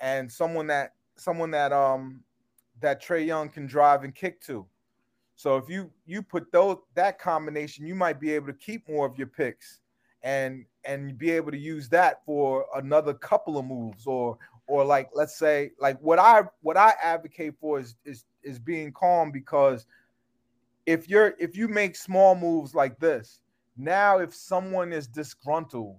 and 0.00 0.30
someone 0.30 0.66
that 0.68 0.94
someone 1.16 1.50
that 1.50 1.72
um 1.72 2.22
that 2.80 3.02
Trae 3.02 3.26
Young 3.26 3.48
can 3.48 3.66
drive 3.66 4.04
and 4.04 4.14
kick 4.14 4.40
to. 4.42 4.66
So 5.36 5.56
if 5.56 5.68
you 5.68 5.90
you 6.06 6.22
put 6.22 6.52
those 6.52 6.78
that 6.94 7.18
combination, 7.18 7.86
you 7.86 7.94
might 7.94 8.20
be 8.20 8.32
able 8.32 8.46
to 8.46 8.52
keep 8.54 8.88
more 8.88 9.06
of 9.06 9.16
your 9.18 9.26
picks 9.26 9.80
and 10.22 10.64
and 10.84 11.16
be 11.18 11.30
able 11.30 11.50
to 11.50 11.58
use 11.58 11.88
that 11.90 12.24
for 12.24 12.66
another 12.76 13.14
couple 13.14 13.58
of 13.58 13.64
moves 13.64 14.06
or 14.06 14.38
or 14.66 14.84
like 14.84 15.10
let's 15.14 15.36
say 15.36 15.72
like 15.80 15.98
what 16.00 16.18
I 16.18 16.42
what 16.60 16.76
I 16.76 16.94
advocate 17.02 17.54
for 17.60 17.80
is 17.80 17.96
is 18.04 18.24
is 18.42 18.58
being 18.58 18.92
calm 18.92 19.30
because 19.30 19.86
if 20.86 21.08
you're 21.08 21.34
if 21.38 21.56
you 21.56 21.68
make 21.68 21.96
small 21.96 22.34
moves 22.34 22.74
like 22.74 22.98
this 22.98 23.40
now 23.76 24.18
if 24.18 24.34
someone 24.34 24.92
is 24.92 25.06
disgruntled 25.06 25.96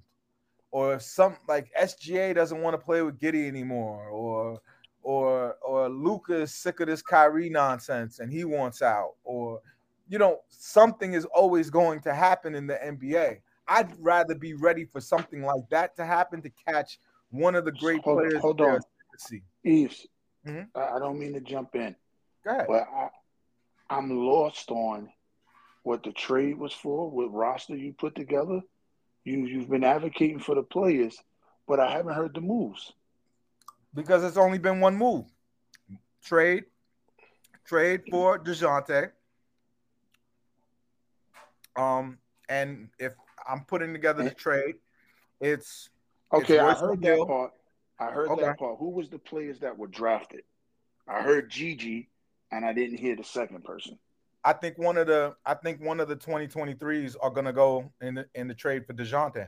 or 0.71 0.95
if 0.95 1.01
some 1.01 1.35
like 1.47 1.71
SGA 1.79 2.33
doesn't 2.35 2.61
want 2.61 2.73
to 2.73 2.83
play 2.83 3.01
with 3.01 3.19
Giddey 3.19 3.47
anymore 3.47 4.07
or 4.09 4.59
or 5.01 5.55
or 5.61 5.89
Luka 5.89 6.41
is 6.41 6.53
sick 6.53 6.79
of 6.79 6.87
this 6.87 7.01
Kyrie 7.01 7.49
nonsense 7.49 8.19
and 8.19 8.31
he 8.31 8.43
wants 8.43 8.81
out 8.81 9.13
or 9.23 9.61
you 10.09 10.17
know 10.17 10.41
something 10.49 11.13
is 11.13 11.25
always 11.25 11.69
going 11.69 11.99
to 12.01 12.13
happen 12.13 12.55
in 12.55 12.67
the 12.67 12.75
NBA 12.75 13.39
I'd 13.67 13.91
rather 13.99 14.35
be 14.35 14.53
ready 14.53 14.85
for 14.85 14.99
something 14.99 15.43
like 15.43 15.69
that 15.69 15.95
to 15.95 16.05
happen 16.05 16.41
to 16.41 16.51
catch 16.67 16.99
one 17.29 17.55
of 17.55 17.65
the 17.65 17.71
great 17.71 18.01
hold, 18.03 18.19
players. 18.19 18.41
Hold 18.41 18.61
on, 18.61 18.79
Yves. 19.63 20.07
Mm-hmm. 20.45 20.77
I 20.77 20.99
don't 20.99 21.17
mean 21.17 21.33
to 21.33 21.39
jump 21.39 21.75
in, 21.75 21.95
but 22.67 22.81
I, 22.93 23.09
I'm 23.89 24.09
lost 24.09 24.71
on 24.71 25.09
what 25.83 26.03
the 26.03 26.11
trade 26.11 26.57
was 26.57 26.73
for, 26.73 27.09
what 27.09 27.33
roster 27.33 27.75
you 27.75 27.93
put 27.93 28.15
together. 28.15 28.61
You 29.23 29.45
you've 29.45 29.69
been 29.69 29.83
advocating 29.83 30.39
for 30.39 30.55
the 30.55 30.63
players, 30.63 31.17
but 31.67 31.79
I 31.79 31.91
haven't 31.91 32.13
heard 32.13 32.33
the 32.33 32.41
moves. 32.41 32.93
Because 33.93 34.23
it's 34.23 34.37
only 34.37 34.57
been 34.57 34.79
one 34.79 34.97
move. 34.97 35.25
Trade, 36.23 36.65
trade 37.65 38.01
for 38.09 38.39
Dejounte. 38.39 39.11
Um, 41.75 42.17
and 42.49 42.89
if 42.99 43.13
I'm 43.47 43.65
putting 43.65 43.93
together 43.93 44.23
the 44.23 44.31
trade. 44.31 44.75
It's 45.39 45.89
okay. 46.33 46.55
It's 46.55 46.63
I 46.63 46.73
heard 46.73 47.01
that 47.01 47.27
part. 47.27 47.51
I 47.99 48.05
heard 48.11 48.29
okay. 48.29 48.41
that 48.43 48.59
part. 48.59 48.77
Who 48.79 48.89
was 48.89 49.09
the 49.09 49.19
players 49.19 49.59
that 49.59 49.77
were 49.77 49.87
drafted? 49.87 50.43
I 51.07 51.21
heard 51.21 51.51
GG, 51.51 52.07
and 52.53 52.63
I 52.65 52.71
didn't 52.71 52.97
hear 52.97 53.15
the 53.15 53.23
second 53.23 53.63
person. 53.63 53.97
I 54.45 54.53
think 54.53 54.77
one 54.77 54.97
of 54.97 55.07
the 55.07 55.35
I 55.45 55.55
think 55.55 55.81
one 55.81 55.99
of 55.99 56.07
the 56.07 56.15
2023s 56.15 57.15
are 57.21 57.29
going 57.29 57.45
to 57.45 57.53
go 57.53 57.91
in 58.01 58.15
the 58.15 58.25
in 58.35 58.47
the 58.47 58.53
trade 58.53 58.85
for 58.85 58.93
Dejounte. 58.93 59.47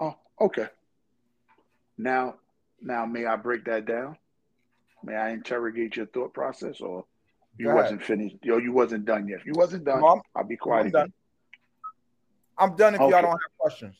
Oh, 0.00 0.16
okay. 0.40 0.66
Now, 1.96 2.36
now, 2.80 3.06
may 3.06 3.26
I 3.26 3.36
break 3.36 3.64
that 3.64 3.86
down? 3.86 4.16
May 5.02 5.14
I 5.14 5.30
interrogate 5.30 5.96
your 5.96 6.06
thought 6.06 6.34
process, 6.34 6.80
or 6.80 7.04
you 7.56 7.72
wasn't 7.72 8.04
finished? 8.04 8.36
Yo, 8.42 8.58
you 8.58 8.72
wasn't 8.72 9.04
done 9.04 9.26
yet. 9.26 9.40
If 9.40 9.46
you 9.46 9.52
wasn't 9.54 9.84
done, 9.84 10.00
no, 10.00 10.20
I'll 10.34 10.44
be 10.44 10.56
quiet 10.56 10.88
again. 10.88 10.92
Done. 10.92 11.12
I'm 12.58 12.76
done 12.76 12.94
if 12.94 13.00
okay. 13.00 13.10
y'all 13.10 13.22
don't 13.22 13.30
have 13.30 13.58
questions. 13.58 13.96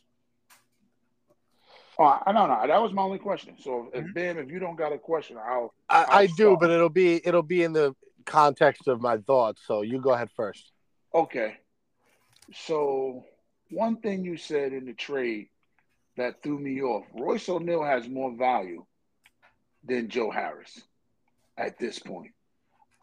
Oh, 2.01 2.21
I 2.25 2.33
don't 2.33 2.49
know. 2.49 2.67
That 2.67 2.81
was 2.81 2.93
my 2.93 3.03
only 3.03 3.19
question. 3.19 3.57
So, 3.61 3.91
if 3.93 4.05
mm-hmm. 4.05 4.13
Ben, 4.13 4.39
if 4.39 4.51
you 4.51 4.61
don't 4.61 4.77
got 4.77 4.93
a 4.93 4.99
question, 4.99 5.37
I'll. 5.37 5.73
I, 5.89 6.03
I'll 6.03 6.19
I 6.19 6.27
do, 6.37 6.57
but 6.61 6.71
it'll 6.71 6.89
be 6.89 7.21
it'll 7.27 7.43
be 7.43 7.63
in 7.65 7.73
the 7.73 7.95
context 8.29 8.87
of 8.89 9.01
my 9.01 9.19
thoughts. 9.19 9.63
So 9.67 9.83
you 9.83 10.01
go 10.01 10.11
ahead 10.11 10.31
first. 10.37 10.71
Okay. 11.15 11.57
So 12.55 13.25
one 13.71 13.97
thing 13.97 14.25
you 14.25 14.37
said 14.37 14.73
in 14.73 14.87
the 14.87 14.95
trade 14.95 15.49
that 16.17 16.43
threw 16.43 16.59
me 16.59 16.83
off: 16.83 17.05
Royce 17.15 17.49
O'Neale 17.49 17.85
has 17.85 18.09
more 18.09 18.35
value 18.37 18.85
than 19.85 20.09
Joe 20.09 20.31
Harris 20.31 20.81
at 21.57 21.79
this 21.79 21.99
point. 21.99 22.33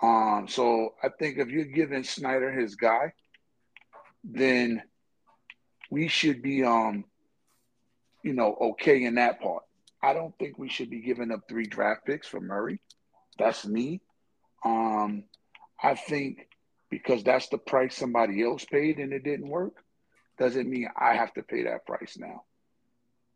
Um, 0.02 0.48
so 0.48 0.94
I 1.02 1.10
think 1.10 1.38
if 1.38 1.50
you're 1.50 1.66
giving 1.66 2.04
Snyder 2.04 2.52
his 2.52 2.76
guy, 2.76 3.14
then 4.24 4.84
we 5.90 6.08
should 6.08 6.42
be 6.42 6.64
um 6.64 7.06
you 8.24 8.34
know 8.34 8.56
okay 8.60 9.04
in 9.04 9.16
that 9.16 9.40
part. 9.40 9.64
I 10.02 10.14
don't 10.14 10.38
think 10.38 10.60
we 10.60 10.70
should 10.70 10.90
be 10.90 11.02
giving 11.02 11.32
up 11.32 11.42
three 11.48 11.66
draft 11.66 12.06
picks 12.06 12.28
for 12.28 12.40
Murray. 12.40 12.82
That's 13.40 13.66
me. 13.66 14.02
Um 14.66 15.24
I 15.82 15.96
think 15.96 16.48
because 16.90 17.24
that's 17.24 17.50
the 17.50 17.58
price 17.58 17.96
somebody 17.96 18.44
else 18.44 18.66
paid 18.66 19.00
and 19.00 19.14
it 19.14 19.24
didn't 19.24 19.50
work, 19.50 19.74
doesn't 20.40 20.70
mean 20.70 20.90
I 20.98 21.16
have 21.16 21.34
to 21.36 21.44
pay 21.44 21.64
that 21.64 21.86
price 21.86 22.18
now. 22.18 22.44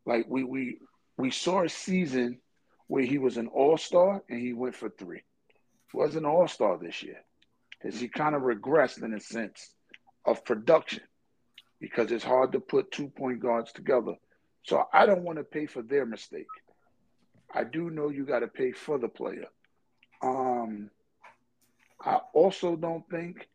Like 0.06 0.26
we 0.28 0.44
we 0.44 0.80
we 1.18 1.32
saw 1.32 1.64
a 1.64 1.70
season 1.70 2.40
where 2.88 3.04
he 3.04 3.18
was 3.18 3.38
an 3.38 3.48
all-star 3.48 4.24
and 4.30 4.40
he 4.42 4.54
went 4.54 4.76
for 4.76 4.90
three. 4.90 5.22
Was 5.94 6.16
an 6.16 6.26
all-star 6.26 6.78
this 6.78 7.04
year. 7.04 7.22
Because 7.82 8.00
he 8.00 8.08
kind 8.08 8.36
of 8.36 8.42
regressed 8.42 9.04
in 9.04 9.14
a 9.14 9.20
sense 9.20 9.74
of 10.26 10.44
production 10.44 11.04
because 11.80 12.12
it's 12.12 12.24
hard 12.24 12.52
to 12.52 12.60
put 12.60 12.92
two 12.92 13.08
point 13.10 13.40
guards 13.42 13.72
together. 13.72 14.16
So 14.64 14.86
I 14.94 15.06
don't 15.06 15.24
want 15.24 15.38
to 15.38 15.44
pay 15.44 15.66
for 15.66 15.82
their 15.82 16.06
mistake. 16.06 16.48
I 17.54 17.64
do 17.64 17.90
know 17.90 18.10
you 18.10 18.26
got 18.26 18.40
to 18.40 18.48
pay 18.48 18.72
for 18.72 18.98
the 18.98 19.08
player. 19.08 19.46
Um, 20.22 20.90
I 22.04 22.20
also 22.34 22.76
don't 22.76 23.08
think 23.10 23.50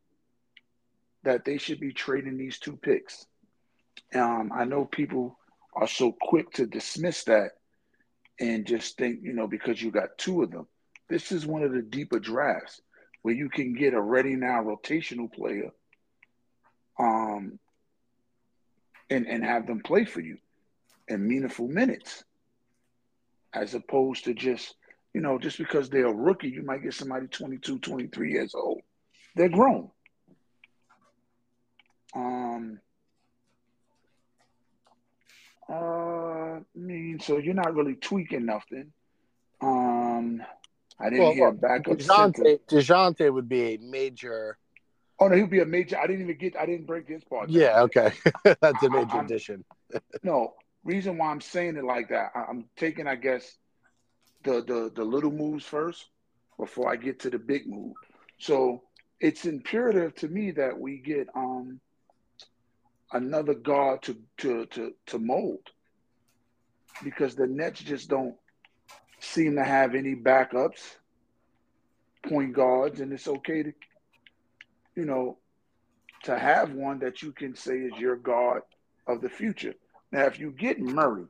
that 1.24 1.44
they 1.44 1.58
should 1.58 1.80
be 1.80 1.92
trading 1.92 2.36
these 2.36 2.58
two 2.58 2.76
picks. 2.76 3.26
Um, 4.14 4.52
I 4.54 4.64
know 4.64 4.84
people 4.84 5.38
are 5.74 5.88
so 5.88 6.12
quick 6.20 6.50
to 6.52 6.66
dismiss 6.66 7.24
that 7.24 7.52
and 8.40 8.66
just 8.66 8.98
think, 8.98 9.20
you 9.22 9.32
know, 9.32 9.46
because 9.46 9.82
you 9.82 9.90
got 9.90 10.18
two 10.18 10.42
of 10.42 10.50
them. 10.50 10.66
This 11.08 11.32
is 11.32 11.46
one 11.46 11.62
of 11.62 11.72
the 11.72 11.82
deeper 11.82 12.18
drafts. 12.18 12.80
where 13.22 13.34
you 13.34 13.48
can 13.48 13.74
get 13.74 13.94
a 13.94 14.00
ready 14.00 14.36
now 14.36 14.62
rotational 14.62 15.32
player 15.32 15.70
um 16.98 17.58
and 19.10 19.26
and 19.26 19.44
have 19.44 19.66
them 19.66 19.80
play 19.80 20.04
for 20.04 20.20
you 20.20 20.38
in 21.08 21.26
meaningful 21.26 21.68
minutes 21.68 22.24
as 23.52 23.74
opposed 23.74 24.24
to 24.24 24.34
just 24.34 24.74
you 25.14 25.20
know 25.20 25.38
just 25.38 25.58
because 25.58 25.88
they're 25.88 26.06
a 26.06 26.12
rookie 26.12 26.48
you 26.48 26.62
might 26.62 26.82
get 26.82 26.92
somebody 26.94 27.26
22 27.28 27.78
23 27.78 28.32
years 28.32 28.54
old 28.54 28.80
they're 29.36 29.48
grown 29.48 29.90
um 32.14 32.78
uh 35.68 35.72
I 35.74 36.60
mean 36.74 37.20
so 37.20 37.38
you're 37.38 37.54
not 37.54 37.74
really 37.74 37.94
tweaking 37.94 38.46
nothing 38.46 38.92
um 39.60 40.42
I 41.00 41.10
didn't 41.10 41.24
Well, 41.24 41.32
hear 41.34 41.50
backup. 41.52 41.98
Dejounte, 41.98 42.60
Dejounte 42.68 43.32
would 43.32 43.48
be 43.48 43.74
a 43.74 43.78
major. 43.78 44.56
Oh 45.18 45.26
no, 45.26 45.34
he'd 45.34 45.50
be 45.50 45.58
a 45.58 45.66
major. 45.66 45.98
I 45.98 46.06
didn't 46.06 46.22
even 46.22 46.38
get. 46.38 46.56
I 46.56 46.66
didn't 46.66 46.86
break 46.86 47.08
his 47.08 47.24
part. 47.24 47.48
down. 47.48 47.56
Yeah, 47.60 47.82
okay, 47.82 48.12
that's 48.44 48.80
a 48.80 48.88
major 48.88 49.16
I'm- 49.16 49.24
addition. 49.24 49.64
No 50.22 50.54
reason 50.84 51.18
why 51.18 51.30
I'm 51.32 51.40
saying 51.40 51.76
it 51.76 51.82
like 51.84 52.10
that. 52.10 52.30
I- 52.36 52.44
I'm 52.48 52.66
taking, 52.76 53.08
I 53.08 53.16
guess, 53.16 53.56
the 54.44 54.62
the 54.62 54.92
the 54.94 55.04
little 55.04 55.30
moves 55.32 55.64
first 55.64 56.06
before 56.58 56.90
I 56.92 56.96
get 56.96 57.20
to 57.20 57.30
the 57.30 57.38
big 57.38 57.66
move. 57.66 57.94
So 58.38 58.82
it's 59.20 59.44
imperative 59.46 60.14
to 60.16 60.28
me 60.28 60.52
that 60.52 60.78
we 60.78 60.98
get 60.98 61.28
um 61.34 61.80
another 63.12 63.54
guard 63.54 64.02
to 64.02 64.16
to 64.38 64.66
to 64.66 64.94
to 65.06 65.18
mold 65.18 65.70
because 67.02 67.34
the 67.34 67.46
Nets 67.46 67.80
just 67.80 68.08
don't 68.08 68.36
seem 69.20 69.56
to 69.56 69.64
have 69.64 69.94
any 69.94 70.14
backups, 70.14 70.96
point 72.28 72.52
guards, 72.52 73.00
and 73.00 73.12
it's 73.12 73.28
okay 73.28 73.62
to 73.62 73.72
you 74.94 75.04
know 75.04 75.38
to 76.24 76.38
have 76.38 76.72
one 76.72 76.98
that 77.00 77.22
you 77.22 77.32
can 77.32 77.54
say 77.54 77.74
is 77.74 77.98
your 77.98 78.16
guard 78.16 78.62
of 79.06 79.20
the 79.20 79.28
future. 79.28 79.74
Now, 80.10 80.24
if 80.24 80.38
you 80.38 80.50
get 80.50 80.80
Murray 80.80 81.26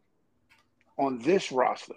on 0.99 1.19
this 1.19 1.51
roster, 1.51 1.95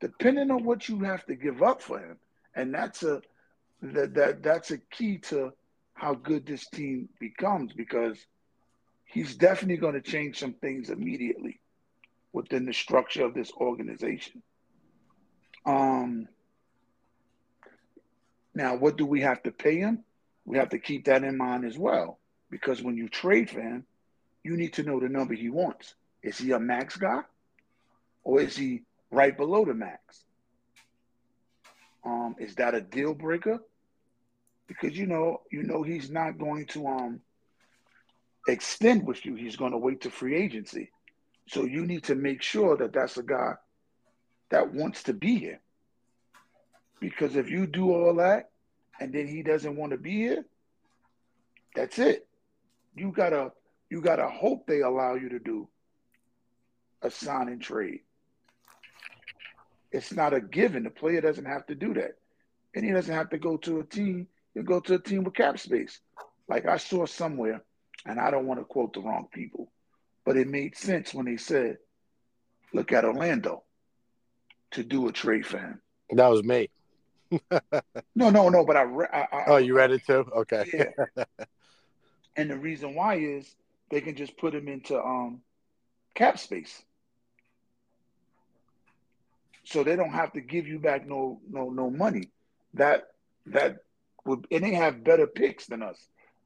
depending 0.00 0.50
on 0.50 0.64
what 0.64 0.88
you 0.88 1.00
have 1.00 1.24
to 1.26 1.34
give 1.34 1.62
up 1.62 1.82
for 1.82 1.98
him, 1.98 2.18
and 2.54 2.74
that's 2.74 3.02
a 3.02 3.22
that 3.82 4.14
that 4.14 4.42
that's 4.42 4.70
a 4.70 4.78
key 4.78 5.18
to 5.18 5.52
how 5.94 6.14
good 6.14 6.46
this 6.46 6.66
team 6.68 7.08
becomes 7.18 7.72
because 7.72 8.18
he's 9.04 9.36
definitely 9.36 9.76
going 9.76 9.94
to 9.94 10.00
change 10.00 10.38
some 10.38 10.52
things 10.54 10.90
immediately 10.90 11.60
within 12.32 12.66
the 12.66 12.72
structure 12.72 13.24
of 13.24 13.34
this 13.34 13.50
organization. 13.52 14.42
Um 15.64 16.28
now 18.54 18.76
what 18.76 18.96
do 18.96 19.06
we 19.06 19.20
have 19.22 19.42
to 19.44 19.50
pay 19.50 19.78
him? 19.78 20.04
We 20.44 20.58
have 20.58 20.70
to 20.70 20.78
keep 20.78 21.06
that 21.06 21.24
in 21.24 21.36
mind 21.36 21.64
as 21.64 21.78
well 21.78 22.18
because 22.50 22.82
when 22.82 22.96
you 22.96 23.08
trade 23.08 23.50
for 23.50 23.60
him, 23.60 23.84
you 24.44 24.56
need 24.56 24.74
to 24.74 24.82
know 24.82 25.00
the 25.00 25.08
number 25.08 25.34
he 25.34 25.50
wants. 25.50 25.94
Is 26.22 26.38
he 26.38 26.52
a 26.52 26.60
max 26.60 26.96
guy 26.96 27.22
or 28.22 28.40
is 28.40 28.56
he 28.56 28.82
right 29.10 29.36
below 29.36 29.64
the 29.64 29.74
max? 29.74 30.24
Um, 32.04 32.36
is 32.38 32.54
that 32.56 32.74
a 32.74 32.80
deal 32.80 33.14
breaker? 33.14 33.58
Because 34.68 34.96
you 34.96 35.06
know, 35.06 35.42
you 35.50 35.62
know 35.62 35.82
he's 35.82 36.10
not 36.10 36.38
going 36.38 36.66
to 36.66 36.86
um 36.86 37.20
extend 38.48 39.06
with 39.06 39.24
you. 39.24 39.34
He's 39.34 39.56
going 39.56 39.72
to 39.72 39.78
wait 39.78 40.02
to 40.02 40.10
free 40.10 40.36
agency. 40.36 40.90
So 41.48 41.64
you 41.64 41.86
need 41.86 42.04
to 42.04 42.14
make 42.14 42.42
sure 42.42 42.76
that 42.76 42.92
that's 42.92 43.16
a 43.16 43.22
guy 43.22 43.54
that 44.50 44.72
wants 44.72 45.04
to 45.04 45.12
be 45.12 45.38
here. 45.38 45.60
Because 47.00 47.36
if 47.36 47.50
you 47.50 47.66
do 47.66 47.92
all 47.92 48.14
that 48.16 48.50
and 49.00 49.12
then 49.12 49.26
he 49.26 49.42
doesn't 49.42 49.76
want 49.76 49.92
to 49.92 49.98
be 49.98 50.12
here, 50.12 50.44
that's 51.74 51.98
it. 51.98 52.26
You 52.94 53.12
gotta 53.12 53.52
you 53.90 54.00
gotta 54.00 54.28
hope 54.28 54.66
they 54.66 54.80
allow 54.80 55.14
you 55.14 55.28
to 55.30 55.38
do 55.38 55.68
a 57.02 57.10
sign 57.10 57.48
and 57.48 57.60
trade. 57.60 58.00
It's 59.92 60.12
not 60.12 60.34
a 60.34 60.40
given. 60.40 60.84
The 60.84 60.90
player 60.90 61.20
doesn't 61.20 61.44
have 61.44 61.66
to 61.66 61.74
do 61.74 61.94
that. 61.94 62.16
And 62.74 62.84
he 62.84 62.92
doesn't 62.92 63.14
have 63.14 63.30
to 63.30 63.38
go 63.38 63.56
to 63.58 63.80
a 63.80 63.84
team. 63.84 64.28
He'll 64.54 64.62
go 64.62 64.80
to 64.80 64.94
a 64.94 64.98
team 64.98 65.24
with 65.24 65.34
cap 65.34 65.58
space. 65.58 66.00
Like 66.48 66.66
I 66.66 66.76
saw 66.76 67.06
somewhere, 67.06 67.62
and 68.04 68.20
I 68.20 68.30
don't 68.30 68.46
want 68.46 68.60
to 68.60 68.64
quote 68.64 68.92
the 68.92 69.00
wrong 69.00 69.28
people, 69.32 69.72
but 70.24 70.36
it 70.36 70.48
made 70.48 70.76
sense 70.76 71.12
when 71.12 71.26
they 71.26 71.36
said, 71.36 71.78
look 72.72 72.92
at 72.92 73.04
Orlando 73.04 73.64
to 74.72 74.84
do 74.84 75.08
a 75.08 75.12
trade 75.12 75.46
for 75.46 75.58
him. 75.58 75.80
That 76.10 76.28
was 76.28 76.42
me. 76.42 76.68
No, 78.14 78.30
no, 78.30 78.48
no, 78.48 78.64
but 78.64 78.76
I, 78.76 78.82
re- 78.82 79.08
I, 79.12 79.26
I 79.30 79.44
Oh, 79.48 79.56
you 79.58 79.76
read 79.76 79.90
it 79.90 80.06
too? 80.06 80.24
Okay. 80.34 80.64
Yeah. 80.72 81.24
and 82.36 82.50
the 82.50 82.56
reason 82.56 82.94
why 82.94 83.16
is 83.16 83.54
they 83.90 84.00
can 84.00 84.14
just 84.16 84.36
put 84.38 84.54
him 84.54 84.68
into 84.68 84.98
um 84.98 85.42
cap 86.14 86.38
space. 86.38 86.82
So 89.66 89.82
they 89.82 89.96
don't 89.96 90.10
have 90.10 90.32
to 90.34 90.40
give 90.40 90.66
you 90.68 90.78
back 90.78 91.06
no 91.08 91.40
no 91.50 91.70
no 91.70 91.90
money. 91.90 92.30
That 92.74 93.08
that 93.46 93.78
would 94.24 94.46
and 94.52 94.62
they 94.64 94.74
have 94.74 95.02
better 95.02 95.26
picks 95.26 95.66
than 95.66 95.82
us. 95.82 95.98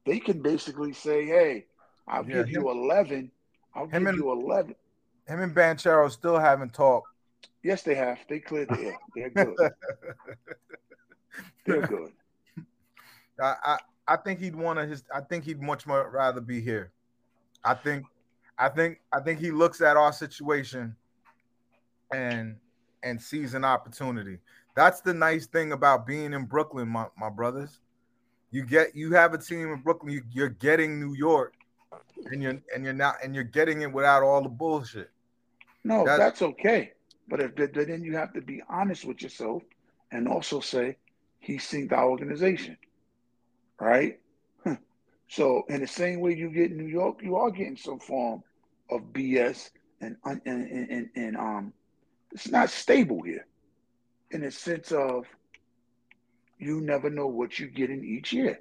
They 0.05 0.19
can 0.19 0.41
basically 0.41 0.93
say, 0.93 1.25
Hey, 1.27 1.65
I'll 2.07 2.25
Yeah, 2.27 2.37
give 2.37 2.47
him- 2.47 2.61
you 2.63 2.69
eleven. 2.71 3.31
I'll 3.75 3.85
give 3.85 4.05
and- 4.07 4.17
you 4.17 4.31
eleven. 4.31 4.75
Him 5.27 5.39
and 5.39 5.55
Banchero 5.55 6.09
still 6.09 6.39
haven't 6.39 6.73
talked. 6.73 7.07
Yes, 7.63 7.83
they 7.83 7.93
have. 7.93 8.17
They 8.27 8.39
cleared 8.39 8.69
the 8.69 8.87
air. 8.87 8.97
They're 9.15 9.29
good. 9.45 9.71
They're 11.65 11.87
good. 11.87 12.11
I, 13.39 13.55
I 13.63 13.77
I 14.07 14.17
think 14.17 14.39
he'd 14.39 14.55
want 14.55 14.79
to 14.79 14.85
his 14.87 15.03
I 15.13 15.21
think 15.21 15.43
he'd 15.45 15.61
much 15.61 15.85
more 15.85 16.09
rather 16.09 16.41
be 16.41 16.59
here. 16.59 16.91
I 17.63 17.75
think 17.75 18.05
I 18.57 18.67
think 18.69 18.99
I 19.13 19.19
think 19.19 19.39
he 19.39 19.51
looks 19.51 19.79
at 19.79 19.95
our 19.95 20.11
situation 20.11 20.95
and 22.11 22.57
and 23.03 23.21
sees 23.21 23.53
an 23.53 23.65
opportunity. 23.65 24.37
That's 24.75 25.01
the 25.01 25.13
nice 25.13 25.47
thing 25.47 25.71
about 25.71 26.07
being 26.07 26.33
in 26.33 26.45
Brooklyn, 26.45 26.87
my, 26.87 27.07
my 27.17 27.29
brothers. 27.29 27.79
You 28.51 28.65
get 28.65 28.95
you 28.95 29.13
have 29.13 29.33
a 29.33 29.37
team 29.37 29.71
in 29.71 29.81
Brooklyn, 29.81 30.11
you, 30.11 30.23
you're 30.31 30.49
getting 30.49 30.99
New 30.99 31.13
York, 31.13 31.53
and 32.25 32.41
you're 32.43 32.59
and 32.73 32.83
you're 32.83 32.93
not 32.93 33.15
and 33.23 33.33
you're 33.33 33.43
getting 33.43 33.81
it 33.81 33.91
without 33.91 34.23
all 34.23 34.41
the 34.41 34.49
bullshit. 34.49 35.09
No, 35.83 36.05
That's- 36.05 36.19
that's 36.19 36.41
okay. 36.41 36.93
But 37.27 37.39
if 37.39 37.55
but 37.55 37.73
then 37.73 38.03
you 38.03 38.17
have 38.17 38.33
to 38.33 38.41
be 38.41 38.61
honest 38.69 39.05
with 39.05 39.21
yourself 39.21 39.63
and 40.11 40.27
also 40.27 40.59
say 40.59 40.97
he 41.39 41.55
synced 41.57 41.93
our 41.93 42.09
organization, 42.09 42.77
right? 43.79 44.19
So 45.31 45.63
in 45.69 45.79
the 45.79 45.87
same 45.87 46.19
way 46.19 46.35
you 46.35 46.49
get 46.49 46.71
in 46.71 46.77
New 46.77 46.91
York, 46.91 47.21
you 47.23 47.37
are 47.37 47.49
getting 47.51 47.77
some 47.77 47.99
form 47.99 48.43
of 48.89 49.13
BS 49.13 49.69
and 50.01 50.17
and 50.25 50.41
and, 50.45 50.89
and, 50.91 51.09
and 51.15 51.37
um, 51.37 51.73
it's 52.31 52.49
not 52.49 52.69
stable 52.69 53.21
here, 53.21 53.45
in 54.31 54.41
the 54.41 54.51
sense 54.51 54.91
of 54.91 55.25
you 56.57 56.81
never 56.81 57.09
know 57.09 57.27
what 57.27 57.59
you 57.59 57.67
get 57.67 57.89
in 57.89 58.03
each 58.03 58.31
year. 58.31 58.59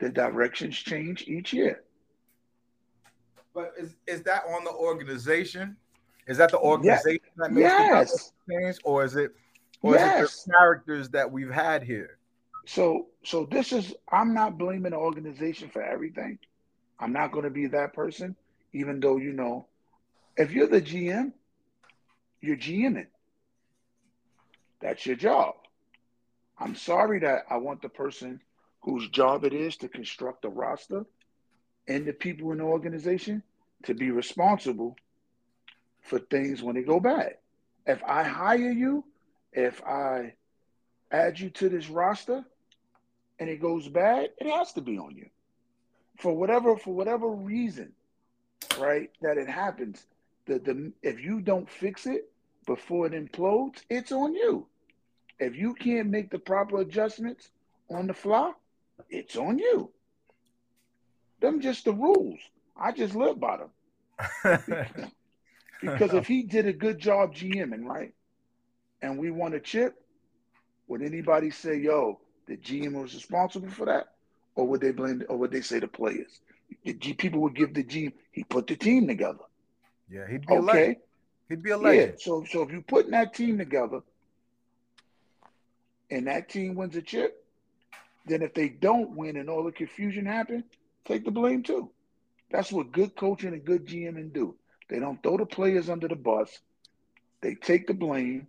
The 0.00 0.08
directions 0.08 0.76
change 0.76 1.28
each 1.28 1.52
year. 1.52 1.84
But 3.54 3.72
is, 3.78 3.94
is 4.06 4.22
that 4.22 4.42
on 4.48 4.64
the 4.64 4.72
organization? 4.72 5.76
Is 6.26 6.38
that 6.38 6.50
the 6.50 6.58
organization 6.58 7.20
that 7.36 7.52
makes 7.52 7.74
the 7.76 7.84
Yes. 7.84 8.32
change, 8.50 8.76
or 8.84 9.04
is 9.04 9.16
it 9.16 9.32
or 9.82 9.94
is 9.96 10.02
Yes. 10.02 10.22
it 10.46 10.46
the 10.46 10.52
characters 10.52 11.08
that 11.10 11.30
we've 11.30 11.50
had 11.50 11.82
here? 11.82 12.18
So 12.66 13.06
so 13.24 13.46
this 13.46 13.72
is 13.72 13.94
I'm 14.10 14.34
not 14.34 14.58
blaming 14.58 14.92
the 14.92 14.98
organization 14.98 15.68
for 15.68 15.82
everything. 15.82 16.38
I'm 16.98 17.12
not 17.12 17.32
going 17.32 17.44
to 17.44 17.50
be 17.50 17.66
that 17.68 17.92
person, 17.92 18.34
even 18.72 19.00
though 19.00 19.18
you 19.18 19.32
know, 19.32 19.66
if 20.36 20.52
you're 20.52 20.66
the 20.66 20.80
GM, 20.80 21.32
you're 22.44 22.56
GMing. 22.56 23.06
That's 24.80 25.06
your 25.06 25.16
job. 25.16 25.54
I'm 26.58 26.74
sorry 26.74 27.20
that 27.20 27.44
I 27.50 27.56
want 27.56 27.82
the 27.82 27.88
person 27.88 28.40
whose 28.82 29.08
job 29.08 29.44
it 29.44 29.52
is 29.52 29.76
to 29.78 29.88
construct 29.88 30.42
the 30.42 30.50
roster 30.50 31.04
and 31.88 32.06
the 32.06 32.12
people 32.12 32.52
in 32.52 32.58
the 32.58 32.64
organization 32.64 33.42
to 33.84 33.94
be 33.94 34.10
responsible 34.10 34.96
for 36.02 36.18
things 36.18 36.62
when 36.62 36.74
they 36.74 36.82
go 36.82 37.00
bad. 37.00 37.36
If 37.86 38.02
I 38.04 38.22
hire 38.22 38.70
you, 38.70 39.04
if 39.52 39.82
I 39.84 40.34
add 41.10 41.40
you 41.40 41.50
to 41.50 41.68
this 41.68 41.88
roster 41.88 42.44
and 43.38 43.48
it 43.48 43.60
goes 43.60 43.88
bad, 43.88 44.30
it 44.38 44.46
has 44.46 44.72
to 44.74 44.80
be 44.80 44.98
on 44.98 45.16
you. 45.16 45.28
For 46.18 46.36
whatever 46.36 46.76
for 46.76 46.94
whatever 46.94 47.28
reason, 47.28 47.92
right, 48.78 49.10
that 49.22 49.38
it 49.38 49.48
happens. 49.48 50.06
The 50.46 50.58
the 50.58 50.92
if 51.02 51.20
you 51.20 51.40
don't 51.40 51.68
fix 51.68 52.06
it 52.06 52.30
before 52.66 53.06
it 53.06 53.12
implodes, 53.12 53.82
it's 53.90 54.12
on 54.12 54.34
you. 54.34 54.66
If 55.38 55.56
you 55.56 55.74
can't 55.74 56.10
make 56.10 56.30
the 56.30 56.38
proper 56.38 56.80
adjustments 56.80 57.50
on 57.90 58.06
the 58.06 58.14
fly, 58.14 58.52
it's 59.10 59.36
on 59.36 59.58
you. 59.58 59.90
Them 61.40 61.60
just 61.60 61.84
the 61.84 61.92
rules. 61.92 62.40
I 62.76 62.92
just 62.92 63.14
live 63.14 63.38
by 63.40 63.58
them. 63.58 65.10
Because 65.80 66.14
if 66.14 66.26
he 66.26 66.42
did 66.42 66.66
a 66.66 66.72
good 66.72 66.98
job 66.98 67.34
GMing, 67.34 67.84
right, 67.84 68.14
and 69.02 69.18
we 69.18 69.30
won 69.30 69.52
a 69.52 69.60
chip, 69.60 69.94
would 70.88 71.02
anybody 71.02 71.50
say, 71.50 71.76
yo, 71.76 72.20
the 72.46 72.56
GM 72.56 72.94
was 72.94 73.14
responsible 73.14 73.68
for 73.70 73.86
that, 73.86 74.08
or 74.54 74.66
would 74.66 74.80
they 74.80 74.92
blame, 74.92 75.22
or 75.28 75.36
would 75.36 75.50
they 75.50 75.60
say 75.60 75.78
the 75.80 75.88
players? 75.88 76.40
The 76.84 76.94
G, 76.94 77.12
people 77.12 77.40
would 77.40 77.54
give 77.54 77.74
the 77.74 77.84
GM. 77.84 78.12
He 78.32 78.44
put 78.44 78.66
the 78.66 78.76
team 78.76 79.06
together. 79.06 79.44
Yeah, 80.10 80.26
he'd 80.30 80.46
be 80.46 80.54
okay. 80.54 80.90
A 80.92 80.96
he'd 81.48 81.62
be 81.62 81.70
a 81.70 81.76
legend. 81.76 82.14
Yeah. 82.18 82.24
So, 82.24 82.44
so 82.50 82.62
if 82.62 82.70
you're 82.70 82.82
putting 82.82 83.12
that 83.12 83.34
team 83.34 83.58
together, 83.58 84.00
and 86.10 86.26
that 86.26 86.48
team 86.48 86.74
wins 86.74 86.96
a 86.96 87.02
chip, 87.02 87.44
then 88.26 88.42
if 88.42 88.54
they 88.54 88.68
don't 88.68 89.16
win 89.16 89.36
and 89.36 89.50
all 89.50 89.64
the 89.64 89.72
confusion 89.72 90.26
happen, 90.26 90.64
take 91.04 91.24
the 91.24 91.30
blame 91.30 91.62
too. 91.62 91.90
That's 92.50 92.70
what 92.70 92.92
good 92.92 93.16
coaching 93.16 93.52
and 93.52 93.64
good 93.64 93.86
GMing 93.86 94.32
do. 94.32 94.54
They 94.88 94.98
don't 94.98 95.22
throw 95.22 95.36
the 95.36 95.46
players 95.46 95.88
under 95.88 96.08
the 96.08 96.16
bus. 96.16 96.60
They 97.40 97.54
take 97.54 97.86
the 97.86 97.94
blame 97.94 98.46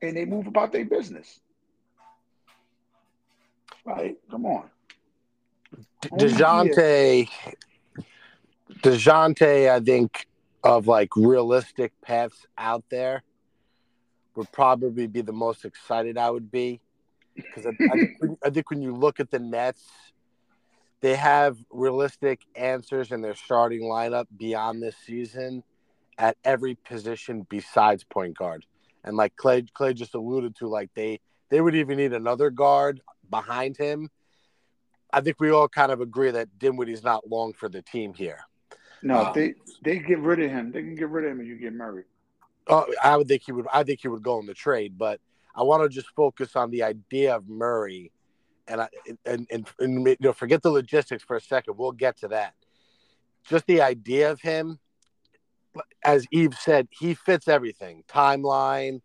and 0.00 0.16
they 0.16 0.24
move 0.24 0.46
about 0.46 0.72
their 0.72 0.84
business. 0.84 1.40
Right? 3.84 4.16
Come 4.30 4.46
on. 4.46 4.70
Dejounte, 6.02 7.28
Dejounte, 8.82 9.70
I 9.70 9.80
think, 9.80 10.26
of 10.62 10.86
like 10.86 11.14
realistic 11.16 11.92
paths 12.02 12.46
out 12.58 12.84
there 12.90 13.22
would 14.34 14.50
probably 14.52 15.06
be 15.06 15.22
the 15.22 15.32
most 15.32 15.64
excited 15.64 16.18
I 16.18 16.30
would 16.30 16.50
be. 16.50 16.80
Because 17.34 17.66
I, 17.66 17.70
I, 17.70 17.96
think, 18.20 18.38
I 18.44 18.50
think 18.50 18.70
when 18.70 18.82
you 18.82 18.94
look 18.94 19.20
at 19.20 19.30
the 19.30 19.38
Nets, 19.38 19.84
they 21.00 21.14
have 21.14 21.58
realistic 21.70 22.40
answers 22.54 23.12
in 23.12 23.20
their 23.20 23.34
starting 23.34 23.82
lineup 23.82 24.26
beyond 24.36 24.82
this 24.82 24.96
season 25.04 25.62
at 26.18 26.36
every 26.44 26.74
position 26.74 27.46
besides 27.48 28.04
point 28.04 28.36
guard. 28.36 28.64
And 29.04 29.16
like 29.16 29.36
Clay, 29.36 29.62
Clay 29.74 29.92
just 29.94 30.14
alluded 30.14 30.56
to, 30.56 30.68
like 30.68 30.90
they 30.94 31.20
they 31.48 31.60
would 31.60 31.76
even 31.76 31.98
need 31.98 32.12
another 32.12 32.50
guard 32.50 33.00
behind 33.30 33.76
him. 33.76 34.10
I 35.12 35.20
think 35.20 35.38
we 35.38 35.50
all 35.50 35.68
kind 35.68 35.92
of 35.92 36.00
agree 36.00 36.30
that 36.30 36.58
Dinwiddie's 36.58 37.04
not 37.04 37.28
long 37.28 37.52
for 37.52 37.68
the 37.68 37.82
team 37.82 38.14
here. 38.14 38.40
No, 39.06 39.26
um, 39.26 39.32
they 39.34 39.54
they 39.82 39.98
get 39.98 40.18
rid 40.18 40.40
of 40.40 40.50
him. 40.50 40.72
They 40.72 40.82
can 40.82 40.94
get 40.94 41.08
rid 41.08 41.24
of 41.24 41.32
him 41.32 41.40
and 41.40 41.48
you 41.48 41.56
get 41.56 41.72
Murray. 41.72 42.04
Oh, 42.68 42.86
I 43.02 43.16
would 43.16 43.28
think 43.28 43.42
he 43.44 43.52
would. 43.52 43.66
I 43.72 43.82
think 43.82 44.00
he 44.00 44.08
would 44.08 44.22
go 44.22 44.38
in 44.40 44.46
the 44.46 44.54
trade, 44.54 44.98
but 44.98 45.20
I 45.54 45.62
want 45.62 45.82
to 45.82 45.88
just 45.88 46.08
focus 46.16 46.56
on 46.56 46.70
the 46.70 46.82
idea 46.82 47.36
of 47.36 47.48
Murray, 47.48 48.12
and 48.66 48.80
I 48.80 48.88
and, 49.24 49.46
and 49.50 49.68
and 49.78 50.06
you 50.06 50.16
know 50.20 50.32
forget 50.32 50.62
the 50.62 50.70
logistics 50.70 51.22
for 51.22 51.36
a 51.36 51.40
second. 51.40 51.76
We'll 51.76 51.92
get 51.92 52.18
to 52.18 52.28
that. 52.28 52.54
Just 53.44 53.66
the 53.66 53.80
idea 53.80 54.30
of 54.30 54.40
him 54.40 54.80
as 56.04 56.26
Yves 56.32 56.58
said, 56.58 56.88
he 56.90 57.14
fits 57.14 57.48
everything. 57.48 58.04
Timeline. 58.08 59.00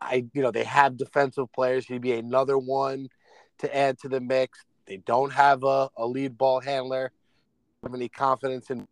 I, 0.00 0.26
you 0.32 0.42
know, 0.42 0.50
they 0.50 0.64
have 0.64 0.96
defensive 0.96 1.52
players. 1.52 1.86
He'd 1.86 2.02
be 2.02 2.12
another 2.12 2.56
one 2.56 3.08
to 3.58 3.76
add 3.76 3.98
to 4.00 4.08
the 4.08 4.20
mix. 4.20 4.64
They 4.86 4.98
don't 4.98 5.32
have 5.32 5.64
a, 5.64 5.90
a 5.96 6.06
lead 6.06 6.38
ball 6.38 6.60
handler. 6.60 7.12
Have 7.82 7.94
any 7.94 8.08
confidence 8.08 8.70
in? 8.70 8.86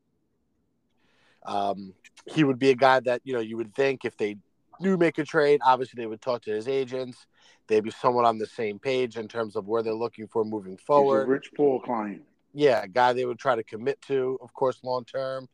Um, 1.47 1.95
he 2.27 2.45
would 2.45 2.59
be 2.59 2.71
a 2.71 2.75
guy 2.75 3.01
that 3.01 3.23
you 3.25 3.33
know 3.33 3.41
you 3.41 3.57
would 3.57 3.75
think 3.75 4.05
if 4.05 4.17
they 4.17 4.37
do 4.81 4.97
make 4.97 5.19
a 5.19 5.25
trade, 5.25 5.61
obviously 5.65 6.03
they 6.03 6.07
would 6.07 6.21
talk 6.21 6.43
to 6.43 6.51
his 6.51 6.69
agents. 6.69 7.27
They'd 7.69 7.85
be 7.85 7.91
somewhat 7.91 8.25
on 8.25 8.39
the 8.39 8.47
same 8.47 8.79
page 8.79 9.17
in 9.17 9.29
terms 9.29 9.57
of 9.57 9.67
where 9.67 9.83
they're 9.83 9.95
looking 9.95 10.29
for 10.29 10.45
moving 10.45 10.77
forward. 10.77 11.29
Rich 11.29 11.51
Paul 11.57 11.81
client. 11.81 12.23
Yeah, 12.53 12.83
a 12.83 12.89
guy 12.89 13.13
they 13.13 13.25
would 13.25 13.39
try 13.39 13.57
to 13.57 13.65
commit 13.65 14.01
to, 14.03 14.39
of 14.41 14.53
course, 14.55 14.81
long 14.83 15.05
term. 15.05 15.49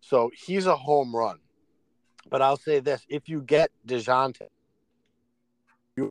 So 0.00 0.30
he's 0.34 0.66
a 0.66 0.76
home 0.76 1.14
run. 1.14 1.38
But 2.28 2.42
I'll 2.42 2.56
say 2.56 2.80
this: 2.80 3.04
if 3.08 3.28
you 3.28 3.42
get 3.42 3.70
Dejounte, 3.86 4.48
you 5.96 6.10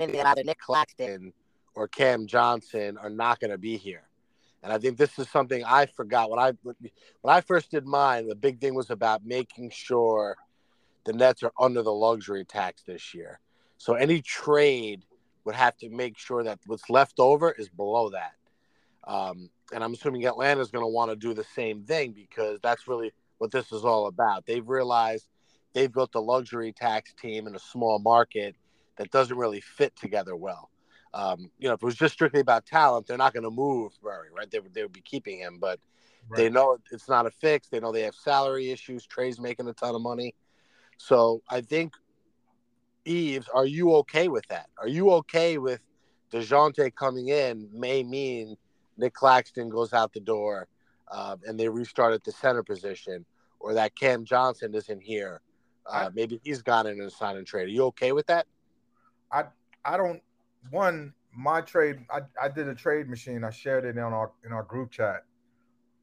either 0.00 0.44
Nick 0.44 0.58
Claxton 0.58 1.32
or 1.74 1.88
Cam 1.88 2.26
Johnson 2.26 2.98
are 2.98 3.10
not 3.10 3.40
going 3.40 3.50
to 3.50 3.58
be 3.58 3.76
here. 3.76 4.02
And 4.62 4.72
I 4.72 4.78
think 4.78 4.96
this 4.96 5.18
is 5.18 5.28
something 5.28 5.64
I 5.64 5.86
forgot 5.86 6.30
when 6.30 6.38
I 6.38 6.52
when 6.64 7.34
I 7.34 7.40
first 7.40 7.70
did 7.70 7.86
mine. 7.86 8.28
The 8.28 8.34
big 8.34 8.60
thing 8.60 8.74
was 8.74 8.90
about 8.90 9.24
making 9.24 9.70
sure 9.70 10.36
the 11.04 11.12
Nets 11.12 11.42
are 11.42 11.52
under 11.58 11.82
the 11.82 11.92
luxury 11.92 12.44
tax 12.44 12.82
this 12.82 13.14
year. 13.14 13.40
So 13.78 13.94
any 13.94 14.22
trade 14.22 15.04
would 15.44 15.54
have 15.54 15.76
to 15.78 15.88
make 15.88 16.18
sure 16.18 16.42
that 16.42 16.58
what's 16.66 16.90
left 16.90 17.20
over 17.20 17.52
is 17.52 17.68
below 17.68 18.10
that. 18.10 18.32
Um, 19.04 19.50
and 19.72 19.84
I'm 19.84 19.92
assuming 19.92 20.26
Atlanta 20.26 20.60
is 20.60 20.70
going 20.70 20.82
to 20.84 20.88
want 20.88 21.10
to 21.10 21.16
do 21.16 21.32
the 21.32 21.44
same 21.44 21.84
thing 21.84 22.12
because 22.12 22.58
that's 22.62 22.88
really 22.88 23.12
what 23.38 23.52
this 23.52 23.70
is 23.70 23.84
all 23.84 24.06
about. 24.08 24.46
They've 24.46 24.68
realized 24.68 25.28
they've 25.72 25.92
built 25.92 26.14
a 26.14 26.20
luxury 26.20 26.72
tax 26.72 27.12
team 27.14 27.46
in 27.46 27.54
a 27.54 27.60
small 27.60 27.98
market 27.98 28.56
that 28.96 29.10
doesn't 29.10 29.36
really 29.36 29.60
fit 29.60 29.94
together 29.94 30.34
well. 30.34 30.70
Um, 31.16 31.50
you 31.58 31.66
know, 31.68 31.74
if 31.74 31.82
it 31.82 31.86
was 31.86 31.94
just 31.94 32.12
strictly 32.12 32.40
about 32.40 32.66
talent, 32.66 33.06
they're 33.06 33.16
not 33.16 33.32
going 33.32 33.44
to 33.44 33.50
move 33.50 33.92
Murray, 34.02 34.28
right? 34.36 34.50
They 34.50 34.58
would, 34.58 34.74
they 34.74 34.82
would 34.82 34.92
be 34.92 35.00
keeping 35.00 35.38
him, 35.38 35.56
but 35.58 35.80
right. 36.28 36.36
they 36.36 36.50
know 36.50 36.76
it's 36.92 37.08
not 37.08 37.24
a 37.24 37.30
fix. 37.30 37.68
They 37.68 37.80
know 37.80 37.90
they 37.90 38.02
have 38.02 38.14
salary 38.14 38.70
issues. 38.70 39.06
Trae's 39.06 39.40
making 39.40 39.66
a 39.66 39.72
ton 39.72 39.94
of 39.94 40.02
money. 40.02 40.34
So 40.98 41.42
I 41.48 41.62
think, 41.62 41.94
Yves, 43.06 43.48
are 43.54 43.64
you 43.64 43.94
okay 43.96 44.28
with 44.28 44.46
that? 44.48 44.68
Are 44.78 44.88
you 44.88 45.10
okay 45.12 45.56
with 45.56 45.80
Dejounte 46.30 46.94
coming 46.94 47.28
in 47.28 47.68
may 47.72 48.02
mean 48.02 48.56
Nick 48.98 49.14
Claxton 49.14 49.70
goes 49.70 49.94
out 49.94 50.12
the 50.12 50.20
door 50.20 50.68
uh, 51.10 51.36
and 51.46 51.58
they 51.58 51.68
restart 51.68 52.12
at 52.12 52.24
the 52.24 52.32
center 52.32 52.62
position, 52.62 53.24
or 53.60 53.74
that 53.74 53.96
Cam 53.96 54.24
Johnson 54.24 54.74
isn't 54.74 55.02
here. 55.02 55.40
Uh, 55.86 56.10
maybe 56.14 56.40
he's 56.42 56.62
gone 56.62 56.86
in 56.86 57.00
and 57.00 57.12
signed 57.12 57.38
and 57.38 57.46
trade. 57.46 57.68
Are 57.68 57.70
you 57.70 57.84
okay 57.84 58.12
with 58.12 58.26
that? 58.26 58.46
I 59.30 59.44
I 59.84 59.96
don't. 59.96 60.20
One, 60.70 61.12
my 61.34 61.60
trade. 61.60 61.98
I, 62.10 62.20
I 62.40 62.48
did 62.48 62.68
a 62.68 62.74
trade 62.74 63.08
machine. 63.08 63.44
I 63.44 63.50
shared 63.50 63.84
it 63.84 63.96
in 63.96 63.98
our 63.98 64.32
in 64.44 64.52
our 64.52 64.62
group 64.62 64.90
chat. 64.90 65.24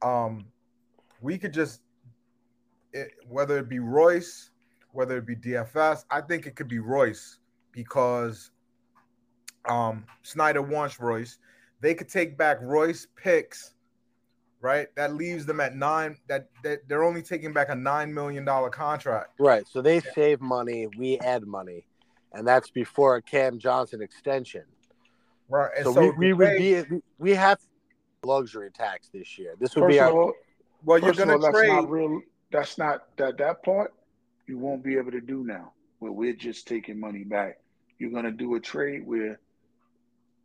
Um, 0.02 0.46
we 1.20 1.38
could 1.38 1.52
just 1.52 1.80
it, 2.92 3.12
whether 3.28 3.58
it 3.58 3.68
be 3.68 3.78
Royce, 3.78 4.50
whether 4.92 5.18
it 5.18 5.26
be 5.26 5.36
DFS. 5.36 6.04
I 6.10 6.20
think 6.20 6.46
it 6.46 6.56
could 6.56 6.68
be 6.68 6.78
Royce 6.78 7.38
because 7.72 8.50
um, 9.68 10.04
Snyder 10.22 10.62
wants 10.62 11.00
Royce 11.00 11.38
they 11.84 11.94
could 11.94 12.08
take 12.08 12.38
back 12.38 12.56
Royce 12.62 13.06
picks, 13.14 13.74
right? 14.62 14.88
That 14.96 15.12
leaves 15.12 15.44
them 15.44 15.60
at 15.60 15.76
nine. 15.76 16.16
That, 16.28 16.48
that 16.62 16.88
they're 16.88 17.04
only 17.04 17.20
taking 17.20 17.52
back 17.52 17.68
a 17.68 17.74
nine 17.74 18.12
million 18.12 18.42
dollar 18.46 18.70
contract. 18.70 19.38
Right. 19.38 19.68
So 19.68 19.82
they 19.82 19.96
yeah. 19.96 20.12
save 20.14 20.40
money, 20.40 20.88
we 20.98 21.18
add 21.18 21.44
money, 21.44 21.86
and 22.34 22.46
that's 22.46 22.70
before 22.70 23.16
a 23.16 23.22
Cam 23.22 23.58
Johnson 23.58 24.02
extension. 24.02 24.64
Right. 25.48 25.70
And 25.76 25.84
so, 25.84 25.94
so 25.94 26.00
we, 26.00 26.10
we 26.10 26.32
would 26.32 26.58
be 26.58 26.82
we 27.18 27.34
have 27.34 27.58
luxury 28.24 28.70
tax 28.70 29.08
this 29.12 29.38
year. 29.38 29.54
This 29.58 29.74
would 29.76 29.88
be 29.88 30.00
our. 30.00 30.10
All, 30.10 30.32
well, 30.84 30.98
you're 30.98 31.12
going 31.12 31.28
to 31.28 31.38
trade. 31.50 31.70
That's 31.70 31.82
not 31.82 31.90
real. 31.90 32.20
That's 32.50 32.78
not 32.78 33.16
that 33.16 33.38
that 33.38 33.62
part. 33.62 33.94
You 34.46 34.58
won't 34.58 34.82
be 34.82 34.96
able 34.96 35.12
to 35.12 35.20
do 35.20 35.44
now. 35.44 35.72
Where 35.98 36.12
we're 36.12 36.34
just 36.34 36.68
taking 36.68 37.00
money 37.00 37.24
back. 37.24 37.58
You're 37.98 38.10
going 38.10 38.24
to 38.24 38.32
do 38.32 38.56
a 38.56 38.60
trade 38.60 39.06
where 39.06 39.38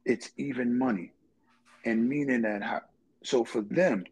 it's 0.06 0.32
even 0.38 0.78
money 0.78 1.12
and 1.86 2.08
meaning 2.08 2.42
that 2.44 2.64
how, 2.64 2.82
so 3.24 3.44
for 3.44 3.62
them, 3.62 4.06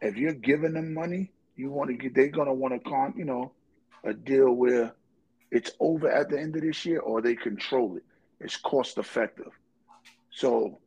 if 0.00 0.16
you're 0.16 0.32
giving 0.32 0.74
them 0.74 0.94
money, 0.94 1.30
you 1.56 1.70
want 1.70 1.90
to 1.90 1.96
get 1.96 2.14
they're 2.14 2.28
gonna 2.28 2.54
want 2.54 2.72
to 2.72 2.88
con 2.88 3.14
you 3.16 3.24
know 3.24 3.52
a 4.04 4.14
deal 4.14 4.50
where 4.52 4.94
it's 5.50 5.70
over 5.80 6.10
at 6.10 6.28
the 6.30 6.38
end 6.38 6.56
of 6.56 6.62
this 6.62 6.84
year 6.84 7.00
or 7.00 7.20
they 7.20 7.34
control 7.34 7.96
it. 7.96 8.04
It's 8.40 8.56
cost 8.56 8.98
effective. 8.98 9.50
So 10.30 10.78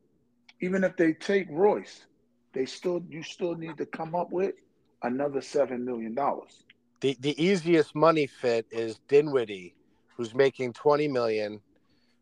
even 0.60 0.84
if 0.84 0.96
they 0.96 1.12
take 1.12 1.46
Royce, 1.50 2.04
they 2.52 2.66
still 2.66 3.02
you 3.08 3.22
still 3.22 3.54
need 3.54 3.76
to 3.78 3.86
come 3.86 4.14
up 4.14 4.30
with 4.30 4.54
another 5.02 5.40
seven 5.40 5.84
million 5.84 6.14
dollars. 6.14 6.64
The 7.00 7.16
the 7.20 7.42
easiest 7.42 7.94
money 7.94 8.26
fit 8.26 8.66
is 8.70 8.98
Dinwiddie, 9.08 9.74
who's 10.16 10.34
making 10.34 10.72
twenty 10.72 11.08
million 11.08 11.60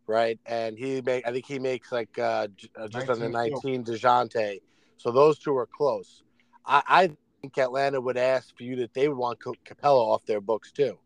right? 0.07 0.39
And 0.47 0.79
he 0.79 1.01
make 1.01 1.27
I 1.27 1.33
think 1.33 1.47
he 1.47 1.59
makes 1.59 1.93
like 1.93 2.19
uh, 2.19 2.49
uh 2.77 2.89
just 2.89 3.09
under 3.09 3.29
19 3.29 3.85
Dejounte. 3.85 4.61
So 4.97 5.11
those 5.11 5.39
two 5.39 5.57
are 5.57 5.67
close. 5.67 6.23
I, 6.67 6.83
I 6.87 7.17
think 7.41 7.59
Atlanta 7.59 8.01
would 8.01 8.17
ask 8.17 8.57
for 8.57 8.63
you 8.63 8.77
that 8.77 8.95
they 8.95 9.09
would 9.09 9.19
want 9.19 9.41
Capela 9.41 9.99
off 9.99 10.25
their 10.27 10.41
books 10.41 10.71
too, 10.71 10.99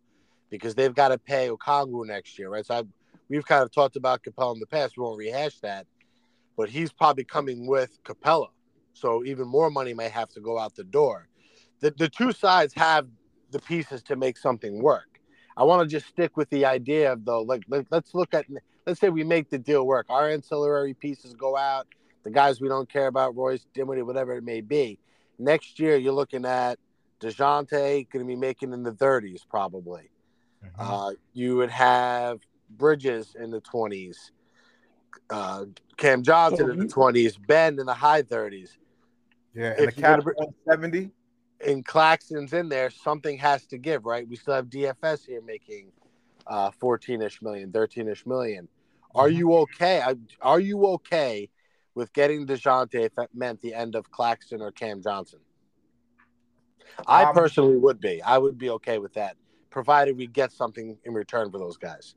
because 0.50 0.74
they've 0.74 0.94
got 0.94 1.08
to 1.08 1.18
pay 1.18 1.48
Okongwu 1.48 2.06
next 2.06 2.38
year, 2.38 2.48
right? 2.48 2.64
So 2.64 2.76
I've, 2.76 2.88
we've 3.28 3.46
kind 3.46 3.62
of 3.62 3.70
talked 3.72 3.96
about 3.96 4.22
Capela 4.22 4.54
in 4.54 4.60
the 4.60 4.66
past. 4.66 4.96
We 4.96 5.02
won't 5.02 5.18
rehash 5.18 5.58
that, 5.60 5.86
but 6.56 6.68
he's 6.68 6.92
probably 6.92 7.24
coming 7.24 7.66
with 7.66 8.02
Capela, 8.04 8.48
so 8.92 9.24
even 9.24 9.46
more 9.48 9.70
money 9.70 9.94
may 9.94 10.08
have 10.08 10.28
to 10.30 10.40
go 10.40 10.58
out 10.58 10.74
the 10.74 10.84
door. 10.84 11.28
The 11.80 11.90
the 11.90 12.08
two 12.08 12.32
sides 12.32 12.72
have 12.74 13.06
the 13.50 13.58
pieces 13.58 14.02
to 14.04 14.16
make 14.16 14.38
something 14.38 14.82
work. 14.82 15.20
I 15.56 15.64
want 15.64 15.88
to 15.88 15.92
just 15.92 16.08
stick 16.08 16.36
with 16.36 16.50
the 16.50 16.64
idea 16.64 17.12
of 17.12 17.24
though, 17.24 17.42
like 17.42 17.62
let, 17.68 17.86
us 17.92 18.14
look 18.14 18.34
at 18.34 18.46
let's 18.86 19.00
say 19.00 19.08
we 19.08 19.24
make 19.24 19.50
the 19.50 19.58
deal 19.58 19.86
work. 19.86 20.06
Our 20.08 20.30
ancillary 20.30 20.94
pieces 20.94 21.34
go 21.34 21.56
out. 21.56 21.86
The 22.22 22.30
guys 22.30 22.60
we 22.60 22.68
don't 22.68 22.88
care 22.88 23.06
about, 23.06 23.36
Royce, 23.36 23.66
Dinwiddie, 23.72 24.02
whatever 24.02 24.36
it 24.36 24.42
may 24.42 24.60
be. 24.60 24.98
Next 25.38 25.78
year, 25.78 25.96
you're 25.96 26.12
looking 26.12 26.44
at 26.44 26.78
Dejounte 27.20 28.10
going 28.10 28.24
to 28.24 28.24
be 28.24 28.36
making 28.36 28.72
in 28.72 28.82
the 28.82 28.92
30s 28.92 29.42
probably. 29.48 30.10
Mm-hmm. 30.66 30.92
Uh, 30.92 31.12
you 31.32 31.56
would 31.56 31.70
have 31.70 32.40
Bridges 32.70 33.34
in 33.38 33.50
the 33.50 33.60
20s. 33.60 34.16
uh, 35.30 35.64
Cam 35.96 36.22
Johnson 36.22 36.70
in 36.70 36.78
the 36.78 36.86
twenties, 36.88 37.36
Ben 37.36 37.78
in 37.80 37.86
the 37.86 37.94
high 37.94 38.22
thirties, 38.22 38.78
Yeah, 39.54 39.70
and 39.70 39.78
the 39.78 39.82
If 39.88 39.96
you're 39.98 40.06
gonna 40.06 40.22
cap 40.22 40.24
br- 40.24 40.34
170. 40.36 41.10
and 41.66 41.84
Claxton's 41.84 42.52
in 42.52 42.68
there. 42.68 42.90
Something 42.90 43.38
has 43.38 43.66
to 43.68 43.78
give, 43.78 44.04
right? 44.04 44.28
We 44.28 44.36
still 44.36 44.54
have 44.54 44.68
DFS 44.68 45.24
here 45.24 45.40
making 45.42 45.92
uh, 46.46 46.70
14ish 46.70 47.40
million, 47.42 47.72
13ish 47.72 48.26
million. 48.26 48.68
Are 49.14 49.28
Mhm. 49.28 49.36
you 49.36 49.54
okay? 49.54 50.14
Are 50.42 50.60
you 50.60 50.86
okay 50.86 51.48
with 51.94 52.12
getting 52.12 52.46
Dejounte 52.46 52.94
if 52.94 53.14
that 53.14 53.34
meant 53.34 53.62
the 53.62 53.74
end 53.74 53.94
of 53.94 54.10
Claxton 54.10 54.60
or 54.60 54.70
Cam 54.70 55.02
Johnson? 55.02 55.40
I 57.06 57.24
Um, 57.24 57.34
personally 57.34 57.78
would 57.78 58.00
be. 58.00 58.20
I 58.22 58.36
would 58.38 58.58
be 58.58 58.68
okay 58.70 58.98
with 58.98 59.14
that, 59.14 59.36
provided 59.76 60.16
we 60.16 60.26
get 60.26 60.50
something 60.52 60.96
in 61.04 61.12
return 61.12 61.50
for 61.50 61.58
those 61.58 61.76
guys. 61.76 62.14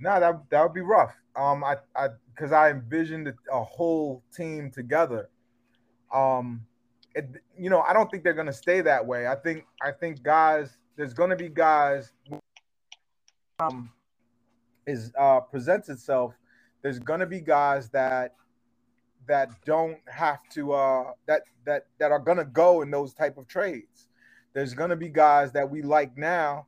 No, 0.00 0.18
that 0.18 0.40
that 0.48 0.62
would 0.62 0.72
be 0.72 0.80
rough. 0.80 1.14
Um, 1.36 1.62
I 1.62 1.76
I 1.94 2.08
because 2.34 2.52
I 2.52 2.70
envisioned 2.70 3.30
a 3.52 3.62
whole 3.62 4.22
team 4.34 4.70
together. 4.70 5.28
Um, 6.10 6.62
it, 7.14 7.28
you 7.58 7.68
know, 7.68 7.82
I 7.82 7.92
don't 7.92 8.10
think 8.10 8.24
they're 8.24 8.32
gonna 8.32 8.50
stay 8.50 8.80
that 8.80 9.06
way. 9.06 9.26
I 9.26 9.34
think 9.34 9.66
I 9.82 9.90
think 9.90 10.22
guys, 10.22 10.78
there's 10.96 11.12
gonna 11.12 11.36
be 11.36 11.50
guys. 11.50 12.12
Um, 13.60 13.90
is 14.86 15.12
uh 15.18 15.40
presents 15.40 15.90
itself. 15.90 16.32
There's 16.80 16.98
gonna 16.98 17.26
be 17.26 17.40
guys 17.42 17.90
that 17.90 18.36
that 19.28 19.50
don't 19.66 19.98
have 20.06 20.40
to 20.54 20.72
uh 20.72 21.12
that 21.26 21.42
that 21.66 21.88
that 21.98 22.10
are 22.10 22.20
gonna 22.20 22.46
go 22.46 22.80
in 22.80 22.90
those 22.90 23.12
type 23.12 23.36
of 23.36 23.46
trades. 23.48 24.08
There's 24.54 24.72
gonna 24.72 24.96
be 24.96 25.10
guys 25.10 25.52
that 25.52 25.68
we 25.70 25.82
like 25.82 26.16
now 26.16 26.66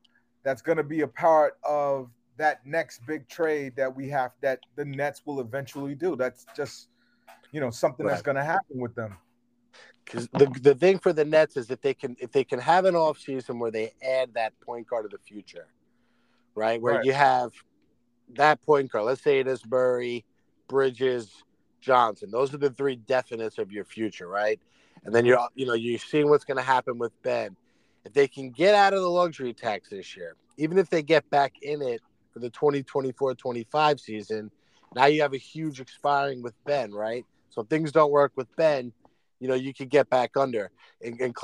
that's 0.48 0.62
gonna 0.62 0.82
be 0.82 1.02
a 1.02 1.08
part 1.08 1.58
of 1.62 2.08
that 2.38 2.64
next 2.64 3.04
big 3.06 3.28
trade 3.28 3.76
that 3.76 3.94
we 3.94 4.08
have 4.08 4.30
that 4.40 4.60
the 4.76 4.84
Nets 4.84 5.22
will 5.26 5.40
eventually 5.40 5.94
do. 5.94 6.16
That's 6.16 6.46
just 6.56 6.88
you 7.52 7.60
know 7.60 7.70
something 7.70 8.06
that's 8.06 8.22
going 8.22 8.36
to 8.36 8.44
happen 8.44 8.78
with 8.78 8.94
them. 8.94 9.16
Because 10.04 10.28
the 10.32 10.46
the 10.62 10.74
thing 10.74 10.98
for 10.98 11.12
the 11.12 11.24
Nets 11.24 11.56
is 11.58 11.70
if 11.70 11.82
they 11.82 11.92
can 11.92 12.16
if 12.18 12.32
they 12.32 12.44
can 12.44 12.58
have 12.58 12.86
an 12.86 12.96
off 12.96 13.18
season 13.18 13.58
where 13.58 13.70
they 13.70 13.92
add 14.02 14.32
that 14.34 14.58
point 14.60 14.86
guard 14.86 15.04
of 15.04 15.10
the 15.10 15.18
future, 15.18 15.66
right? 16.54 16.80
Where 16.80 16.94
Right. 16.94 17.04
you 17.04 17.12
have 17.12 17.52
that 18.34 18.62
point 18.62 18.90
guard. 18.90 19.04
Let's 19.04 19.22
say 19.22 19.40
it 19.40 19.46
is 19.46 19.66
Murray, 19.66 20.24
Bridges, 20.68 21.30
Johnson. 21.80 22.30
Those 22.30 22.54
are 22.54 22.58
the 22.58 22.70
three 22.70 22.96
definites 22.96 23.58
of 23.58 23.70
your 23.70 23.84
future, 23.84 24.28
right? 24.28 24.58
And 25.04 25.14
then 25.14 25.26
you're 25.26 25.46
you 25.54 25.66
know 25.66 25.74
you're 25.74 25.98
seeing 25.98 26.30
what's 26.30 26.44
going 26.44 26.56
to 26.56 26.62
happen 26.62 26.98
with 26.98 27.12
Ben. 27.22 27.56
If 28.04 28.12
they 28.12 28.28
can 28.28 28.50
get 28.50 28.74
out 28.74 28.94
of 28.94 29.02
the 29.02 29.08
luxury 29.08 29.52
tax 29.52 29.90
this 29.90 30.16
year, 30.16 30.36
even 30.56 30.78
if 30.78 30.88
they 30.88 31.02
get 31.02 31.28
back 31.30 31.54
in 31.62 31.82
it 31.82 32.00
for 32.32 32.40
the 32.40 32.50
2024-25 32.50 34.00
season, 34.00 34.50
now 34.94 35.06
you 35.06 35.22
have 35.22 35.34
a 35.34 35.38
huge 35.38 35.80
expiring 35.80 36.42
with 36.42 36.54
Ben, 36.64 36.92
right? 36.92 37.24
So 37.50 37.62
things 37.62 37.92
don't 37.92 38.10
work 38.10 38.32
with 38.36 38.54
Ben, 38.56 38.92
you 39.40 39.48
know, 39.48 39.54
you 39.54 39.74
could 39.74 39.90
get 39.90 40.08
back 40.10 40.36
under. 40.36 40.70
And, 41.02 41.20
and 41.20 41.34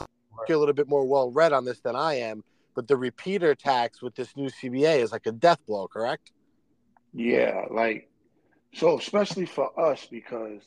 a 0.48 0.56
little 0.56 0.74
bit 0.74 0.88
more 0.88 1.04
well 1.04 1.30
read 1.30 1.52
on 1.52 1.64
this 1.64 1.80
than 1.80 1.96
I 1.96 2.14
am, 2.14 2.42
but 2.74 2.88
the 2.88 2.96
repeater 2.96 3.54
tax 3.54 4.02
with 4.02 4.14
this 4.14 4.36
new 4.36 4.48
CBA 4.48 4.98
is 4.98 5.12
like 5.12 5.26
a 5.26 5.32
death 5.32 5.58
blow, 5.66 5.88
correct? 5.88 6.32
Yeah, 7.12 7.66
like 7.70 8.10
so, 8.74 8.98
especially 8.98 9.46
for 9.46 9.78
us 9.78 10.06
because 10.10 10.62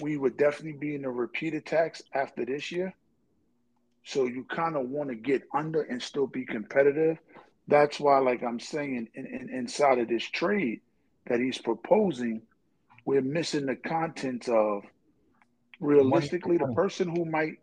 we 0.00 0.16
would 0.16 0.36
definitely 0.36 0.78
be 0.78 0.94
in 0.94 1.04
a 1.04 1.10
repeater 1.10 1.60
tax 1.60 2.02
after 2.14 2.44
this 2.44 2.70
year. 2.70 2.94
So 4.06 4.26
you 4.26 4.44
kind 4.44 4.76
of 4.76 4.88
want 4.88 5.08
to 5.08 5.16
get 5.16 5.42
under 5.52 5.82
and 5.82 6.00
still 6.00 6.28
be 6.28 6.44
competitive. 6.44 7.18
That's 7.66 7.98
why, 7.98 8.18
like 8.20 8.44
I'm 8.44 8.60
saying, 8.60 9.08
in, 9.14 9.26
in, 9.26 9.50
inside 9.52 9.98
of 9.98 10.08
this 10.08 10.22
trade 10.22 10.80
that 11.26 11.40
he's 11.40 11.58
proposing, 11.58 12.42
we're 13.04 13.20
missing 13.20 13.66
the 13.66 13.74
content 13.74 14.48
of 14.48 14.84
realistically 15.80 16.56
the 16.56 16.72
person 16.72 17.08
who 17.08 17.24
might 17.24 17.58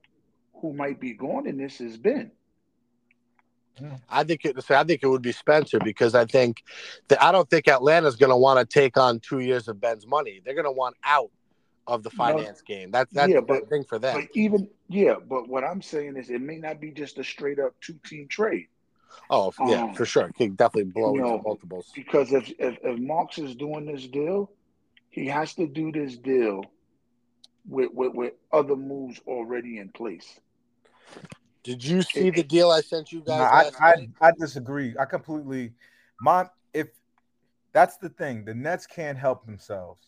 who 0.55 0.73
might 0.73 0.99
be 0.99 1.13
going 1.13 1.47
in 1.47 1.57
this 1.57 1.79
is 1.79 1.95
Ben. 1.95 2.29
I 4.09 4.25
think 4.25 4.43
it. 4.43 4.57
I 4.69 4.83
think 4.83 5.01
it 5.01 5.07
would 5.07 5.21
be 5.21 5.31
Spencer 5.31 5.79
because 5.79 6.13
I 6.13 6.25
think 6.25 6.61
that 7.07 7.23
I 7.23 7.31
don't 7.31 7.49
think 7.49 7.69
Atlanta's 7.69 8.17
going 8.17 8.31
to 8.31 8.37
want 8.37 8.59
to 8.59 8.65
take 8.65 8.97
on 8.97 9.21
two 9.21 9.39
years 9.39 9.69
of 9.69 9.79
Ben's 9.79 10.05
money. 10.05 10.41
They're 10.43 10.53
going 10.55 10.65
to 10.65 10.71
want 10.71 10.97
out 11.05 11.31
of 11.87 12.03
the 12.03 12.09
No. 12.13 12.17
finance 12.17 12.61
game. 12.61 12.91
That's 12.91 13.11
that's 13.13 13.29
Yeah, 13.31 13.37
the 13.37 13.45
but- 13.45 13.69
thing 13.69 13.83
for 13.83 13.99
them. 13.99 14.21
But 14.21 14.29
even 14.35 14.69
yeah, 14.89 15.15
but 15.27 15.47
what 15.49 15.63
I'm 15.63 15.81
saying 15.81 16.17
is 16.17 16.29
it 16.29 16.41
may 16.41 16.57
not 16.57 16.79
be 16.79 16.91
just 16.91 17.17
a 17.17 17.23
straight 17.23 17.59
up 17.59 17.73
two 17.81 17.99
team 18.05 18.27
trade. 18.27 18.67
oh 19.29 19.49
f- 19.49 19.55
yeah, 19.67 19.83
um, 19.83 19.93
for 19.93 20.05
sure. 20.05 20.27
It 20.27 20.35
could 20.35 20.57
definitely 20.57 20.91
blow 20.91 21.13
you 21.15 21.21
know, 21.21 21.41
multiples. 21.43 21.91
Because 21.95 22.31
if, 22.31 22.49
if 22.59 22.77
if 22.83 22.99
Marks 22.99 23.37
is 23.37 23.55
doing 23.55 23.85
this 23.85 24.07
deal, 24.07 24.51
he 25.09 25.27
has 25.27 25.53
to 25.55 25.67
do 25.67 25.91
this 25.91 26.17
deal 26.17 26.63
with 27.67 27.91
with, 27.93 28.13
with 28.13 28.33
other 28.51 28.75
moves 28.75 29.19
already 29.27 29.77
in 29.79 29.89
place. 29.89 30.39
Did 31.63 31.83
you 31.83 32.01
see 32.01 32.29
the 32.29 32.43
deal 32.43 32.71
I 32.71 32.81
sent 32.81 33.11
you 33.13 33.21
guys 33.21 33.37
No, 33.37 33.43
I, 33.85 33.91
I? 34.21 34.27
I 34.29 34.31
disagree. 34.37 34.95
I 34.99 35.05
completely 35.05 35.71
my 36.21 36.49
if 36.73 36.87
that's 37.71 37.97
the 37.97 38.09
thing, 38.09 38.45
the 38.45 38.53
Nets 38.53 38.85
can't 38.87 39.17
help 39.17 39.45
themselves. 39.45 40.01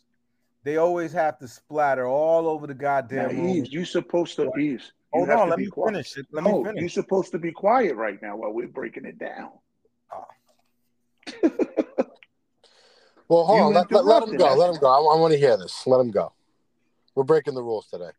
They 0.66 0.78
always 0.78 1.14
have 1.14 1.38
to 1.40 1.48
splatter 1.48 2.08
all 2.08 2.48
over 2.48 2.66
the 2.66 2.74
Now, 2.74 2.80
goddamn 2.80 3.38
room. 3.38 3.56
Yves, 3.56 3.72
you 3.72 3.86
supposed 3.86 4.36
to 4.38 4.52
Yves. 4.58 4.92
You 5.14 5.20
Hold 5.20 5.30
have 5.30 5.40
on, 5.42 5.46
to 5.46 5.50
let 5.52 5.58
be 5.60 5.66
me 5.66 5.70
quiet. 5.70 5.94
finish 5.94 6.18
it. 6.18 6.26
Let 6.32 6.44
me 6.44 6.52
oh, 6.52 6.64
No, 6.64 6.74
you're 6.74 6.90
supposed 6.90 7.32
to 7.34 7.38
be 7.38 7.52
quiet 7.52 7.96
right 7.96 8.20
now 8.20 8.36
while 8.36 8.52
we're 8.52 8.68
breaking 8.68 9.06
it 9.06 9.18
down. 9.20 9.52
Well, 13.28 13.44
hold 13.44 13.58
You 13.58 13.64
on. 13.66 13.74
Let, 13.74 13.92
let, 13.92 14.06
let 14.06 14.22
him 14.22 14.38
go. 14.38 14.54
Let 14.54 14.70
him 14.70 14.80
go. 14.80 14.88
I, 14.88 14.98
I 15.16 15.20
want 15.20 15.34
to 15.34 15.40
hear 15.40 15.58
this. 15.58 15.88
Let 15.88 16.00
him 16.00 16.12
go. 16.12 16.32
We're 17.16 17.24
breaking 17.24 17.56
the 17.56 17.64
rules 17.64 17.88
today. 17.88 18.12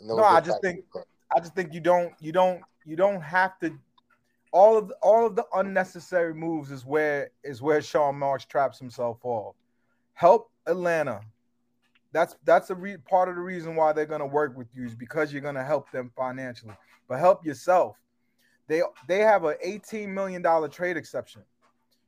No, 0.00 0.14
we'll 0.14 0.24
I 0.24 0.40
just 0.40 0.62
think- 0.62 0.84
I 1.36 1.38
just 1.38 1.54
think 1.54 1.74
you 1.74 1.80
don't 1.80 2.14
you 2.18 2.32
don't 2.32 2.62
you 2.86 2.96
don't 2.96 3.20
have 3.20 3.58
to 3.58 3.78
all 4.52 4.78
of 4.78 4.88
the, 4.88 4.94
all 5.02 5.26
of 5.26 5.36
the 5.36 5.44
unnecessary 5.52 6.32
moves 6.32 6.70
is 6.70 6.86
where 6.86 7.30
is 7.44 7.60
where 7.60 7.82
Sean 7.82 8.18
Marks 8.18 8.46
traps 8.46 8.78
himself 8.78 9.18
off. 9.22 9.54
Help 10.14 10.50
Atlanta. 10.70 11.20
That's 12.12 12.36
that's 12.44 12.70
a 12.70 12.74
re- 12.74 12.96
part 12.96 13.28
of 13.28 13.36
the 13.36 13.40
reason 13.40 13.76
why 13.76 13.92
they're 13.92 14.06
going 14.06 14.20
to 14.20 14.26
work 14.26 14.56
with 14.56 14.68
you 14.74 14.84
is 14.84 14.94
because 14.94 15.32
you're 15.32 15.42
going 15.42 15.54
to 15.54 15.64
help 15.64 15.90
them 15.90 16.10
financially. 16.16 16.74
But 17.08 17.18
help 17.18 17.44
yourself. 17.44 17.96
They 18.68 18.82
they 19.08 19.18
have 19.18 19.44
an 19.44 19.56
18 19.62 20.12
million 20.12 20.42
dollar 20.42 20.68
trade 20.68 20.96
exception. 20.96 21.42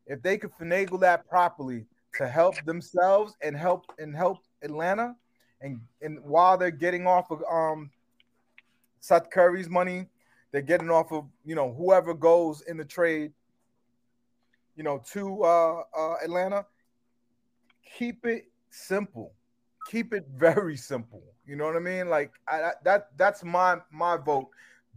If 0.07 0.23
they 0.23 0.39
could 0.39 0.53
finagle 0.61 1.01
that 1.01 1.29
properly 1.29 1.87
to 2.17 2.29
help 2.29 2.55
themselves 2.65 3.37
and 3.43 3.57
help 3.57 3.85
and 3.99 4.15
help 4.15 4.39
Atlanta 4.63 5.15
and 5.61 5.81
and 6.01 6.19
while 6.25 6.59
they're 6.59 6.71
getting 6.71 7.07
off 7.07 7.31
of 7.31 7.43
um 7.51 7.91
Seth 9.03 9.31
Curry's 9.31 9.69
money. 9.69 10.07
They're 10.53 10.63
getting 10.63 10.91
off 10.91 11.13
of 11.13 11.27
you 11.45 11.55
know 11.55 11.73
whoever 11.73 12.15
goes 12.15 12.63
in 12.63 12.77
the 12.77 12.85
trade, 12.85 13.33
you 14.77 14.85
know, 14.85 15.03
to 15.13 15.43
uh, 15.43 15.83
uh, 15.97 16.15
Atlanta. 16.25 16.65
Keep 17.99 18.25
it 18.27 18.45
simple. 18.73 19.35
Keep 19.89 20.15
it 20.15 20.27
very 20.35 20.77
simple. 20.77 21.23
You 21.47 21.57
know 21.57 21.67
what 21.67 21.77
I 21.77 21.81
mean? 21.81 22.09
Like 22.09 22.33
I, 22.49 22.63
I- 22.63 22.73
that 22.85 23.09
that's 23.17 23.45
my 23.45 23.79
my 23.91 24.17
vote. 24.17 24.49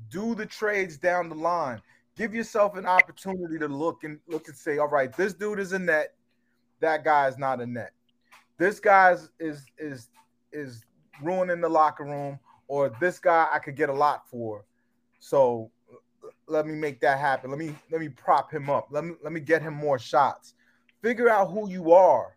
Do 0.09 0.35
the 0.35 0.45
trades 0.45 0.97
down 0.97 1.29
the 1.29 1.35
line. 1.35 1.81
Give 2.17 2.33
yourself 2.33 2.77
an 2.77 2.85
opportunity 2.85 3.59
to 3.59 3.67
look 3.67 4.03
and 4.03 4.19
look 4.27 4.47
and 4.47 4.55
say, 4.55 4.77
all 4.77 4.87
right, 4.87 5.15
this 5.15 5.33
dude 5.33 5.59
is 5.59 5.73
a 5.73 5.79
net. 5.79 6.15
That 6.79 7.03
guy 7.03 7.27
is 7.27 7.37
not 7.37 7.61
a 7.61 7.65
net. 7.65 7.91
This 8.57 8.79
guy's 8.79 9.29
is 9.39 9.65
is 9.77 10.09
is 10.51 10.83
ruining 11.21 11.61
the 11.61 11.69
locker 11.69 12.05
room 12.05 12.39
or 12.67 12.89
this 13.01 13.19
guy 13.19 13.47
I 13.51 13.59
could 13.59 13.75
get 13.75 13.89
a 13.89 13.93
lot 13.93 14.29
for. 14.29 14.65
So 15.19 15.71
let 16.47 16.65
me 16.67 16.73
make 16.75 17.01
that 17.01 17.19
happen. 17.19 17.49
Let 17.49 17.59
me 17.59 17.75
let 17.91 17.99
me 18.01 18.09
prop 18.09 18.51
him 18.51 18.69
up. 18.69 18.87
Let 18.91 19.03
me 19.03 19.15
let 19.23 19.33
me 19.33 19.39
get 19.39 19.61
him 19.61 19.73
more 19.73 19.99
shots. 19.99 20.53
Figure 21.01 21.29
out 21.29 21.51
who 21.51 21.69
you 21.69 21.91
are. 21.91 22.34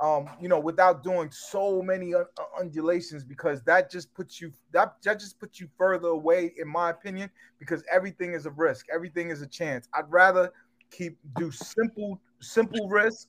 Um, 0.00 0.28
you 0.40 0.48
know, 0.48 0.58
without 0.58 1.04
doing 1.04 1.30
so 1.30 1.80
many 1.80 2.12
undulations, 2.58 3.24
because 3.24 3.62
that 3.62 3.90
just 3.90 4.12
puts 4.14 4.40
you 4.40 4.50
that 4.72 4.96
that 5.04 5.20
just 5.20 5.38
puts 5.38 5.60
you 5.60 5.68
further 5.78 6.08
away, 6.08 6.52
in 6.58 6.66
my 6.68 6.90
opinion, 6.90 7.30
because 7.60 7.84
everything 7.92 8.32
is 8.32 8.46
a 8.46 8.50
risk, 8.50 8.86
everything 8.92 9.30
is 9.30 9.42
a 9.42 9.46
chance. 9.46 9.88
I'd 9.94 10.10
rather 10.10 10.50
keep 10.90 11.18
do 11.36 11.50
simple 11.52 12.20
simple 12.40 12.88
risk, 12.88 13.28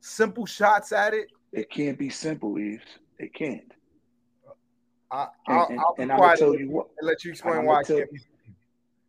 simple 0.00 0.44
shots 0.44 0.92
at 0.92 1.14
it. 1.14 1.28
It 1.52 1.70
can't 1.70 1.98
be 1.98 2.10
simple, 2.10 2.58
Yves. 2.58 2.84
It 3.18 3.32
can't. 3.32 3.72
I, 5.10 5.28
I'll, 5.46 5.66
and, 5.68 5.80
I'll 5.80 5.94
and 5.98 6.10
gonna 6.10 6.22
and 6.22 6.38
tell 6.38 6.58
you 6.58 6.70
what. 6.70 6.88
let 7.00 7.24
you 7.24 7.30
explain 7.30 7.64
why 7.64 7.82
gonna 7.82 8.00
can't 8.00 8.12
be 8.12 8.20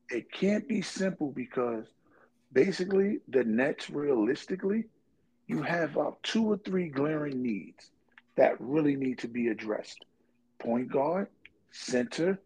it 0.09 0.31
can't 0.31 0.67
be 0.67 0.81
simple 0.81 1.31
because 1.31 1.85
basically 2.53 3.19
the 3.29 3.43
Nets 3.43 3.89
realistically, 3.89 4.85
you 5.47 5.61
have 5.61 5.97
uh, 5.97 6.11
two 6.23 6.45
or 6.45 6.57
three 6.57 6.89
glaring 6.89 7.41
needs 7.41 7.91
that 8.35 8.59
really 8.59 8.95
need 8.95 9.19
to 9.19 9.27
be 9.27 9.47
addressed. 9.47 10.05
Point 10.59 10.91
guard, 10.91 11.27
center, 11.71 12.39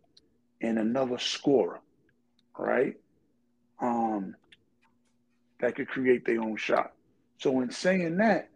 and 0.61 0.77
another 0.77 1.17
scorer, 1.17 1.79
right? 2.57 2.95
Um 3.81 4.35
that 5.59 5.75
could 5.75 5.87
create 5.87 6.25
their 6.25 6.41
own 6.41 6.55
shot. 6.57 6.93
So 7.37 7.61
in 7.61 7.71
saying 7.71 8.17
that, 8.17 8.49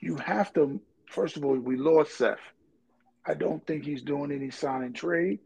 you 0.00 0.16
have 0.16 0.52
to. 0.54 0.80
First 1.06 1.36
of 1.36 1.44
all, 1.44 1.56
we 1.56 1.76
lost 1.76 2.16
Seth. 2.16 2.38
I 3.26 3.34
don't 3.34 3.66
think 3.66 3.84
he's 3.84 4.02
doing 4.02 4.32
any 4.32 4.50
sign 4.50 4.82
and 4.82 4.94
trade, 4.94 5.40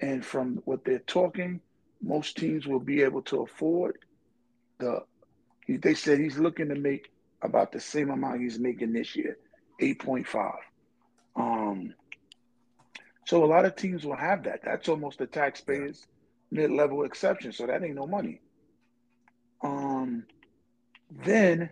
and 0.00 0.24
from 0.24 0.62
what 0.64 0.84
they're 0.84 0.98
talking, 1.00 1.60
most 2.02 2.36
teams 2.36 2.66
will 2.66 2.80
be 2.80 3.02
able 3.02 3.22
to 3.22 3.42
afford 3.42 3.98
the. 4.78 5.02
They 5.68 5.94
said 5.94 6.18
he's 6.18 6.38
looking 6.38 6.68
to 6.68 6.74
make 6.74 7.10
about 7.44 7.70
the 7.70 7.80
same 7.80 8.10
amount 8.10 8.40
he's 8.40 8.58
making 8.58 8.92
this 8.92 9.14
year, 9.14 9.36
eight 9.78 10.00
point 10.00 10.26
five. 10.26 10.64
Um, 11.36 11.94
so 13.26 13.44
a 13.44 13.46
lot 13.46 13.64
of 13.64 13.76
teams 13.76 14.04
will 14.04 14.16
have 14.16 14.42
that. 14.44 14.60
That's 14.64 14.88
almost 14.88 15.18
the 15.18 15.26
taxpayers 15.26 16.06
mid-level 16.50 17.04
exception. 17.04 17.52
So 17.52 17.66
that 17.66 17.84
ain't 17.84 17.94
no 17.94 18.06
money. 18.06 18.40
Um, 19.62 20.24
then 21.24 21.70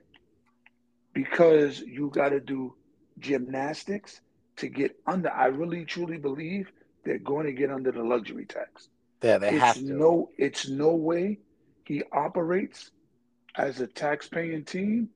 because 1.12 1.81
you 1.81 2.11
got 2.11 2.31
to 2.31 2.41
do 2.41 2.75
gymnastics 3.18 4.20
to 4.57 4.68
get 4.68 4.97
under, 5.07 5.31
I 5.31 5.47
really 5.47 5.85
truly 5.85 6.18
believe 6.18 6.70
they're 7.05 7.18
going 7.18 7.47
to 7.47 7.53
get 7.53 7.70
under 7.70 7.93
the 7.93 8.03
luxury 8.03 8.47
tax. 8.47 8.89
Yeah, 9.23 9.39
they 9.39 9.51
it's 9.51 9.62
have 9.62 9.77
to. 9.77 9.85
No, 9.85 10.31
it's 10.39 10.68
no 10.68 10.95
way 10.95 11.39
he 11.85 12.03
operates 12.12 12.91
as 13.57 13.81
a 13.81 13.87
tax-paying 13.87 14.64
team 14.64 15.11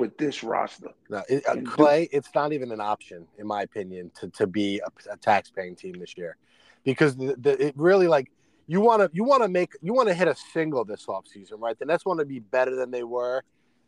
with 0.00 0.16
this 0.16 0.42
roster. 0.42 0.90
No, 1.08 1.22
it, 1.28 1.46
uh, 1.46 1.56
Clay, 1.64 2.08
it's 2.10 2.30
not 2.34 2.52
even 2.52 2.72
an 2.72 2.80
option, 2.80 3.26
in 3.38 3.46
my 3.46 3.62
opinion, 3.62 4.10
to, 4.20 4.28
to 4.30 4.46
be 4.46 4.80
a, 4.80 5.12
a 5.12 5.16
tax-paying 5.16 5.76
team 5.76 5.94
this 6.00 6.16
year, 6.16 6.36
because 6.84 7.16
the, 7.16 7.36
the, 7.38 7.66
it 7.66 7.74
really 7.76 8.08
like 8.08 8.32
you 8.66 8.80
want 8.80 9.02
to 9.02 9.10
you 9.12 9.24
want 9.24 9.42
to 9.42 9.48
make 9.48 9.72
you 9.82 9.92
want 9.92 10.08
to 10.08 10.14
hit 10.14 10.26
a 10.26 10.34
single 10.34 10.84
this 10.84 11.06
offseason, 11.06 11.58
right? 11.58 11.78
The 11.78 11.84
Nets 11.84 12.04
want 12.04 12.20
to 12.20 12.26
be 12.26 12.40
better 12.40 12.74
than 12.74 12.90
they 12.90 13.04
were 13.04 13.42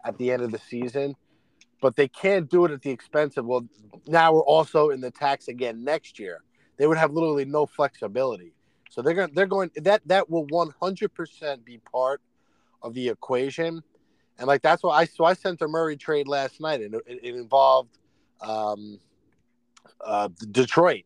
at 0.04 0.18
the 0.18 0.30
end 0.30 0.42
of 0.42 0.52
the 0.52 0.58
season, 0.58 1.16
but 1.80 1.96
they 1.96 2.08
can't 2.08 2.50
do 2.50 2.64
it 2.64 2.70
at 2.70 2.82
the 2.82 2.90
expense 2.90 3.36
of 3.36 3.46
well, 3.46 3.66
now 4.06 4.32
we're 4.32 4.42
also 4.42 4.90
in 4.90 5.00
the 5.00 5.10
tax 5.10 5.48
again 5.48 5.82
next 5.82 6.18
year. 6.18 6.42
They 6.76 6.86
would 6.86 6.98
have 6.98 7.12
literally 7.12 7.44
no 7.44 7.66
flexibility. 7.66 8.52
So 8.90 9.00
they're 9.00 9.14
going 9.14 9.32
they're 9.32 9.46
going 9.46 9.70
that 9.76 10.02
that 10.06 10.28
will 10.28 10.46
100% 10.48 11.64
be 11.64 11.78
part 11.78 12.20
of 12.82 12.92
the 12.92 13.08
equation 13.08 13.82
and 14.38 14.46
like 14.46 14.62
that's 14.62 14.82
why 14.82 15.00
I 15.00 15.04
so 15.04 15.24
I 15.24 15.34
sent 15.34 15.62
a 15.62 15.68
Murray 15.68 15.96
trade 15.96 16.28
last 16.28 16.60
night, 16.60 16.80
and 16.80 16.94
it, 16.94 17.02
it 17.06 17.34
involved 17.34 17.98
um, 18.40 18.98
uh, 20.04 20.28
Detroit. 20.50 21.04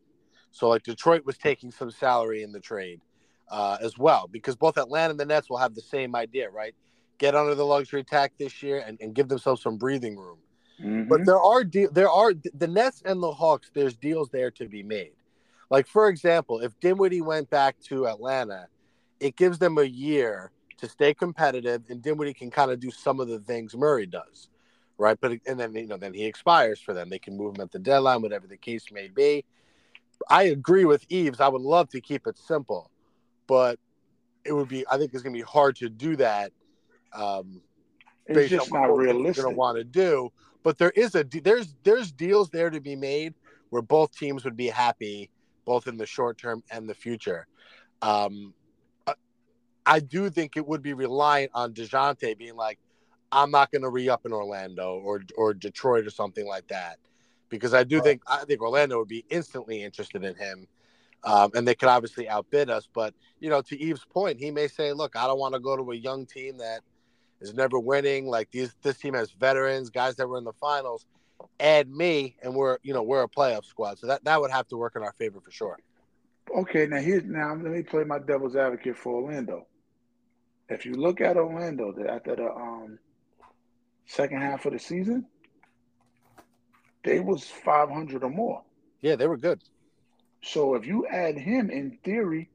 So 0.51 0.69
like 0.69 0.83
Detroit 0.83 1.25
was 1.25 1.37
taking 1.37 1.71
some 1.71 1.91
salary 1.91 2.43
in 2.43 2.51
the 2.51 2.59
trade 2.59 3.01
uh, 3.49 3.77
as 3.81 3.97
well, 3.97 4.27
because 4.31 4.55
both 4.55 4.77
Atlanta 4.77 5.11
and 5.11 5.19
the 5.19 5.25
Nets 5.25 5.49
will 5.49 5.57
have 5.57 5.75
the 5.75 5.81
same 5.81 6.15
idea, 6.15 6.49
right? 6.49 6.73
Get 7.19 7.35
under 7.35 7.55
the 7.55 7.65
luxury 7.65 8.03
tax 8.03 8.33
this 8.37 8.61
year 8.63 8.83
and, 8.85 8.97
and 9.01 9.13
give 9.13 9.27
themselves 9.27 9.61
some 9.61 9.77
breathing 9.77 10.17
room. 10.17 10.37
Mm-hmm. 10.81 11.09
But 11.09 11.25
there 11.25 11.39
are 11.39 11.63
de- 11.63 11.87
there 11.87 12.09
are 12.09 12.33
the 12.53 12.67
Nets 12.67 13.01
and 13.05 13.21
the 13.21 13.31
Hawks. 13.31 13.71
There's 13.73 13.95
deals 13.95 14.29
there 14.29 14.51
to 14.51 14.67
be 14.67 14.83
made. 14.83 15.13
Like 15.69 15.87
for 15.87 16.07
example, 16.07 16.59
if 16.59 16.79
Dinwiddie 16.79 17.21
went 17.21 17.49
back 17.49 17.79
to 17.85 18.07
Atlanta, 18.07 18.67
it 19.19 19.35
gives 19.35 19.57
them 19.59 19.77
a 19.77 19.83
year 19.83 20.51
to 20.77 20.87
stay 20.87 21.13
competitive, 21.13 21.83
and 21.89 22.01
Dinwiddie 22.01 22.33
can 22.33 22.51
kind 22.51 22.71
of 22.71 22.79
do 22.79 22.91
some 22.91 23.19
of 23.19 23.27
the 23.27 23.39
things 23.39 23.75
Murray 23.75 24.05
does, 24.05 24.49
right? 24.97 25.17
But 25.19 25.39
and 25.45 25.59
then 25.59 25.73
you 25.75 25.87
know 25.87 25.97
then 25.97 26.13
he 26.13 26.25
expires 26.25 26.79
for 26.79 26.93
them. 26.93 27.09
They 27.09 27.19
can 27.19 27.35
move 27.35 27.55
him 27.55 27.61
at 27.61 27.71
the 27.71 27.79
deadline, 27.79 28.21
whatever 28.21 28.47
the 28.47 28.57
case 28.57 28.91
may 28.91 29.07
be. 29.07 29.43
I 30.29 30.43
agree 30.43 30.85
with 30.85 31.05
Yves. 31.09 31.39
I 31.39 31.47
would 31.47 31.61
love 31.61 31.89
to 31.89 32.01
keep 32.01 32.27
it 32.27 32.37
simple, 32.37 32.89
but 33.47 33.79
it 34.45 34.53
would 34.53 34.67
be. 34.69 34.85
I 34.89 34.97
think 34.97 35.13
it's 35.13 35.23
going 35.23 35.33
to 35.33 35.39
be 35.39 35.45
hard 35.45 35.75
to 35.77 35.89
do 35.89 36.15
that. 36.17 36.51
Um, 37.13 37.61
it's 38.25 38.49
just 38.49 38.71
not 38.71 38.95
realistic. 38.95 39.43
Going 39.43 39.53
to 39.53 39.57
want 39.57 39.77
to 39.77 39.83
do, 39.83 40.31
but 40.63 40.77
there 40.77 40.91
is 40.91 41.15
a 41.15 41.23
there's 41.23 41.75
there's 41.83 42.11
deals 42.11 42.49
there 42.49 42.69
to 42.69 42.79
be 42.79 42.95
made 42.95 43.33
where 43.69 43.81
both 43.81 44.15
teams 44.15 44.43
would 44.45 44.57
be 44.57 44.67
happy, 44.67 45.29
both 45.65 45.87
in 45.87 45.97
the 45.97 46.05
short 46.05 46.37
term 46.37 46.63
and 46.71 46.87
the 46.87 46.93
future. 46.93 47.47
Um, 48.01 48.53
I 49.87 50.01
do 50.01 50.29
think 50.29 50.57
it 50.57 50.67
would 50.67 50.83
be 50.83 50.93
reliant 50.93 51.51
on 51.53 51.73
Dejounte 51.73 52.37
being 52.37 52.57
like, 52.57 52.77
I'm 53.31 53.51
not 53.51 53.71
going 53.71 53.83
to 53.83 53.89
re 53.89 54.09
up 54.09 54.25
in 54.25 54.33
Orlando 54.33 55.01
or 55.03 55.21
or 55.37 55.53
Detroit 55.53 56.05
or 56.05 56.09
something 56.09 56.45
like 56.45 56.67
that, 56.67 56.97
because 57.49 57.73
I 57.73 57.83
do 57.83 57.97
right. 57.97 58.03
think 58.03 58.21
I 58.27 58.43
think 58.45 58.61
Orlando 58.61 58.99
would 58.99 59.07
be 59.07 59.25
instantly 59.29 59.83
interested 59.83 60.23
in 60.23 60.35
him, 60.35 60.67
um, 61.23 61.51
and 61.55 61.67
they 61.67 61.75
could 61.75 61.89
obviously 61.89 62.27
outbid 62.27 62.69
us. 62.69 62.87
But 62.93 63.13
you 63.39 63.49
know, 63.49 63.61
to 63.61 63.75
Yves's 63.81 64.05
point, 64.05 64.39
he 64.39 64.51
may 64.51 64.67
say, 64.67 64.93
"Look, 64.93 65.15
I 65.15 65.25
don't 65.25 65.39
want 65.39 65.55
to 65.55 65.59
go 65.59 65.75
to 65.75 65.91
a 65.91 65.95
young 65.95 66.25
team 66.25 66.57
that 66.57 66.81
is 67.41 67.53
never 67.53 67.79
winning. 67.79 68.27
Like 68.27 68.51
these, 68.51 68.73
this 68.81 68.97
team 68.97 69.13
has 69.13 69.31
veterans, 69.31 69.89
guys 69.89 70.15
that 70.17 70.27
were 70.27 70.37
in 70.37 70.45
the 70.45 70.53
finals. 70.53 71.05
Add 71.59 71.89
me, 71.89 72.37
and 72.41 72.55
we're 72.55 72.77
you 72.81 72.93
know 72.93 73.03
we're 73.03 73.23
a 73.23 73.29
playoff 73.29 73.65
squad. 73.65 73.99
So 73.99 74.07
that 74.07 74.23
that 74.25 74.39
would 74.39 74.51
have 74.51 74.67
to 74.69 74.77
work 74.77 74.93
in 74.95 75.03
our 75.03 75.13
favor 75.13 75.39
for 75.39 75.51
sure." 75.51 75.77
Okay, 76.55 76.87
now 76.87 76.99
here's 76.99 77.25
now 77.25 77.53
let 77.55 77.71
me 77.71 77.83
play 77.83 78.05
my 78.05 78.19
devil's 78.19 78.55
advocate 78.55 78.97
for 78.97 79.21
Orlando 79.21 79.67
if 80.69 80.85
you 80.85 80.93
look 80.93 81.21
at 81.21 81.37
Orlando 81.37 81.93
after 82.09 82.35
the 82.35 82.49
um, 82.51 82.99
second 84.05 84.41
half 84.41 84.65
of 84.65 84.73
the 84.73 84.79
season, 84.79 85.25
they 87.03 87.19
was 87.19 87.43
500 87.43 88.23
or 88.23 88.29
more. 88.29 88.63
Yeah, 89.01 89.15
they 89.15 89.27
were 89.27 89.37
good. 89.37 89.61
So 90.43 90.75
if 90.75 90.85
you 90.85 91.07
add 91.07 91.37
him 91.37 91.69
in 91.69 91.97
theory, 92.03 92.49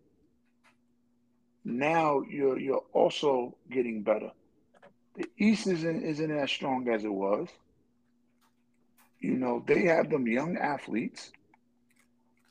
now 1.65 2.23
you're 2.29 2.59
you're 2.59 2.85
also 2.93 3.57
getting 3.71 4.03
better. 4.03 4.31
The 5.17 5.27
East 5.39 5.67
isn't 5.67 6.03
isn't 6.03 6.31
as 6.31 6.51
strong 6.51 6.89
as 6.89 7.05
it 7.05 7.13
was. 7.13 7.49
You 9.21 9.37
know, 9.37 9.63
they 9.67 9.83
have 9.83 10.11
them 10.11 10.27
young 10.27 10.57
athletes. 10.57 11.31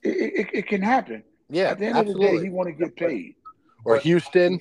It, 0.03 0.09
it, 0.09 0.47
it 0.53 0.68
can 0.68 0.82
happen. 0.82 1.24
Yeah, 1.49 1.72
at 1.72 1.80
the 1.80 1.88
end 1.88 1.97
absolutely. 1.97 2.28
of 2.28 2.32
the 2.32 2.38
day, 2.38 2.43
he 2.45 2.49
want 2.49 2.70
to 2.70 2.74
get 2.74 2.95
paid. 2.95 3.36
Or 3.84 3.95
but, 3.95 4.03
Houston, 4.03 4.59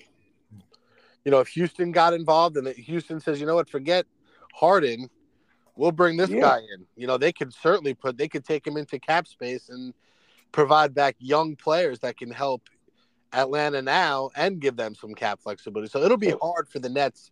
you 1.24 1.30
know, 1.30 1.40
if 1.40 1.48
Houston 1.48 1.92
got 1.92 2.14
involved 2.14 2.56
and 2.56 2.68
Houston 2.68 3.20
says, 3.20 3.40
you 3.40 3.46
know 3.46 3.54
what, 3.54 3.68
forget 3.68 4.06
Harden, 4.54 5.08
we'll 5.76 5.92
bring 5.92 6.16
this 6.16 6.30
yeah. 6.30 6.40
guy 6.40 6.58
in. 6.58 6.86
You 6.96 7.06
know, 7.06 7.18
they 7.18 7.32
could 7.32 7.52
certainly 7.52 7.94
put, 7.94 8.16
they 8.16 8.28
could 8.28 8.44
take 8.44 8.66
him 8.66 8.76
into 8.76 8.98
cap 8.98 9.26
space 9.26 9.68
and 9.68 9.92
provide 10.52 10.94
back 10.94 11.16
young 11.18 11.56
players 11.56 12.00
that 12.00 12.16
can 12.16 12.30
help 12.30 12.62
Atlanta 13.32 13.82
now 13.82 14.30
and 14.34 14.60
give 14.60 14.76
them 14.76 14.94
some 14.94 15.14
cap 15.14 15.40
flexibility. 15.42 15.88
So 15.90 16.02
it'll 16.02 16.16
be 16.16 16.34
hard 16.42 16.68
for 16.68 16.78
the 16.78 16.88
Nets 16.88 17.30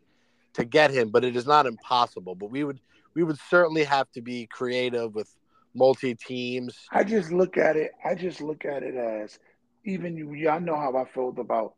to 0.55 0.65
get 0.65 0.91
him, 0.91 1.11
but 1.11 1.25
it 1.25 1.37
is 1.37 1.47
not 1.47 1.67
impossible. 1.67 2.35
But 2.35 2.51
we 2.51 2.65
would, 2.65 2.81
we 3.15 3.25
would 3.25 3.39
certainly 3.51 3.85
have 3.85 4.11
to 4.13 4.21
be 4.21 4.47
creative 4.47 5.15
with 5.15 5.35
multi 5.75 6.15
teams. 6.15 6.77
I 6.93 7.05
just 7.05 7.33
look 7.33 7.57
at 7.57 7.77
it. 7.77 7.93
I 8.05 8.15
just 8.15 8.41
look 8.41 8.65
at 8.65 8.83
it 8.83 8.95
as 8.95 9.39
even 9.85 10.17
you. 10.17 10.35
Y'all 10.35 10.61
know 10.61 10.77
how 10.77 10.97
I 10.97 11.05
felt 11.05 11.39
about 11.39 11.75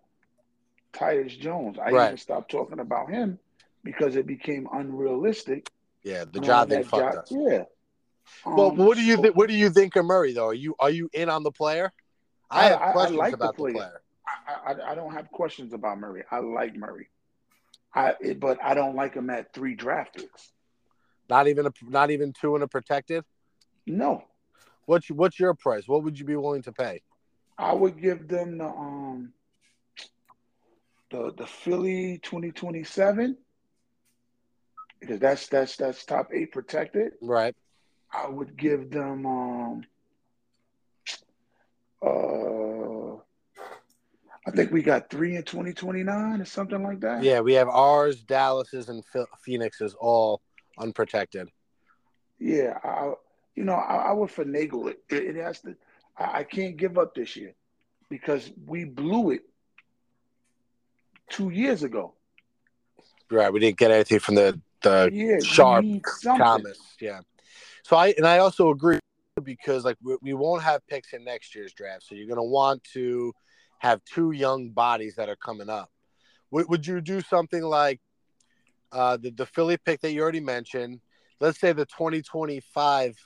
Tyus 0.92 1.38
Jones. 1.38 1.78
I 1.78 1.90
right. 1.90 2.06
even 2.06 2.18
stopped 2.18 2.50
talking 2.50 2.80
about 2.80 3.10
him 3.10 3.38
because 3.84 4.16
it 4.16 4.26
became 4.26 4.68
unrealistic. 4.72 5.70
Yeah, 6.02 6.24
the 6.30 6.40
job 6.40 6.68
they 6.68 6.82
fucked 6.82 7.14
job, 7.14 7.24
us. 7.24 7.30
Yeah. 7.30 7.64
Well, 8.44 8.70
um, 8.70 8.76
what 8.76 8.96
do 8.96 9.02
you 9.02 9.16
so, 9.16 9.22
th- 9.22 9.34
what 9.34 9.48
do 9.48 9.54
you 9.54 9.70
think 9.70 9.96
of 9.96 10.04
Murray 10.04 10.32
though? 10.32 10.48
Are 10.48 10.54
you 10.54 10.74
are 10.78 10.90
you 10.90 11.10
in 11.12 11.28
on 11.28 11.42
the 11.42 11.50
player? 11.50 11.92
I, 12.50 12.66
I 12.66 12.68
have 12.68 12.92
questions 12.92 13.20
I 13.20 13.24
like 13.24 13.34
about 13.34 13.56
the 13.56 13.62
player. 13.62 13.72
The 13.72 13.78
player. 13.78 14.00
I, 14.66 14.92
I, 14.92 14.94
don't 14.94 15.12
have 15.12 15.30
questions 15.30 15.72
about 15.72 15.98
Murray. 15.98 16.24
I 16.30 16.38
like 16.40 16.74
Murray. 16.76 17.08
I 17.94 18.14
but 18.38 18.58
I 18.62 18.74
don't 18.74 18.94
like 18.94 19.14
him 19.14 19.30
at 19.30 19.52
three 19.52 19.74
draft 19.74 20.16
picks. 20.16 20.52
Not 21.28 21.48
even 21.48 21.66
a 21.66 21.72
not 21.82 22.10
even 22.10 22.32
two 22.32 22.56
in 22.56 22.62
a 22.62 22.68
protected. 22.68 23.24
No. 23.86 24.24
What's 24.86 25.08
what's 25.10 25.38
your 25.38 25.54
price? 25.54 25.86
What 25.86 26.04
would 26.04 26.18
you 26.18 26.24
be 26.24 26.36
willing 26.36 26.62
to 26.62 26.72
pay? 26.72 27.02
I 27.58 27.72
would 27.72 28.00
give 28.00 28.26
them 28.28 28.58
the 28.58 28.66
um 28.66 29.32
the 31.10 31.32
the 31.36 31.46
Philly 31.46 32.18
2027 32.22 33.36
because 35.00 35.18
that's 35.18 35.48
that's 35.48 35.76
that's 35.76 36.04
top 36.04 36.30
eight 36.32 36.52
protected. 36.52 37.12
Right. 37.20 37.54
I 38.12 38.28
would 38.28 38.56
give 38.56 38.90
them 38.90 39.26
um 39.26 39.84
uh 42.02 43.16
I 44.46 44.50
think 44.52 44.72
we 44.72 44.82
got 44.82 45.10
three 45.10 45.36
in 45.36 45.42
2029 45.42 46.40
or 46.40 46.44
something 46.44 46.82
like 46.82 47.00
that. 47.00 47.22
Yeah, 47.22 47.40
we 47.40 47.52
have 47.54 47.68
ours, 47.68 48.22
Dallas's, 48.22 48.88
and 48.88 49.04
Phoenix's 49.44 49.94
all 49.94 50.40
unprotected. 50.78 51.50
Yeah, 52.38 52.78
I, 52.82 53.12
you 53.54 53.64
know, 53.64 53.74
I, 53.74 53.96
I 53.96 54.12
would 54.12 54.30
finagle 54.30 54.90
it. 54.90 55.02
It, 55.10 55.36
it 55.36 55.36
has 55.36 55.60
to. 55.60 55.76
I, 56.16 56.38
I, 56.38 56.44
can't 56.44 56.78
give 56.78 56.96
up 56.96 57.14
this 57.14 57.36
year 57.36 57.52
because 58.08 58.50
we 58.66 58.84
blew 58.84 59.32
it 59.32 59.42
two 61.30 61.50
years 61.50 61.82
ago. 61.82 62.14
Right, 63.30 63.52
we 63.52 63.60
didn't 63.60 63.78
get 63.78 63.90
anything 63.90 64.18
from 64.18 64.34
the 64.34 64.60
the 64.82 65.10
yeah, 65.12 65.38
Sharpe 65.42 65.86
Thomas. 66.22 66.78
Yeah. 67.00 67.20
So 67.84 67.96
I 67.96 68.08
and 68.16 68.26
I 68.26 68.38
also 68.38 68.70
agree 68.70 68.98
because 69.42 69.84
like 69.84 69.96
we, 70.02 70.16
we 70.20 70.34
won't 70.34 70.62
have 70.62 70.86
picks 70.86 71.12
in 71.14 71.24
next 71.24 71.54
year's 71.54 71.72
draft, 71.72 72.04
so 72.04 72.14
you're 72.14 72.26
going 72.26 72.36
to 72.36 72.42
want 72.42 72.84
to 72.92 73.32
have 73.78 74.02
two 74.04 74.32
young 74.32 74.70
bodies 74.70 75.14
that 75.16 75.28
are 75.28 75.36
coming 75.36 75.70
up. 75.70 75.90
would 76.50 76.86
you 76.86 77.00
do 77.00 77.22
something 77.22 77.62
like 77.62 78.00
uh, 78.92 79.16
the 79.16 79.30
the 79.30 79.46
Philly 79.46 79.78
pick 79.78 80.00
that 80.00 80.12
you 80.12 80.20
already 80.20 80.40
mentioned? 80.40 81.00
let's 81.40 81.58
say 81.58 81.72
the 81.72 81.86
2025 81.86 83.16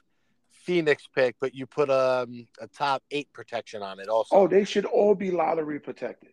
Phoenix 0.53 1.07
pick, 1.15 1.37
but 1.41 1.55
you 1.55 1.67
put 1.67 1.91
um, 1.91 2.47
a 2.61 2.67
top 2.69 3.03
eight 3.11 3.31
protection 3.33 3.83
on 3.83 4.01
it 4.01 4.09
also. 4.09 4.35
Oh, 4.35 4.49
they 4.49 4.65
should 4.65 4.87
all 4.87 5.15
be 5.15 5.31
lottery 5.31 5.79
protected. 5.79 6.31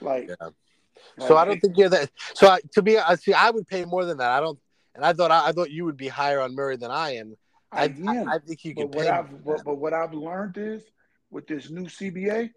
Like, 0.00 0.28
Yeah. 0.28 1.26
So 1.26 1.36
I 1.36 1.44
don't 1.44 1.60
think 1.60 1.76
you're 1.76 1.88
that. 1.88 2.10
So 2.34 2.48
I, 2.48 2.60
to 2.72 2.82
be, 2.82 2.98
I 2.98 3.14
see, 3.16 3.32
I 3.32 3.50
would 3.50 3.66
pay 3.66 3.84
more 3.84 4.04
than 4.04 4.18
that. 4.18 4.30
I 4.30 4.40
don't, 4.40 4.58
and 4.94 5.04
I 5.04 5.12
thought 5.12 5.30
I, 5.30 5.48
I 5.48 5.52
thought 5.52 5.70
you 5.70 5.84
would 5.84 5.96
be 5.96 6.08
higher 6.08 6.40
on 6.40 6.54
Murray 6.54 6.76
than 6.76 6.90
I 6.90 7.16
am. 7.16 7.34
I, 7.70 7.82
I, 7.82 7.82
I, 7.82 8.14
am. 8.14 8.28
I 8.28 8.38
think 8.38 8.64
you 8.64 8.74
can 8.74 8.86
but 8.86 8.96
what 8.96 9.06
pay. 9.06 9.10
I've 9.10 9.44
but, 9.44 9.64
but 9.64 9.78
what 9.78 9.92
I've 9.92 10.14
learned 10.14 10.56
is 10.58 10.82
with 11.30 11.46
this 11.46 11.70
new 11.70 11.84
CBA, 11.84 12.50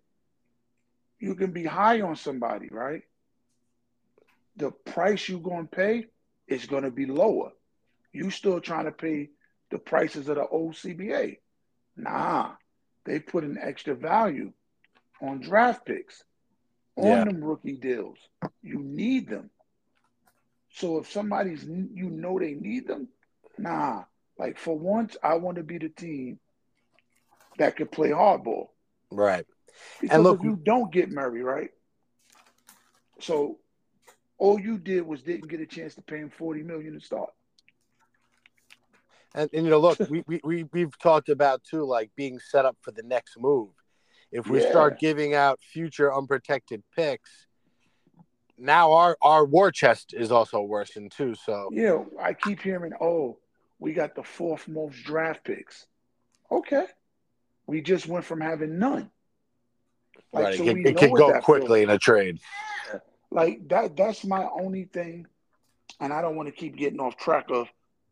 you 1.19 1.35
can 1.35 1.51
be 1.51 1.65
high 1.65 2.01
on 2.01 2.15
somebody, 2.15 2.67
right? 2.71 3.03
The 4.57 4.71
price 4.71 5.27
you're 5.29 5.39
gonna 5.39 5.65
pay 5.65 6.07
is 6.47 6.65
gonna 6.65 6.91
be 6.91 7.05
lower. 7.05 7.51
You 8.13 8.29
still 8.29 8.59
trying 8.59 8.85
to 8.85 8.91
pay 8.91 9.29
the 9.69 9.77
prices 9.77 10.27
of 10.29 10.35
the 10.35 10.47
old 10.47 10.73
CBA. 10.73 11.37
Nah, 11.95 12.51
they 13.05 13.19
put 13.19 13.43
an 13.43 13.57
extra 13.61 13.95
value 13.95 14.51
on 15.21 15.39
draft 15.39 15.85
picks, 15.85 16.23
on 16.95 17.05
Yeah. 17.07 17.23
them 17.25 17.43
rookie 17.43 17.77
deals. 17.77 18.17
You 18.61 18.79
need 18.79 19.29
them. 19.29 19.49
So 20.73 20.99
if 20.99 21.11
somebody's 21.11 21.63
you 21.65 22.09
know 22.09 22.39
they 22.39 22.53
need 22.53 22.87
them, 22.87 23.09
nah. 23.57 24.03
Like 24.37 24.57
for 24.57 24.77
once, 24.77 25.17
I 25.21 25.35
want 25.35 25.57
to 25.57 25.63
be 25.63 25.77
the 25.77 25.89
team 25.89 26.39
that 27.57 27.75
could 27.75 27.91
play 27.91 28.09
hardball. 28.09 28.69
right. 29.11 29.45
Because 29.99 30.23
look- 30.23 30.39
if 30.39 30.45
you 30.45 30.55
don't 30.55 30.91
get 30.91 31.11
Murray, 31.11 31.43
right? 31.43 31.69
So 33.19 33.59
all 34.37 34.59
you 34.59 34.77
did 34.79 35.05
was 35.05 35.21
didn't 35.21 35.47
get 35.49 35.59
a 35.61 35.65
chance 35.67 35.95
to 35.95 36.01
pay 36.01 36.17
him 36.17 36.29
40 36.31 36.63
million 36.63 36.93
to 36.93 36.99
start. 36.99 37.29
And, 39.35 39.49
and 39.53 39.65
you 39.65 39.69
know, 39.69 39.79
look, 39.79 39.99
we, 40.09 40.23
we, 40.27 40.41
we, 40.43 40.63
we've 40.73 40.97
talked 40.97 41.29
about 41.29 41.63
too, 41.63 41.83
like 41.85 42.11
being 42.15 42.39
set 42.39 42.65
up 42.65 42.77
for 42.81 42.91
the 42.91 43.03
next 43.03 43.37
move. 43.39 43.69
If 44.31 44.47
we 44.47 44.61
Yeah. 44.61 44.69
start 44.69 44.99
giving 44.99 45.33
out 45.33 45.59
future 45.61 46.13
unprotected 46.13 46.83
picks, 46.95 47.47
now 48.57 48.93
our, 48.93 49.17
our 49.21 49.45
war 49.45 49.71
chest 49.71 50.13
is 50.13 50.31
also 50.31 50.61
worsened 50.61 51.11
too. 51.11 51.35
So, 51.35 51.69
Yeah, 51.71 52.03
I 52.19 52.33
keep 52.33 52.61
hearing, 52.61 52.93
oh, 53.01 53.37
we 53.79 53.93
got 53.93 54.15
the 54.15 54.23
fourth 54.23 54.67
most 54.67 55.03
draft 55.03 55.43
picks. 55.43 55.87
Okay. 56.49 56.85
We 57.65 57.81
just 57.81 58.07
went 58.07 58.25
from 58.25 58.41
having 58.41 58.77
none. 58.79 59.11
Like, 60.33 60.43
right, 60.43 60.57
so 60.57 60.63
it, 60.65 60.77
it 60.85 60.97
could 60.97 61.11
go 61.11 61.39
quickly 61.41 61.81
feels 61.81 61.89
in 61.89 61.89
a 61.89 61.97
trade. 61.99 62.39
like 63.31 63.67
that 63.69 63.95
that's 63.95 64.23
my 64.25 64.47
only 64.59 64.83
thing 64.85 65.25
and 65.99 66.11
i 66.13 66.21
don't 66.21 66.35
want 66.35 66.47
to 66.47 66.51
keep 66.53 66.75
getting 66.75 66.99
off 66.99 67.15
track 67.17 67.45
of 67.49 67.67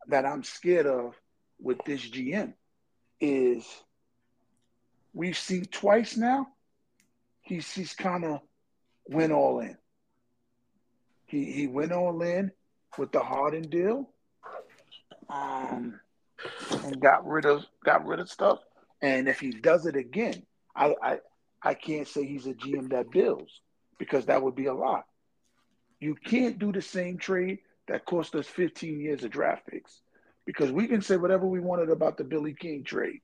that 0.08 0.24
i'm 0.24 0.42
scared 0.42 0.86
of 0.86 1.14
with 1.60 1.78
this 1.84 2.00
gm 2.08 2.54
is 3.20 3.66
we've 5.12 5.38
seen 5.38 5.64
twice 5.64 6.16
now 6.16 6.46
he's 7.42 7.72
he's 7.72 7.94
kind 7.94 8.24
of 8.24 8.40
went 9.06 9.32
all 9.32 9.60
in. 9.60 9.76
He 11.26 11.52
he 11.52 11.66
went 11.66 11.92
all 11.92 12.22
in 12.22 12.52
with 12.98 13.12
the 13.12 13.20
Harden 13.20 13.62
deal 13.62 14.10
um 15.28 16.00
and 16.84 17.00
got 17.00 17.26
rid 17.26 17.44
of 17.46 17.64
got 17.84 18.06
rid 18.06 18.20
of 18.20 18.28
stuff. 18.30 18.58
And 19.02 19.28
if 19.28 19.40
he 19.40 19.50
does 19.50 19.86
it 19.86 19.96
again 19.96 20.42
i 20.76 20.94
i 21.02 21.18
i 21.62 21.74
can't 21.74 22.06
say 22.06 22.24
he's 22.24 22.46
a 22.46 22.54
gm 22.54 22.90
that 22.90 23.10
builds 23.10 23.60
because 23.98 24.26
that 24.26 24.42
would 24.42 24.54
be 24.54 24.66
a 24.66 24.74
lot 24.74 25.04
you 26.00 26.14
can't 26.14 26.58
do 26.58 26.72
the 26.72 26.82
same 26.82 27.18
trade 27.18 27.58
that 27.88 28.04
cost 28.04 28.34
us 28.34 28.46
15 28.46 29.00
years 29.00 29.24
of 29.24 29.30
draft 29.30 29.66
picks 29.66 30.00
because 30.46 30.72
we 30.72 30.86
can 30.86 31.02
say 31.02 31.16
whatever 31.16 31.46
we 31.46 31.60
wanted 31.60 31.90
about 31.90 32.16
the 32.16 32.24
Billy 32.24 32.54
King 32.54 32.82
trade, 32.82 33.20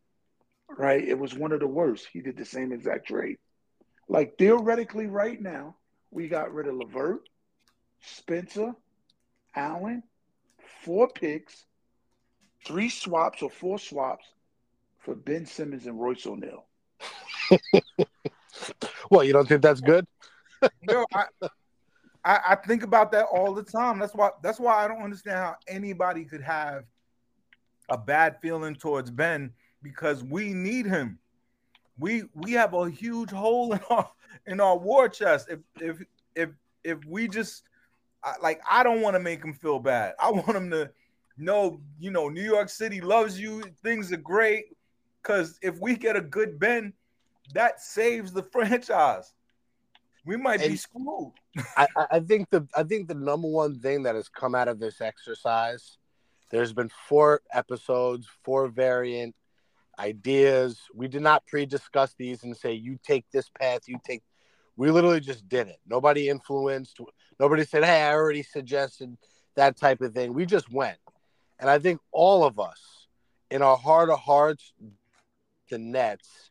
right? 0.68 1.06
It 1.06 1.18
was 1.18 1.34
one 1.34 1.52
of 1.52 1.60
the 1.60 1.66
worst. 1.66 2.08
He 2.12 2.20
did 2.20 2.36
the 2.36 2.44
same 2.44 2.72
exact 2.72 3.08
trade. 3.08 3.38
Like 4.08 4.38
theoretically, 4.38 5.06
right 5.06 5.40
now, 5.40 5.76
we 6.10 6.28
got 6.28 6.52
rid 6.52 6.68
of 6.68 6.76
LeVert, 6.76 7.28
Spencer, 8.00 8.72
Allen, 9.54 10.02
four 10.82 11.08
picks, 11.08 11.66
three 12.64 12.88
swaps 12.88 13.42
or 13.42 13.50
four 13.50 13.78
swaps 13.78 14.26
for 14.98 15.14
Ben 15.14 15.46
Simmons 15.46 15.86
and 15.86 16.00
Royce 16.00 16.26
O'Neale. 16.26 16.66
Well, 19.10 19.24
you 19.24 19.32
don't 19.32 19.46
think 19.48 19.62
that's 19.62 19.80
good? 19.80 20.06
Yo, 20.82 21.04
I, 21.14 21.24
I 22.24 22.40
I 22.48 22.56
think 22.66 22.82
about 22.82 23.12
that 23.12 23.26
all 23.26 23.54
the 23.54 23.62
time. 23.62 23.98
That's 23.98 24.14
why 24.14 24.30
that's 24.42 24.58
why 24.58 24.84
I 24.84 24.88
don't 24.88 25.02
understand 25.02 25.38
how 25.38 25.56
anybody 25.68 26.24
could 26.24 26.42
have 26.42 26.84
a 27.88 27.96
bad 27.96 28.40
feeling 28.40 28.74
towards 28.74 29.10
Ben 29.10 29.52
because 29.86 30.22
we 30.24 30.52
need 30.52 30.86
him. 30.86 31.18
We 31.98 32.24
we 32.34 32.52
have 32.52 32.74
a 32.74 32.90
huge 32.90 33.30
hole 33.30 33.72
in 33.72 33.80
our 33.90 34.10
in 34.46 34.60
our 34.60 34.76
war 34.76 35.08
chest. 35.08 35.48
If 35.50 35.60
if 35.80 36.02
if 36.34 36.50
if 36.84 36.98
we 37.06 37.28
just 37.28 37.62
like 38.42 38.60
I 38.68 38.82
don't 38.82 39.00
want 39.00 39.14
to 39.14 39.20
make 39.20 39.42
him 39.42 39.54
feel 39.54 39.78
bad. 39.78 40.14
I 40.20 40.30
want 40.30 40.54
him 40.56 40.70
to 40.70 40.90
know, 41.38 41.80
you 41.98 42.10
know, 42.10 42.28
New 42.28 42.42
York 42.44 42.68
City 42.68 43.00
loves 43.00 43.38
you. 43.40 43.62
Things 43.82 44.12
are 44.12 44.16
great 44.18 44.66
because 45.22 45.58
if 45.62 45.78
we 45.80 45.96
get 45.96 46.16
a 46.16 46.20
good 46.20 46.58
Ben, 46.58 46.92
that 47.54 47.80
saves 47.80 48.32
the 48.32 48.42
franchise. 48.52 49.32
We 50.24 50.36
might 50.36 50.58
be 50.60 50.76
screwed. 50.76 51.32
I, 51.76 51.86
I- 51.96 52.06
I 52.16 52.20
think 52.20 52.50
the 52.50 52.66
I 52.76 52.82
think 52.82 53.06
the 53.08 53.14
number 53.14 53.48
one 53.48 53.78
thing 53.78 54.02
that 54.02 54.16
has 54.16 54.28
come 54.28 54.54
out 54.56 54.66
of 54.68 54.80
this 54.80 55.00
exercise, 55.00 55.98
there's 56.50 56.72
been 56.72 56.90
four 57.08 57.42
episodes, 57.52 58.26
four 58.44 58.66
variant 58.68 59.34
ideas. 59.98 60.80
We 60.94 61.08
did 61.08 61.22
not 61.22 61.46
pre-discuss 61.46 62.14
these 62.18 62.42
and 62.42 62.56
say 62.56 62.72
you 62.72 62.98
take 63.02 63.24
this 63.32 63.48
path, 63.48 63.82
you 63.86 63.98
take. 64.06 64.22
We 64.76 64.90
literally 64.90 65.20
just 65.20 65.48
did 65.48 65.68
it. 65.68 65.78
Nobody 65.86 66.28
influenced. 66.28 67.00
Nobody 67.40 67.64
said, 67.64 67.84
"Hey, 67.84 68.02
I 68.02 68.12
already 68.12 68.42
suggested 68.42 69.16
that 69.54 69.76
type 69.76 70.00
of 70.00 70.12
thing." 70.12 70.34
We 70.34 70.44
just 70.46 70.70
went, 70.70 70.98
and 71.58 71.70
I 71.70 71.78
think 71.78 72.00
all 72.12 72.44
of 72.44 72.60
us, 72.60 73.06
in 73.50 73.62
our 73.62 73.76
heart 73.76 74.10
of 74.10 74.18
hearts, 74.18 74.72
the 75.70 75.78
Nets, 75.78 76.50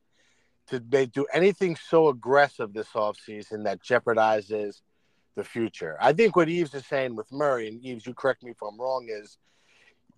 to 0.67 0.79
they 0.79 1.05
do 1.05 1.25
anything 1.33 1.75
so 1.75 2.07
aggressive 2.07 2.73
this 2.73 2.89
offseason 2.89 3.63
that 3.65 3.83
jeopardizes 3.83 4.81
the 5.35 5.43
future. 5.43 5.97
I 5.99 6.13
think 6.13 6.35
what 6.35 6.49
Yves 6.49 6.73
is 6.73 6.85
saying 6.85 7.15
with 7.15 7.31
Murray, 7.31 7.67
and 7.67 7.83
Yves, 7.83 8.07
you 8.07 8.13
correct 8.13 8.43
me 8.43 8.51
if 8.51 8.61
I'm 8.61 8.79
wrong, 8.79 9.07
is 9.09 9.37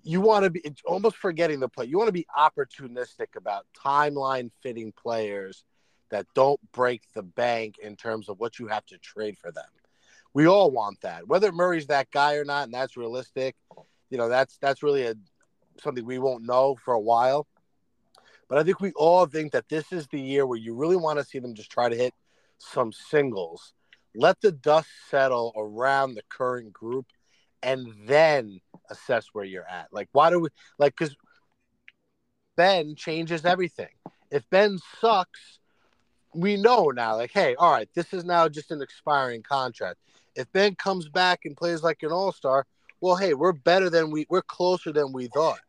you 0.03 0.21
want 0.21 0.45
to 0.45 0.49
be 0.49 0.61
almost 0.85 1.17
forgetting 1.17 1.59
the 1.59 1.69
play. 1.69 1.85
You 1.85 1.97
want 1.97 2.07
to 2.07 2.13
be 2.13 2.27
opportunistic 2.37 3.35
about 3.35 3.65
timeline 3.85 4.51
fitting 4.61 4.93
players 4.93 5.63
that 6.09 6.25
don't 6.33 6.59
break 6.71 7.01
the 7.13 7.23
bank 7.23 7.75
in 7.79 7.95
terms 7.95 8.29
of 8.29 8.39
what 8.39 8.59
you 8.59 8.67
have 8.67 8.85
to 8.87 8.97
trade 8.97 9.37
for 9.37 9.51
them. 9.51 9.65
We 10.33 10.47
all 10.47 10.71
want 10.71 11.01
that. 11.01 11.27
Whether 11.27 11.51
Murray's 11.51 11.87
that 11.87 12.11
guy 12.11 12.35
or 12.35 12.45
not, 12.45 12.65
and 12.65 12.73
that's 12.73 12.95
realistic, 12.95 13.55
you 14.09 14.17
know, 14.17 14.29
that's 14.29 14.57
that's 14.57 14.83
really 14.83 15.03
a 15.03 15.15
something 15.81 16.05
we 16.05 16.19
won't 16.19 16.45
know 16.45 16.75
for 16.75 16.93
a 16.93 16.99
while. 16.99 17.47
But 18.47 18.57
I 18.57 18.63
think 18.63 18.79
we 18.79 18.93
all 18.93 19.25
think 19.25 19.51
that 19.51 19.67
this 19.67 19.91
is 19.91 20.07
the 20.07 20.21
year 20.21 20.45
where 20.45 20.57
you 20.57 20.73
really 20.73 20.95
want 20.95 21.19
to 21.19 21.25
see 21.25 21.39
them 21.39 21.53
just 21.53 21.69
try 21.69 21.89
to 21.89 21.95
hit 21.95 22.13
some 22.59 22.93
singles. 22.93 23.73
Let 24.15 24.39
the 24.41 24.51
dust 24.51 24.89
settle 25.09 25.53
around 25.55 26.13
the 26.13 26.23
current 26.29 26.71
group 26.71 27.07
and 27.63 27.87
then 28.05 28.59
assess 28.89 29.27
where 29.33 29.45
you're 29.45 29.67
at. 29.67 29.87
Like, 29.91 30.09
why 30.11 30.29
do 30.29 30.39
we 30.39 30.49
like 30.77 30.95
because 30.97 31.15
Ben 32.57 32.95
changes 32.95 33.45
everything. 33.45 33.91
If 34.31 34.49
Ben 34.49 34.79
sucks, 34.99 35.59
we 36.33 36.57
know 36.57 36.87
now, 36.87 37.15
like, 37.15 37.31
hey, 37.31 37.55
all 37.55 37.71
right, 37.71 37.87
this 37.95 38.11
is 38.13 38.25
now 38.25 38.49
just 38.49 38.71
an 38.71 38.81
expiring 38.81 39.43
contract. 39.43 39.99
If 40.35 40.51
Ben 40.51 40.75
comes 40.75 41.07
back 41.07 41.41
and 41.45 41.55
plays 41.55 41.83
like 41.83 42.03
an 42.03 42.11
all-star, 42.11 42.65
well, 42.99 43.15
hey, 43.15 43.33
we're 43.35 43.53
better 43.53 43.89
than 43.89 44.11
we 44.11 44.25
we're 44.29 44.41
closer 44.41 44.91
than 44.91 45.13
we 45.13 45.27
thought. 45.27 45.59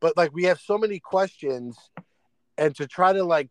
But 0.00 0.16
like 0.16 0.32
we 0.32 0.44
have 0.44 0.60
so 0.60 0.78
many 0.78 1.00
questions 1.00 1.76
and 2.58 2.76
to 2.76 2.86
try 2.86 3.12
to 3.12 3.24
like 3.24 3.50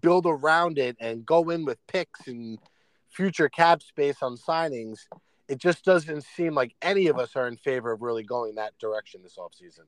build 0.00 0.26
around 0.26 0.78
it 0.78 0.96
and 1.00 1.26
go 1.26 1.50
in 1.50 1.64
with 1.64 1.78
picks 1.88 2.28
and 2.28 2.58
future 3.10 3.48
cap 3.48 3.82
space 3.82 4.22
on 4.22 4.36
signings, 4.36 5.00
it 5.48 5.58
just 5.58 5.84
doesn't 5.84 6.22
seem 6.24 6.54
like 6.54 6.74
any 6.82 7.06
of 7.06 7.18
us 7.18 7.34
are 7.34 7.48
in 7.48 7.56
favor 7.56 7.90
of 7.92 8.02
really 8.02 8.22
going 8.22 8.54
that 8.56 8.78
direction 8.78 9.22
this 9.22 9.36
offseason. 9.36 9.84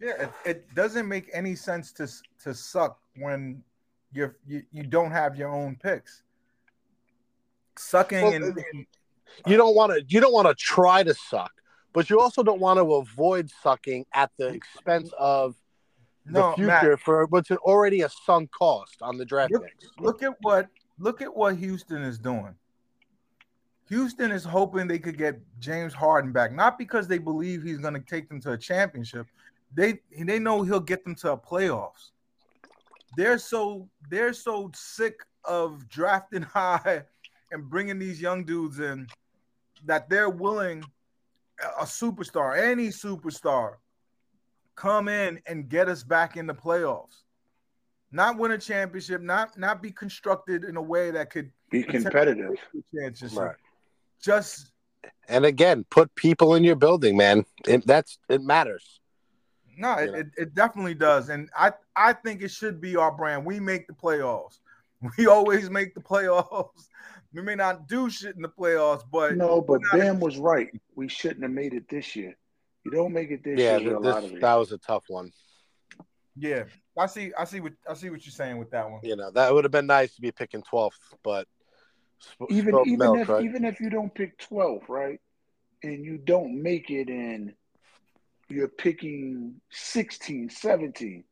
Yeah, 0.00 0.22
it, 0.24 0.30
it 0.44 0.74
doesn't 0.74 1.08
make 1.08 1.30
any 1.32 1.54
sense 1.54 1.92
to 1.92 2.08
to 2.44 2.52
suck 2.52 2.98
when 3.16 3.62
you're 4.12 4.36
you, 4.46 4.62
you 4.72 4.82
don't 4.82 5.10
have 5.10 5.36
your 5.36 5.48
own 5.48 5.76
picks. 5.76 6.22
Sucking 7.78 8.22
Well, 8.22 8.32
and, 8.32 8.44
uh, 8.44 8.62
and 8.72 8.86
You 9.46 9.56
don't 9.56 9.74
want 9.74 9.92
to 9.92 10.04
you 10.08 10.20
don't 10.20 10.32
want 10.32 10.48
to 10.48 10.54
try 10.54 11.02
to 11.02 11.14
suck, 11.14 11.52
but 11.92 12.10
you 12.10 12.20
also 12.20 12.42
don't 12.42 12.60
want 12.60 12.78
to 12.78 12.94
avoid 12.94 13.50
sucking 13.62 14.06
at 14.12 14.30
the 14.38 14.48
expense 14.48 15.10
of 15.18 15.54
the 16.26 16.40
no, 16.40 16.54
future 16.54 16.66
Matt, 16.90 17.00
for 17.00 17.26
what's 17.26 17.50
already 17.50 18.00
a 18.02 18.08
sunk 18.08 18.50
cost 18.50 19.00
on 19.00 19.16
the 19.16 19.24
draft 19.24 19.52
Look- 19.52 19.64
picks. 19.64 19.86
look 20.00 20.22
at 20.22 20.34
what 20.42 20.68
look 20.98 21.22
at 21.22 21.34
what 21.34 21.56
Houston 21.56 22.02
is 22.02 22.18
doing. 22.18 22.54
Houston 23.88 24.32
is 24.32 24.44
hoping 24.44 24.88
they 24.88 24.98
could 24.98 25.16
get 25.16 25.38
James 25.60 25.94
Harden 25.94 26.32
back, 26.32 26.52
not 26.52 26.78
because 26.78 27.06
they 27.06 27.18
believe 27.18 27.62
he's 27.62 27.78
going 27.78 27.94
to 27.94 28.00
take 28.00 28.28
them 28.28 28.40
to 28.40 28.52
a 28.52 28.58
championship. 28.58 29.26
They 29.74 30.00
they 30.18 30.38
know 30.38 30.62
he'll 30.62 30.80
get 30.80 31.04
them 31.04 31.14
to 31.16 31.32
a 31.32 31.38
playoffs. 31.38 32.10
They're 33.16 33.38
so 33.38 33.88
they're 34.10 34.32
so 34.32 34.70
sick 34.74 35.20
of 35.44 35.88
drafting 35.88 36.42
high 36.54 37.04
and 37.52 37.68
bringing 37.70 37.98
these 37.98 38.20
young 38.20 38.44
dudes 38.44 38.80
in 38.80 39.06
that 39.84 40.08
they're 40.08 40.30
willing 40.30 40.84
a 41.78 41.84
superstar, 41.84 42.58
any 42.58 42.88
superstar, 42.88 43.74
come 44.74 45.08
in 45.08 45.40
and 45.46 45.68
get 45.68 45.88
us 45.88 46.02
back 46.02 46.36
in 46.36 46.46
the 46.46 46.54
playoffs. 46.54 47.22
Not 48.12 48.38
win 48.38 48.52
a 48.52 48.58
championship, 48.58 49.20
not 49.22 49.56
not 49.58 49.82
be 49.82 49.90
constructed 49.90 50.64
in 50.64 50.76
a 50.76 50.82
way 50.82 51.10
that 51.12 51.30
could 51.30 51.50
be 51.70 51.82
competitive. 51.82 52.54
Right. 53.42 53.56
Just 54.22 54.70
and 55.28 55.44
again, 55.44 55.84
put 55.90 56.14
people 56.14 56.54
in 56.54 56.64
your 56.64 56.76
building, 56.76 57.16
man. 57.16 57.44
It, 57.66 57.86
that's 57.86 58.18
it 58.28 58.42
matters. 58.42 59.00
No, 59.78 59.92
it, 59.94 60.14
it, 60.14 60.26
it, 60.38 60.54
definitely 60.54 60.94
does, 60.94 61.28
and 61.28 61.50
I 61.56 61.72
I 61.94 62.14
think 62.14 62.42
it 62.42 62.50
should 62.50 62.80
be 62.80 62.96
our 62.96 63.12
brand. 63.12 63.44
We 63.44 63.60
make 63.60 63.86
the 63.86 63.92
playoffs. 63.92 64.58
We 65.18 65.26
always 65.26 65.68
make 65.68 65.94
the 65.94 66.00
playoffs. 66.00 66.70
We 67.34 67.42
may 67.42 67.54
not 67.54 67.86
do 67.86 68.08
shit 68.08 68.34
in 68.34 68.40
the 68.40 68.48
playoffs, 68.48 69.02
but 69.12 69.36
no, 69.36 69.60
but 69.60 69.82
Bam 69.92 70.20
was 70.20 70.38
right. 70.38 70.70
We 70.94 71.06
shouldn't 71.06 71.42
have 71.42 71.50
made 71.50 71.74
it 71.74 71.86
this 71.86 72.16
year. 72.16 72.34
You 72.82 72.92
don't 72.92 73.12
make 73.12 73.30
it 73.30 73.44
this 73.44 73.60
yeah, 73.60 73.76
year. 73.76 73.98
Yeah, 74.02 74.38
that 74.40 74.54
was 74.54 74.72
a 74.72 74.78
tough 74.78 75.04
one. 75.08 75.30
Yeah, 76.34 76.64
I 76.96 77.06
see. 77.06 77.32
I 77.36 77.44
see 77.44 77.60
what 77.60 77.72
I 77.86 77.92
see 77.92 78.08
what 78.08 78.24
you're 78.24 78.32
saying 78.32 78.56
with 78.56 78.70
that 78.70 78.90
one. 78.90 79.00
You 79.02 79.16
know, 79.16 79.30
that 79.32 79.52
would 79.52 79.64
have 79.64 79.72
been 79.72 79.86
nice 79.86 80.14
to 80.14 80.22
be 80.22 80.32
picking 80.32 80.62
12th, 80.62 80.92
but 81.22 81.46
even 82.50 82.78
even 82.86 82.98
milk, 82.98 83.18
if 83.18 83.28
right? 83.28 83.44
even 83.44 83.64
if 83.64 83.80
you 83.80 83.90
don't 83.90 84.14
pick 84.14 84.38
12, 84.38 84.82
right, 84.88 85.20
and 85.82 86.04
you 86.04 86.18
don't 86.18 86.62
make 86.62 86.90
it, 86.90 87.08
and 87.08 87.54
you're 88.48 88.68
picking 88.68 89.60
16, 89.70 90.50
17, 90.50 91.24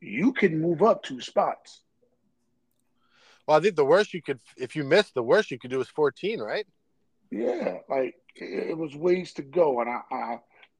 you 0.00 0.32
can 0.32 0.60
move 0.60 0.82
up 0.82 1.02
two 1.02 1.20
spots. 1.20 1.82
Well, 3.46 3.56
I 3.56 3.60
think 3.60 3.76
the 3.76 3.84
worst 3.84 4.12
you 4.12 4.22
could, 4.22 4.40
if 4.56 4.74
you 4.74 4.84
miss, 4.84 5.10
the 5.10 5.22
worst 5.22 5.50
you 5.50 5.58
could 5.58 5.70
do 5.70 5.80
is 5.80 5.88
14, 5.88 6.40
right? 6.40 6.66
Yeah, 7.30 7.78
like 7.88 8.14
it, 8.34 8.70
it 8.70 8.78
was 8.78 8.94
ways 8.94 9.32
to 9.34 9.42
go, 9.42 9.80
and 9.80 9.90
I, 9.90 10.00
I 10.10 10.38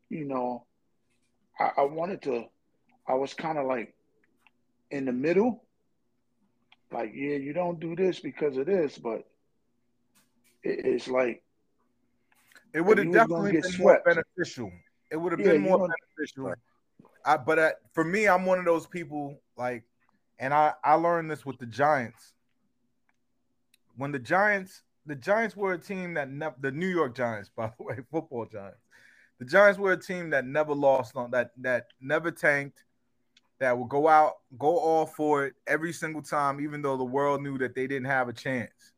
you 0.09 0.25
know, 0.25 0.67
I, 1.59 1.71
I 1.79 1.83
wanted 1.83 2.23
to. 2.23 2.45
I 3.09 3.15
was 3.15 3.35
kind 3.35 3.57
of 3.59 3.67
like 3.67 3.95
in 4.91 5.05
the 5.05 5.13
middle, 5.13 5.65
like, 6.91 7.13
yeah, 7.15 7.37
you 7.37 7.53
don't 7.53 7.81
do 7.81 7.95
this 7.97 8.21
because 8.21 8.57
of 8.57 8.67
this, 8.67 8.99
but 8.99 9.25
it's 10.63 11.09
like 11.09 11.43
it 12.73 12.81
would 12.81 12.99
have 12.99 13.13
definitely 13.13 13.53
been 13.53 13.63
swept. 13.63 14.07
more 14.07 14.15
beneficial. 14.15 14.71
It 15.11 15.17
would 15.17 15.33
have 15.33 15.41
yeah, 15.41 15.53
been 15.53 15.63
more 15.63 15.89
beneficial. 15.89 16.55
I, 17.25 17.37
but 17.37 17.59
at, 17.59 17.77
for 17.93 18.05
me, 18.05 18.29
I'm 18.29 18.45
one 18.47 18.59
of 18.59 18.65
those 18.65 18.87
people 18.87 19.41
like, 19.57 19.85
and 20.39 20.53
I 20.53 20.73
I 20.85 20.95
learned 20.95 21.31
this 21.31 21.47
with 21.47 21.59
the 21.59 21.67
Giants 21.67 22.35
when 23.97 24.13
the 24.13 24.19
Giants, 24.19 24.83
the 25.07 25.15
Giants 25.15 25.57
were 25.57 25.73
a 25.73 25.79
team 25.79 26.15
that 26.15 26.31
never, 26.31 26.55
the 26.61 26.71
New 26.71 26.89
York 26.89 27.15
Giants, 27.15 27.51
by 27.57 27.73
the 27.77 27.83
way, 27.83 27.97
football 28.11 28.47
Giants. 28.47 28.81
The 29.39 29.45
Giants 29.45 29.79
were 29.79 29.93
a 29.93 30.01
team 30.01 30.31
that 30.31 30.47
never 30.47 30.75
lost 30.75 31.17
on 31.17 31.31
that, 31.33 31.51
that 31.59 31.89
never 32.01 32.31
tanked, 32.31 32.85
that 33.59 33.77
would 33.77 33.89
go 33.89 34.09
out, 34.09 34.35
go 34.59 34.79
all 34.79 35.07
for 35.07 35.47
it 35.47 35.55
every 35.67 35.93
single 35.93 36.23
time, 36.23 36.61
even 36.61 36.81
though 36.81 36.97
the 36.97 37.05
world 37.05 37.43
knew 37.43 37.59
that 37.59 37.75
they 37.75 37.87
didn't 37.87 38.07
have 38.07 38.29
a 38.29 38.33
chance. 38.33 38.93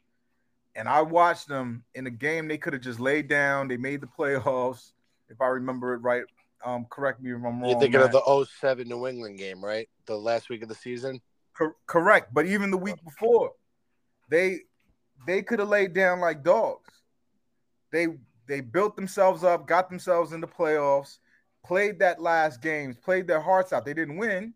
And 0.78 0.88
I 0.88 1.02
watched 1.02 1.48
them 1.48 1.82
in 1.96 2.06
a 2.06 2.10
game 2.10 2.46
they 2.46 2.56
could 2.56 2.72
have 2.72 2.82
just 2.82 3.00
laid 3.00 3.26
down. 3.26 3.66
They 3.66 3.76
made 3.76 4.00
the 4.00 4.06
playoffs, 4.06 4.92
if 5.28 5.40
I 5.40 5.48
remember 5.48 5.92
it 5.94 5.98
right. 5.98 6.22
Um, 6.64 6.86
correct 6.88 7.20
me 7.20 7.32
if 7.32 7.36
I'm 7.36 7.60
wrong. 7.60 7.68
You're 7.68 7.80
thinking 7.80 7.98
Matt. 7.98 8.14
of 8.14 8.24
the 8.24 8.46
07 8.60 8.88
New 8.88 9.08
England 9.08 9.38
game, 9.38 9.62
right? 9.62 9.88
The 10.06 10.16
last 10.16 10.48
week 10.48 10.62
of 10.62 10.68
the 10.68 10.76
season. 10.76 11.20
Co- 11.56 11.74
correct, 11.88 12.32
but 12.32 12.46
even 12.46 12.70
the 12.70 12.76
week 12.76 12.94
before, 13.04 13.52
they 14.30 14.60
they 15.26 15.42
could 15.42 15.58
have 15.58 15.68
laid 15.68 15.94
down 15.94 16.20
like 16.20 16.44
dogs. 16.44 16.92
They 17.90 18.06
they 18.46 18.60
built 18.60 18.94
themselves 18.94 19.42
up, 19.42 19.66
got 19.66 19.88
themselves 19.88 20.32
in 20.32 20.40
the 20.40 20.46
playoffs, 20.46 21.18
played 21.64 21.98
that 21.98 22.20
last 22.20 22.62
games, 22.62 22.96
played 22.96 23.26
their 23.26 23.40
hearts 23.40 23.72
out. 23.72 23.84
They 23.84 23.94
didn't 23.94 24.16
win, 24.16 24.54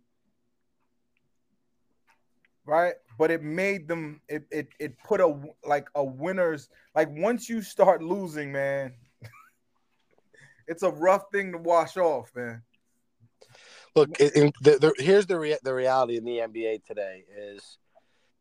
right? 2.65 2.95
But 3.19 3.31
it 3.31 3.43
made 3.43 3.89
them. 3.89 4.21
It 4.29 4.45
it 4.51 4.69
it 4.79 4.99
put 5.05 5.21
a 5.21 5.39
like 5.65 5.89
a 5.95 6.05
winners 6.05 6.69
like 6.95 7.09
once 7.11 7.49
you 7.49 7.63
start 7.63 8.03
losing, 8.03 8.53
man. 8.53 8.95
it's 10.67 10.83
a 10.83 10.91
rough 10.91 11.25
thing 11.33 11.53
to 11.53 11.59
wash 11.59 11.97
off, 11.97 12.31
man. 12.35 12.63
Look, 13.95 14.17
the, 14.17 14.53
the, 14.63 14.95
here's 14.99 15.27
the 15.27 15.39
rea- 15.39 15.59
the 15.63 15.75
reality 15.75 16.17
in 16.17 16.25
the 16.25 16.39
NBA 16.39 16.85
today 16.85 17.25
is 17.37 17.79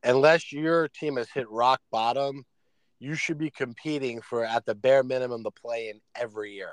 unless 0.04 0.54
your 0.54 0.88
team 0.88 1.18
has 1.18 1.30
hit 1.30 1.50
rock 1.50 1.82
bottom, 1.92 2.46
you 3.00 3.16
should 3.16 3.38
be 3.38 3.50
competing 3.50 4.22
for 4.22 4.46
at 4.46 4.66
the 4.66 4.76
bare 4.76 5.04
minimum 5.04 5.44
the 5.44 5.52
play 5.52 5.90
in 5.90 6.00
every 6.16 6.54
year. 6.54 6.72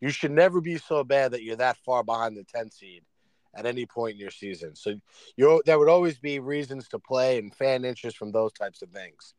You 0.00 0.10
should 0.10 0.32
never 0.32 0.60
be 0.60 0.76
so 0.76 1.02
bad 1.02 1.32
that 1.32 1.42
you're 1.42 1.56
that 1.56 1.78
far 1.78 2.02
behind 2.02 2.36
the 2.36 2.44
10 2.44 2.70
seed 2.70 3.02
at 3.54 3.66
any 3.66 3.86
point 3.86 4.14
in 4.14 4.20
your 4.20 4.30
season. 4.30 4.74
So 4.74 4.94
you 5.36 5.62
there 5.66 5.78
would 5.78 5.88
always 5.88 6.18
be 6.18 6.38
reasons 6.38 6.88
to 6.88 6.98
play 6.98 7.38
and 7.38 7.54
fan 7.54 7.84
interest 7.84 8.16
from 8.16 8.32
those 8.32 8.52
types 8.52 8.82
of 8.82 8.90
things. 8.90 9.34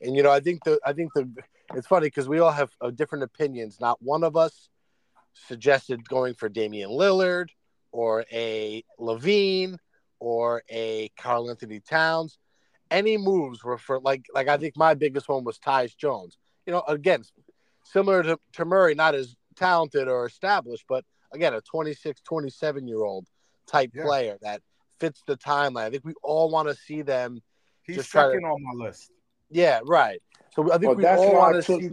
And 0.00 0.14
you 0.14 0.22
know, 0.22 0.30
I 0.30 0.40
think 0.40 0.64
the 0.64 0.78
I 0.84 0.92
think 0.92 1.12
the 1.14 1.28
it's 1.74 1.86
funny 1.86 2.06
because 2.06 2.28
we 2.28 2.38
all 2.38 2.52
have 2.52 2.70
uh, 2.80 2.90
different 2.90 3.24
opinions. 3.24 3.78
Not 3.80 4.00
one 4.02 4.24
of 4.24 4.36
us 4.36 4.68
suggested 5.34 6.08
going 6.08 6.34
for 6.34 6.48
Damian 6.48 6.90
Lillard 6.90 7.48
or 7.92 8.24
a 8.32 8.82
LaVine 8.98 9.78
or 10.18 10.62
a 10.70 11.10
Karl-Anthony 11.18 11.80
Towns 11.80 12.38
any 12.90 13.16
moves 13.16 13.64
were 13.64 13.78
for 13.78 14.00
like 14.00 14.26
like 14.34 14.48
I 14.48 14.56
think 14.56 14.76
my 14.76 14.94
biggest 14.94 15.28
one 15.28 15.44
was 15.44 15.58
Tyus 15.58 15.96
Jones. 15.96 16.38
You 16.66 16.72
know, 16.72 16.82
again, 16.88 17.22
similar 17.84 18.22
to, 18.22 18.38
to 18.54 18.64
Murray, 18.64 18.94
not 18.94 19.14
as 19.14 19.36
talented 19.54 20.08
or 20.08 20.26
established, 20.26 20.84
but 20.88 21.04
again, 21.32 21.54
a 21.54 21.60
26, 21.60 22.20
27 22.22 22.88
year 22.88 23.04
old 23.04 23.26
type 23.66 23.90
yeah. 23.94 24.04
player 24.04 24.38
that 24.42 24.62
fits 25.00 25.22
the 25.26 25.36
timeline. 25.36 25.86
I 25.86 25.90
think 25.90 26.04
we 26.04 26.14
all 26.22 26.50
want 26.50 26.68
to 26.68 26.74
see 26.74 27.02
them. 27.02 27.42
He's 27.82 28.08
second 28.08 28.42
to, 28.42 28.46
on 28.46 28.62
my 28.62 28.84
list. 28.84 29.10
Yeah, 29.50 29.80
right. 29.84 30.20
So 30.54 30.72
I 30.72 30.78
think 30.78 30.96
well, 30.96 30.96
we 30.96 31.06
all 31.06 31.34
want 31.34 31.56
to 31.56 31.62
see. 31.62 31.90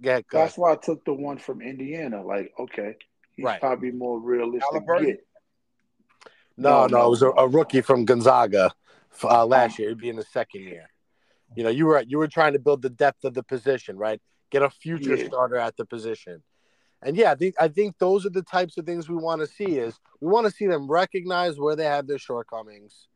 Yeah, 0.00 0.20
that's 0.30 0.58
why 0.58 0.72
I 0.72 0.76
took 0.76 1.04
the 1.04 1.14
one 1.14 1.38
from 1.38 1.62
Indiana. 1.62 2.22
Like, 2.22 2.52
okay, 2.58 2.96
he's 3.34 3.44
right. 3.44 3.60
probably 3.60 3.90
more 3.90 4.20
realistic. 4.20 4.82
No, 6.58 6.86
no, 6.86 6.86
no, 6.86 7.06
it 7.06 7.10
was 7.10 7.22
a, 7.22 7.30
a 7.30 7.48
rookie 7.48 7.82
from 7.82 8.04
Gonzaga 8.04 8.72
uh, 9.22 9.44
last 9.44 9.78
year. 9.78 9.88
It'd 9.88 9.98
be 9.98 10.08
in 10.08 10.16
the 10.16 10.24
second 10.24 10.62
year. 10.62 10.88
You 11.54 11.64
know, 11.64 11.70
you 11.70 11.86
were 11.86 12.02
you 12.02 12.18
were 12.18 12.28
trying 12.28 12.54
to 12.54 12.58
build 12.58 12.82
the 12.82 12.90
depth 12.90 13.24
of 13.24 13.34
the 13.34 13.42
position, 13.42 13.96
right? 13.96 14.20
Get 14.50 14.62
a 14.62 14.70
future 14.70 15.16
yeah. 15.16 15.26
starter 15.26 15.56
at 15.56 15.76
the 15.76 15.84
position. 15.84 16.42
And 17.02 17.16
yeah, 17.16 17.32
I 17.32 17.34
think 17.34 17.54
I 17.60 17.68
think 17.68 17.98
those 17.98 18.24
are 18.26 18.30
the 18.30 18.42
types 18.42 18.78
of 18.78 18.86
things 18.86 19.08
we 19.08 19.16
want 19.16 19.40
to 19.40 19.46
see. 19.46 19.78
Is 19.78 19.98
we 20.20 20.30
want 20.30 20.46
to 20.46 20.52
see 20.52 20.66
them 20.66 20.90
recognize 20.90 21.58
where 21.58 21.76
they 21.76 21.84
have 21.84 22.06
their 22.06 22.18
shortcomings, 22.18 23.08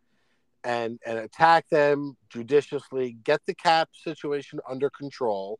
and 0.64 0.98
and 1.06 1.18
attack 1.18 1.68
them 1.70 2.16
judiciously. 2.28 3.16
Get 3.24 3.40
the 3.46 3.54
cap 3.54 3.88
situation 3.94 4.60
under 4.68 4.90
control, 4.90 5.58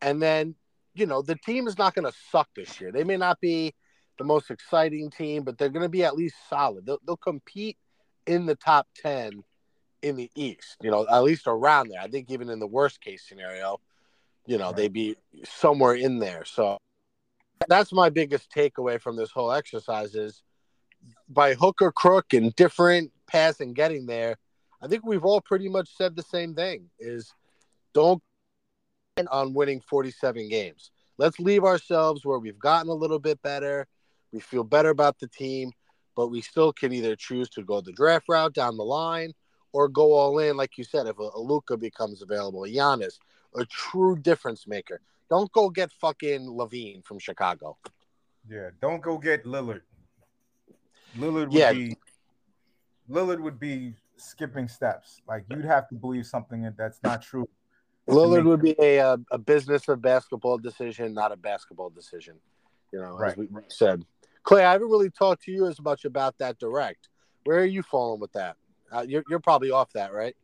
and 0.00 0.20
then 0.20 0.54
you 0.94 1.06
know 1.06 1.22
the 1.22 1.36
team 1.36 1.66
is 1.66 1.78
not 1.78 1.94
going 1.94 2.10
to 2.10 2.18
suck 2.30 2.48
this 2.56 2.80
year. 2.80 2.90
They 2.90 3.04
may 3.04 3.16
not 3.16 3.40
be 3.40 3.74
the 4.18 4.24
most 4.24 4.50
exciting 4.50 5.10
team, 5.10 5.42
but 5.42 5.58
they're 5.58 5.68
going 5.68 5.84
to 5.84 5.88
be 5.88 6.04
at 6.04 6.16
least 6.16 6.36
solid. 6.48 6.86
They'll, 6.86 7.00
they'll 7.06 7.16
compete 7.16 7.76
in 8.26 8.46
the 8.46 8.54
top 8.54 8.86
ten 8.96 9.42
in 10.02 10.16
the 10.16 10.30
East, 10.34 10.76
you 10.82 10.90
know, 10.90 11.06
at 11.08 11.22
least 11.22 11.46
around 11.46 11.88
there. 11.88 12.00
I 12.00 12.08
think 12.08 12.30
even 12.30 12.48
in 12.48 12.58
the 12.58 12.66
worst 12.66 13.00
case 13.00 13.24
scenario, 13.26 13.78
you 14.46 14.58
know, 14.58 14.66
right. 14.66 14.76
they'd 14.76 14.92
be 14.92 15.16
somewhere 15.44 15.94
in 15.94 16.18
there. 16.18 16.44
So 16.44 16.78
that's 17.68 17.92
my 17.92 18.10
biggest 18.10 18.50
takeaway 18.50 19.00
from 19.00 19.16
this 19.16 19.30
whole 19.30 19.52
exercise 19.52 20.14
is 20.14 20.42
by 21.28 21.54
hook 21.54 21.80
or 21.80 21.92
crook 21.92 22.32
and 22.32 22.54
different 22.56 23.10
paths 23.26 23.60
and 23.60 23.74
getting 23.74 24.06
there. 24.06 24.36
I 24.82 24.88
think 24.88 25.04
we've 25.04 25.24
all 25.24 25.40
pretty 25.40 25.68
much 25.68 25.88
said 25.96 26.16
the 26.16 26.22
same 26.22 26.54
thing 26.54 26.90
is 26.98 27.32
don't 27.94 28.22
on 29.30 29.54
winning 29.54 29.80
47 29.80 30.48
games. 30.48 30.90
Let's 31.18 31.38
leave 31.38 31.64
ourselves 31.64 32.24
where 32.24 32.38
we've 32.38 32.58
gotten 32.58 32.90
a 32.90 32.94
little 32.94 33.18
bit 33.18 33.40
better. 33.42 33.86
We 34.32 34.40
feel 34.40 34.64
better 34.64 34.90
about 34.90 35.18
the 35.18 35.28
team, 35.28 35.72
but 36.16 36.28
we 36.28 36.40
still 36.40 36.72
can 36.72 36.92
either 36.92 37.14
choose 37.14 37.48
to 37.50 37.62
go 37.62 37.80
the 37.80 37.92
draft 37.92 38.28
route 38.28 38.54
down 38.54 38.76
the 38.76 38.84
line 38.84 39.32
or 39.72 39.88
go 39.88 40.12
all 40.12 40.38
in, 40.38 40.56
like 40.56 40.76
you 40.78 40.84
said, 40.84 41.06
if 41.06 41.18
a, 41.18 41.30
a 41.34 41.40
Luka 41.40 41.76
becomes 41.76 42.22
available, 42.22 42.64
a 42.64 42.68
Giannis, 42.68 43.18
a 43.56 43.64
true 43.66 44.16
difference 44.16 44.66
maker. 44.66 45.00
Don't 45.32 45.50
go 45.52 45.70
get 45.70 45.90
fucking 45.92 46.42
LaVine 46.42 47.02
from 47.06 47.18
Chicago. 47.18 47.78
Yeah, 48.46 48.68
don't 48.82 49.00
go 49.00 49.16
get 49.16 49.46
Lillard. 49.46 49.80
Lillard 51.16 51.46
would 51.46 51.54
yeah. 51.54 51.72
be 51.72 51.96
Lillard 53.08 53.40
would 53.40 53.58
be 53.58 53.94
skipping 54.18 54.68
steps. 54.68 55.22
Like 55.26 55.46
you'd 55.48 55.64
have 55.64 55.88
to 55.88 55.94
believe 55.94 56.26
something 56.26 56.70
that's 56.76 56.98
not 57.02 57.22
true 57.22 57.48
Lillard 58.06 58.44
would 58.44 58.60
be 58.60 58.74
a, 58.78 58.98
a 58.98 59.18
a 59.30 59.38
business 59.38 59.88
of 59.88 60.02
basketball 60.02 60.58
decision, 60.58 61.14
not 61.14 61.32
a 61.32 61.36
basketball 61.36 61.88
decision. 61.88 62.34
You 62.92 63.00
know, 63.00 63.16
Right. 63.16 63.32
as 63.32 63.38
we 63.38 63.48
said. 63.68 64.04
Clay, 64.42 64.66
I 64.66 64.72
haven't 64.72 64.90
really 64.90 65.08
talked 65.08 65.44
to 65.44 65.50
you 65.50 65.66
as 65.66 65.80
much 65.80 66.04
about 66.04 66.36
that 66.40 66.58
direct. 66.58 67.08
Where 67.44 67.60
are 67.60 67.72
you 67.76 67.82
falling 67.82 68.20
with 68.20 68.32
that? 68.32 68.56
Uh, 68.94 69.06
you're 69.08 69.24
you're 69.30 69.40
probably 69.40 69.70
off 69.70 69.94
that, 69.94 70.12
right? 70.12 70.36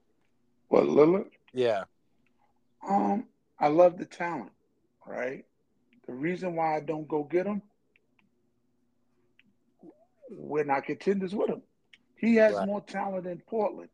What 0.69 0.85
Lillard? 0.85 1.29
Yeah. 1.53 1.85
Um, 2.89 3.27
I 3.61 3.69
love 3.69 3.99
the 3.99 4.07
talent, 4.07 4.53
right? 5.09 5.45
The 6.07 6.13
reason 6.13 6.55
why 6.57 6.77
I 6.77 6.81
don't 6.81 7.09
go 7.09 7.25
get 7.25 7.47
him, 7.47 7.63
we're 10.31 10.65
not 10.65 10.85
contenders 10.85 11.35
with 11.35 11.49
him. 11.51 11.63
He 12.17 12.37
has 12.37 12.55
Right. 12.55 12.67
more 12.67 12.81
talent 12.83 13.25
than 13.25 13.41
Portland. 13.41 13.91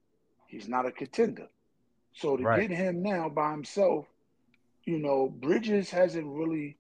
He's 0.47 0.69
not 0.69 0.87
a 0.87 0.93
contender. 0.93 1.49
So 2.13 2.37
to 2.37 2.43
Right. 2.43 2.61
get 2.61 2.71
him 2.77 3.03
now 3.03 3.29
by 3.29 3.51
himself, 3.51 4.07
you 4.85 4.99
know, 4.99 5.29
Bridges 5.29 5.91
hasn't 5.91 6.27
really 6.27 6.79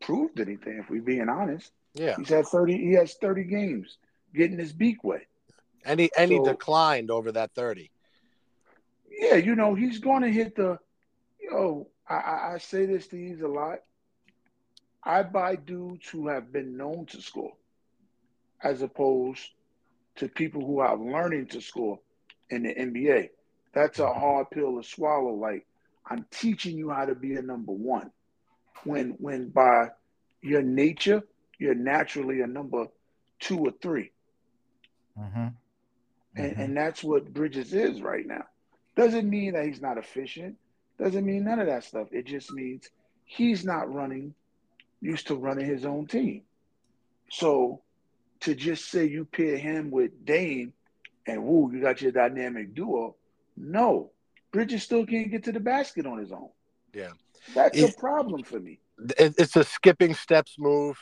proved 0.00 0.40
anything, 0.40 0.78
if 0.78 0.90
we're 0.90 1.02
being 1.02 1.28
honest. 1.28 1.72
Yeah. 1.94 2.16
He's 2.16 2.28
had 2.28 2.46
30, 2.46 2.76
he 2.76 2.92
has 2.92 3.14
30 3.14 3.44
games 3.44 3.98
getting 4.34 4.58
his 4.58 4.72
beak 4.72 5.02
wet. 5.04 5.26
And 5.84 6.00
he 6.00 6.10
and 6.18 6.30
he 6.30 6.38
declined 6.38 7.10
over 7.10 7.32
that 7.32 7.54
thirty. 7.54 7.90
Yeah, 9.10 9.36
you 9.36 9.54
know, 9.54 9.74
he's 9.74 9.98
going 9.98 10.22
to 10.22 10.28
hit 10.30 10.54
the. 10.54 10.78
Yo, 11.40 11.88
I, 11.88 11.97
I, 12.08 12.52
I 12.54 12.58
say 12.58 12.86
this 12.86 13.06
to 13.08 13.16
these 13.16 13.40
a 13.40 13.48
lot. 13.48 13.80
I 15.02 15.22
buy 15.22 15.56
dudes 15.56 16.08
who 16.08 16.28
have 16.28 16.52
been 16.52 16.76
known 16.76 17.06
to 17.06 17.20
score, 17.20 17.52
as 18.62 18.82
opposed 18.82 19.48
to 20.16 20.28
people 20.28 20.64
who 20.64 20.80
are 20.80 20.96
learning 20.96 21.46
to 21.48 21.60
score 21.60 22.00
in 22.50 22.64
the 22.64 22.74
NBA. 22.74 23.30
That's 23.72 23.98
a 23.98 24.12
hard 24.12 24.50
pill 24.50 24.80
to 24.80 24.88
swallow. 24.88 25.34
Like 25.34 25.66
I'm 26.06 26.26
teaching 26.30 26.76
you 26.76 26.90
how 26.90 27.04
to 27.04 27.14
be 27.14 27.34
a 27.34 27.42
number 27.42 27.72
one, 27.72 28.10
when 28.84 29.10
when 29.18 29.48
by 29.50 29.90
your 30.42 30.62
nature 30.62 31.22
you're 31.58 31.74
naturally 31.74 32.40
a 32.40 32.46
number 32.46 32.86
two 33.40 33.58
or 33.58 33.72
three. 33.82 34.12
Mm-hmm. 35.18 35.48
And, 36.36 36.52
and 36.56 36.76
that's 36.76 37.02
what 37.02 37.32
Bridges 37.32 37.72
is 37.72 38.00
right 38.00 38.24
now. 38.26 38.44
Doesn't 38.96 39.28
mean 39.28 39.54
that 39.54 39.66
he's 39.66 39.80
not 39.80 39.98
efficient. 39.98 40.56
Doesn't 40.98 41.24
mean 41.24 41.44
none 41.44 41.60
of 41.60 41.66
that 41.66 41.84
stuff. 41.84 42.08
It 42.10 42.26
just 42.26 42.52
means 42.52 42.88
he's 43.24 43.64
not 43.64 43.92
running, 43.92 44.34
used 45.00 45.28
to 45.28 45.36
running 45.36 45.66
his 45.66 45.84
own 45.84 46.06
team. 46.06 46.42
So 47.30 47.82
to 48.40 48.54
just 48.54 48.90
say 48.90 49.04
you 49.06 49.24
pair 49.24 49.56
him 49.56 49.90
with 49.90 50.24
Dame 50.24 50.72
and 51.26 51.44
woo, 51.44 51.70
you 51.72 51.80
got 51.80 52.00
your 52.02 52.12
dynamic 52.12 52.74
duo. 52.74 53.16
No, 53.56 54.12
Bridges 54.52 54.82
still 54.82 55.04
can't 55.04 55.30
get 55.30 55.44
to 55.44 55.52
the 55.52 55.60
basket 55.60 56.06
on 56.06 56.18
his 56.18 56.32
own. 56.32 56.48
Yeah. 56.94 57.12
That's 57.54 57.78
It- 57.78 57.94
a 57.94 58.00
problem 58.00 58.42
for 58.42 58.58
me. 58.58 58.80
It's 59.18 59.54
a 59.54 59.62
skipping 59.64 60.14
steps 60.14 60.56
move 60.58 60.98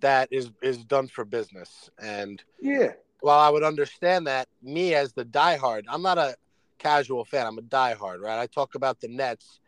that 0.00 0.32
is 0.32 0.50
is 0.62 0.84
done 0.84 1.06
for 1.06 1.24
business. 1.24 1.90
And 1.98 2.42
Yeah. 2.60 2.94
while 3.20 3.38
I 3.38 3.50
would 3.50 3.62
understand 3.62 4.26
that, 4.26 4.48
me 4.62 4.94
as 4.94 5.12
the 5.12 5.24
diehard, 5.24 5.84
I'm 5.88 6.02
not 6.02 6.18
a 6.18 6.36
casual 6.80 7.24
fan. 7.24 7.46
I'm 7.46 7.58
a 7.58 7.62
diehard, 7.62 8.20
right? 8.20 8.40
I 8.40 8.46
talk 8.46 8.74
about 8.74 9.00
the 9.00 9.08
Nets 9.08 9.60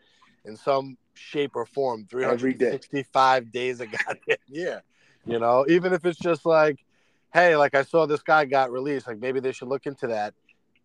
in 0.44 0.56
some 0.56 0.96
shape 1.14 1.52
or 1.54 1.66
form 1.66 2.06
Every 2.22 2.54
day. 2.54 2.70
365 2.70 3.52
days 3.52 3.80
a 3.80 3.86
goddamn 4.06 4.36
year. 4.48 4.82
You 5.24 5.38
know, 5.38 5.64
even 5.68 5.92
if 5.92 6.04
it's 6.04 6.18
just 6.18 6.44
like, 6.44 6.84
hey, 7.32 7.56
like 7.56 7.74
I 7.74 7.82
saw 7.82 8.06
this 8.06 8.22
guy 8.22 8.44
got 8.44 8.72
released, 8.72 9.06
like 9.06 9.20
maybe 9.20 9.40
they 9.40 9.52
should 9.52 9.68
look 9.68 9.86
into 9.86 10.08
that. 10.08 10.34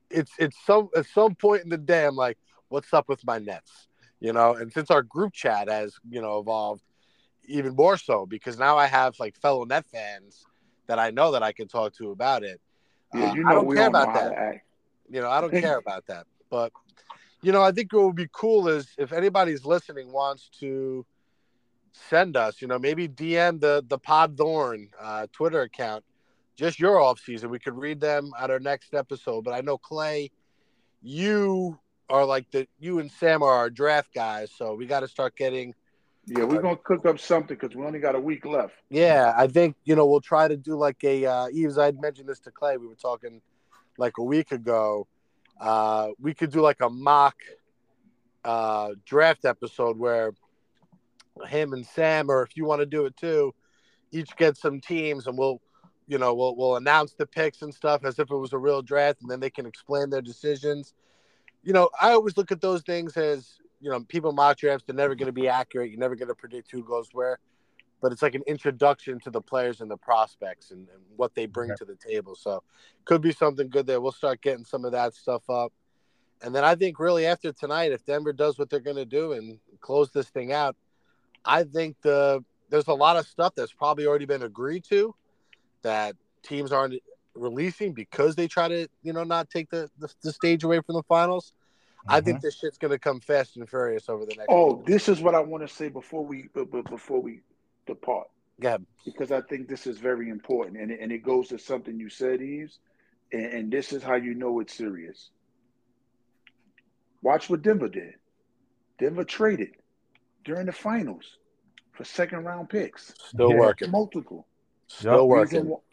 It's 0.10 0.32
it's 0.38 0.58
some 0.66 0.90
at 0.96 1.06
some 1.08 1.36
point 1.36 1.64
in 1.64 1.70
the 1.70 1.78
day, 1.78 2.06
I'm 2.06 2.16
like, 2.16 2.38
what's 2.70 2.94
up 2.94 3.10
with 3.10 3.26
my 3.26 3.40
Nets? 3.40 3.88
You 4.20 4.34
know, 4.34 4.54
and 4.56 4.72
since 4.72 4.92
our 4.92 5.02
group 5.02 5.34
chat 5.34 5.70
has, 5.70 5.96
you 6.10 6.22
know, 6.22 6.40
evolved 6.40 6.84
even 7.46 7.76
more 7.76 7.98
so 7.98 8.26
because 8.26 8.60
now 8.60 8.78
I 8.78 8.88
have 8.88 9.16
like 9.20 9.36
fellow 9.38 9.64
Net 9.64 9.86
fans 9.92 10.46
that 10.88 11.00
I 11.00 11.12
know 11.12 11.32
that 11.32 11.44
I 11.44 11.52
can 11.52 11.68
talk 11.68 11.94
to 11.96 12.12
about 12.12 12.44
it. 12.44 12.62
Yeah, 13.14 13.32
Uh, 13.32 13.36
you 13.36 13.44
I 13.46 13.50
know 13.50 13.56
don't 13.56 13.68
we 13.68 13.76
care 13.76 13.86
don't 13.86 13.94
know 13.94 14.04
about 14.04 14.14
that. 14.14 14.62
You 15.10 15.22
know, 15.22 15.30
I 15.30 15.42
don't 15.42 15.52
care 15.52 15.78
about 15.78 16.08
that. 16.08 16.26
But 16.50 16.72
you 17.42 17.52
know, 17.52 17.62
I 17.62 17.74
think 17.74 17.92
what 17.92 18.06
would 18.06 18.16
be 18.16 18.30
cool 18.32 18.70
is 18.70 18.88
if 18.98 19.12
anybody's 19.12 19.66
listening 19.66 20.14
wants 20.14 20.50
to 20.62 21.06
send 21.92 22.38
us, 22.38 22.62
you 22.62 22.68
know, 22.68 22.80
maybe 22.80 23.08
DM 23.08 23.60
the 23.60 23.84
the 23.88 23.98
Pod 23.98 24.38
Thorn 24.38 24.90
uh, 25.00 25.28
Twitter 25.34 25.62
account, 25.62 26.04
just 26.56 26.80
your 26.80 27.00
off 27.00 27.20
season. 27.20 27.50
We 27.50 27.60
could 27.60 27.78
read 27.78 28.00
them 28.00 28.32
at 28.40 28.50
our 28.50 28.60
next 28.60 28.94
episode. 28.94 29.44
But 29.44 29.54
I 29.54 29.62
know 29.62 29.78
Clay, 29.78 30.32
you 31.02 31.78
are 32.10 32.26
like 32.26 32.50
the 32.52 32.68
you 32.80 33.00
and 33.00 33.12
Sam 33.12 33.44
are 33.44 33.54
our 33.54 33.70
draft 33.70 34.14
guys, 34.14 34.52
so 34.56 34.74
we 34.74 34.86
got 34.86 35.02
to 35.02 35.08
start 35.08 35.36
getting. 35.36 35.74
Yeah, 36.26 36.44
we're 36.44 36.62
gonna 36.62 36.76
cook 36.76 37.06
up 37.06 37.20
something 37.20 37.56
because 37.58 37.76
we 37.76 37.86
only 37.86 38.00
got 38.00 38.16
a 38.16 38.20
week 38.20 38.46
left. 38.46 38.74
Yeah, 38.90 39.34
I 39.38 39.48
think 39.48 39.78
you 39.86 39.96
know 39.96 40.06
we'll 40.06 40.20
try 40.20 40.48
to 40.48 40.58
do 40.58 40.76
like 40.76 41.02
a 41.04 41.26
uh, 41.26 41.48
Yves. 41.48 41.78
I'd 41.78 42.02
mentioned 42.02 42.28
this 42.28 42.40
to 42.42 42.52
Clay. 42.52 42.76
We 42.76 42.88
were 42.88 42.96
talking 42.96 43.42
like 43.98 44.18
a 44.18 44.24
week 44.24 44.52
ago. 44.52 45.08
Uh, 45.60 46.10
we 46.20 46.34
could 46.34 46.52
do 46.52 46.62
like 46.62 46.82
a 46.82 46.90
mock 46.90 47.36
uh, 48.46 48.92
draft 49.06 49.46
episode 49.46 49.98
where 49.98 50.34
him 51.48 51.74
and 51.74 51.86
Sam, 51.86 52.30
or 52.30 52.44
if 52.44 52.56
you 52.56 52.66
want 52.66 52.82
to 52.82 52.86
do 52.86 53.06
it 53.06 53.18
too, 53.18 53.54
each 54.12 54.36
get 54.38 54.58
some 54.58 54.80
teams, 54.80 55.28
and 55.28 55.38
we'll 55.38 55.62
you 56.08 56.18
know 56.18 56.34
we'll 56.34 56.56
we'll 56.56 56.76
announce 56.78 57.14
the 57.14 57.26
picks 57.26 57.62
and 57.62 57.74
stuff 57.74 58.06
as 58.06 58.20
if 58.20 58.32
it 58.32 58.36
was 58.36 58.54
a 58.54 58.58
real 58.58 58.82
draft, 58.82 59.22
and 59.22 59.30
then 59.30 59.40
they 59.40 59.50
can 59.50 59.66
explain 59.66 60.10
their 60.10 60.22
decisions. 60.22 60.94
You 61.64 61.74
know, 61.74 61.90
I 62.00 62.12
always 62.12 62.38
look 62.38 62.52
at 62.52 62.62
those 62.62 62.82
things 62.84 63.18
as 63.18 63.58
you 63.82 63.90
know 63.92 64.00
people 64.02 64.32
mock 64.32 64.58
drafts. 64.58 64.86
They're 64.86 64.96
never 64.96 65.16
going 65.16 65.28
to 65.28 65.34
be 65.34 65.48
accurate. 65.48 65.90
You're 65.90 66.00
never 66.00 66.16
going 66.16 66.30
to 66.30 66.36
predict 66.36 66.72
who 66.72 66.84
goes 66.84 67.10
where 67.12 67.40
but 68.02 68.12
it's 68.12 68.22
like 68.22 68.36
an 68.36 68.44
introduction 68.48 69.20
to 69.22 69.30
the 69.30 69.42
players 69.42 69.82
and 69.82 69.90
the 69.90 69.98
prospects 69.98 70.72
and, 70.72 70.88
and 70.90 71.02
what 71.16 71.34
they 71.36 71.46
bring 71.46 71.72
Okay. 71.72 71.78
to 71.80 71.86
the 71.86 71.96
table. 71.96 72.36
So 72.36 72.64
could 73.06 73.22
be 73.22 73.32
something 73.32 73.70
good 73.70 73.88
there. 73.88 74.00
We'll 74.00 74.12
start 74.12 74.42
getting 74.42 74.66
some 74.66 74.86
of 74.86 74.92
that 74.92 75.14
stuff 75.14 75.50
up. 75.50 75.74
And 76.42 76.54
then 76.54 76.64
I 76.64 76.76
think 76.76 77.00
really 77.00 77.26
after 77.26 77.52
tonight, 77.52 77.92
if 77.92 78.06
Denver 78.06 78.34
does 78.34 78.60
what 78.60 78.70
they're 78.70 78.80
going 78.80 78.98
to 78.98 79.06
do 79.06 79.34
and 79.34 79.58
close 79.80 80.12
this 80.12 80.30
thing 80.30 80.52
out, 80.52 80.76
I 81.44 81.64
think 81.64 81.96
the 82.02 82.44
there's 82.70 82.88
a 82.88 82.94
lot 82.94 83.16
of 83.16 83.26
stuff 83.26 83.56
that's 83.56 83.72
probably 83.72 84.06
already 84.06 84.26
been 84.26 84.44
agreed 84.44 84.84
to 84.86 85.16
that 85.82 86.16
teams 86.44 86.72
aren't 86.72 87.02
releasing 87.34 87.94
because 87.94 88.36
they 88.36 88.48
try 88.48 88.68
to 88.68 88.88
you 89.04 89.14
know 89.14 89.24
not 89.24 89.50
take 89.50 89.70
the 89.70 89.90
the, 89.98 90.14
the 90.22 90.32
stage 90.32 90.64
away 90.64 90.82
from 90.82 90.96
the 90.96 91.04
finals. 91.04 91.54
I 92.10 92.22
think 92.22 92.38
mm-hmm. 92.38 92.48
this 92.48 92.58
shit's 92.58 92.78
going 92.78 92.92
to 92.92 93.00
come 93.00 93.20
fast 93.20 93.58
and 93.58 93.68
furious 93.68 94.08
over 94.08 94.26
the 94.26 94.36
next. 94.36 94.48
Oh, 94.50 94.82
this 94.86 95.10
is 95.10 95.20
what 95.20 95.36
I 95.36 95.42
want 95.42 95.68
to 95.68 95.74
say 95.74 95.90
before 95.90 96.24
we 96.24 96.44
b- 96.54 96.64
b- 96.72 96.82
before 96.90 97.22
we 97.22 97.42
depart 97.88 98.28
yeah, 98.60 98.78
because 99.06 99.32
I 99.32 99.42
think 99.42 99.68
this 99.68 99.88
is 99.88 99.98
very 99.98 100.30
important 100.30 100.78
and 100.78 100.92
it, 100.92 101.00
and 101.02 101.12
it 101.12 101.24
goes 101.24 101.50
to 101.50 101.60
something 101.60 102.00
you 102.00 102.10
said, 102.10 102.42
Yves, 102.42 102.80
and, 103.32 103.46
and 103.46 103.72
this 103.72 103.94
is 103.94 104.04
how 104.04 104.16
you 104.16 104.34
know 104.34 104.60
it's 104.60 104.74
serious. 104.74 105.30
Watch 107.22 107.50
what 107.50 107.62
Denver 107.62 107.90
did. 107.90 108.14
Denver 109.00 109.24
traded 109.24 109.76
during 110.44 110.66
the 110.66 110.72
finals 110.72 111.38
for 111.94 112.04
second 112.04 112.46
round 112.46 112.70
picks, 112.70 113.14
still 113.18 113.52
Yeah. 113.52 113.60
working, 113.60 113.92
multiple. 113.92 114.48
still 114.88 115.28
Reason 115.30 115.68
working. 115.68 115.84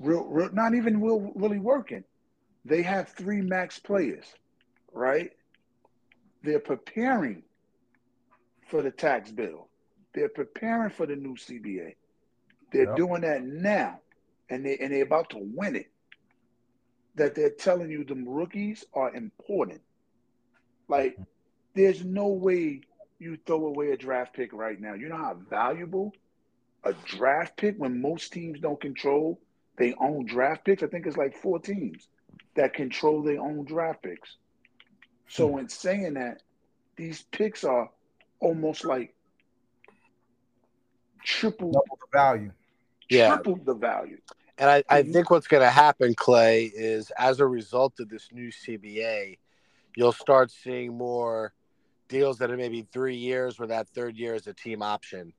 Real, 0.00 0.24
real, 0.24 0.50
not 0.52 0.74
even 0.74 1.00
real, 1.00 1.32
really 1.36 1.58
working. 1.58 2.04
They 2.64 2.82
have 2.82 3.08
three 3.10 3.40
max 3.40 3.78
players, 3.78 4.26
right? 4.92 5.30
They're 6.42 6.58
preparing 6.58 7.42
for 8.68 8.82
the 8.82 8.90
tax 8.90 9.30
bill. 9.30 9.68
They're 10.14 10.28
preparing 10.28 10.90
for 10.90 11.06
the 11.06 11.16
new 11.16 11.36
CBA. 11.36 11.96
They're 12.72 12.86
Yep. 12.86 12.96
doing 12.96 13.20
that 13.22 13.42
now, 13.44 14.00
and 14.48 14.64
they 14.64 14.76
and 14.78 14.92
they're 14.92 15.02
about 15.02 15.30
to 15.30 15.38
win 15.38 15.76
it. 15.76 15.90
That 17.16 17.34
they're 17.34 17.50
telling 17.50 17.90
you 17.90 18.04
the 18.04 18.14
rookies 18.14 18.84
are 18.94 19.14
important. 19.14 19.82
Like, 20.88 21.12
mm-hmm. 21.14 21.22
there's 21.74 22.04
no 22.04 22.28
way 22.28 22.82
you 23.18 23.36
throw 23.46 23.66
away 23.66 23.92
a 23.92 23.96
draft 23.96 24.34
pick 24.34 24.52
right 24.52 24.80
now. 24.80 24.94
You 24.94 25.08
know 25.08 25.16
how 25.16 25.34
valuable 25.34 26.12
a 26.82 26.92
draft 26.92 27.56
pick 27.56 27.76
when 27.78 28.00
most 28.00 28.32
teams 28.32 28.60
don't 28.60 28.80
control 28.80 29.40
they 29.76 29.94
own 29.94 30.26
draft 30.26 30.64
picks. 30.64 30.82
I 30.82 30.86
think 30.86 31.06
it's 31.06 31.16
like 31.16 31.36
four 31.36 31.58
teams 31.58 32.08
that 32.54 32.74
control 32.74 33.22
their 33.22 33.40
own 33.40 33.64
draft 33.64 34.02
picks. 34.02 34.36
So 35.28 35.52
hmm. 35.52 35.60
in 35.60 35.68
saying 35.68 36.14
that, 36.14 36.42
these 36.96 37.22
picks 37.32 37.64
are 37.64 37.90
almost 38.40 38.84
like 38.84 39.14
triple 41.24 41.72
double 41.72 41.98
the 42.00 42.06
value. 42.16 42.52
Yeah. 43.08 43.34
triple 43.34 43.56
the 43.56 43.74
value. 43.74 44.18
And 44.58 44.70
I, 44.70 44.84
I 44.88 45.02
Mhm. 45.02 45.12
think 45.12 45.30
what's 45.30 45.48
going 45.48 45.62
to 45.62 45.70
happen, 45.70 46.14
Clay, 46.14 46.66
is 46.66 47.10
as 47.18 47.40
a 47.40 47.46
result 47.46 47.98
of 47.98 48.08
this 48.08 48.28
new 48.32 48.50
CBA, 48.52 49.38
you'll 49.96 50.12
start 50.12 50.50
seeing 50.50 50.96
more 50.96 51.52
deals 52.08 52.38
that 52.38 52.50
are 52.50 52.56
maybe 52.56 52.86
three 52.92 53.16
years 53.16 53.58
where 53.58 53.68
that 53.68 53.88
third 53.88 54.16
year 54.16 54.34
is 54.34 54.46
a 54.46 54.54
team 54.54 54.82
option 54.82 55.32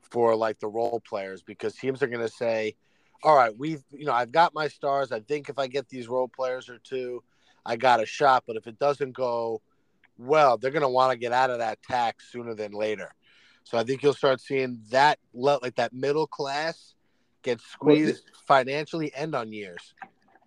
for 0.00 0.36
like 0.36 0.60
the 0.60 0.68
role 0.68 1.00
players 1.00 1.42
because 1.42 1.74
teams 1.74 2.02
are 2.02 2.06
going 2.06 2.20
to 2.20 2.28
say, 2.32 2.76
all 3.22 3.36
right, 3.36 3.56
we've, 3.56 3.82
you 3.90 4.04
know, 4.04 4.12
I've 4.12 4.32
got 4.32 4.54
my 4.54 4.68
stars. 4.68 5.12
I 5.12 5.20
think 5.20 5.48
if 5.48 5.58
I 5.58 5.66
get 5.66 5.88
these 5.88 6.08
role 6.08 6.28
players 6.28 6.68
or 6.68 6.78
two, 6.78 7.22
I 7.66 7.76
got 7.76 8.00
a 8.02 8.06
shot. 8.06 8.44
But 8.46 8.56
if 8.56 8.66
it 8.66 8.78
doesn't 8.78 9.12
go 9.12 9.62
well, 10.16 10.58
they're 10.58 10.70
going 10.70 10.82
to 10.82 10.88
want 10.88 11.12
to 11.12 11.18
get 11.18 11.32
out 11.32 11.50
of 11.50 11.58
that 11.58 11.82
tax 11.82 12.30
sooner 12.30 12.54
than 12.54 12.72
later. 12.72 13.14
So 13.64 13.78
I 13.78 13.84
think 13.84 14.02
you'll 14.02 14.14
start 14.14 14.40
seeing 14.40 14.80
that 14.90 15.18
like 15.32 15.76
that 15.76 15.92
middle 15.92 16.26
class 16.26 16.94
get 17.42 17.60
squeezed 17.60 18.24
well, 18.24 18.40
financially 18.46 19.12
and 19.14 19.34
on 19.34 19.52
years. 19.52 19.94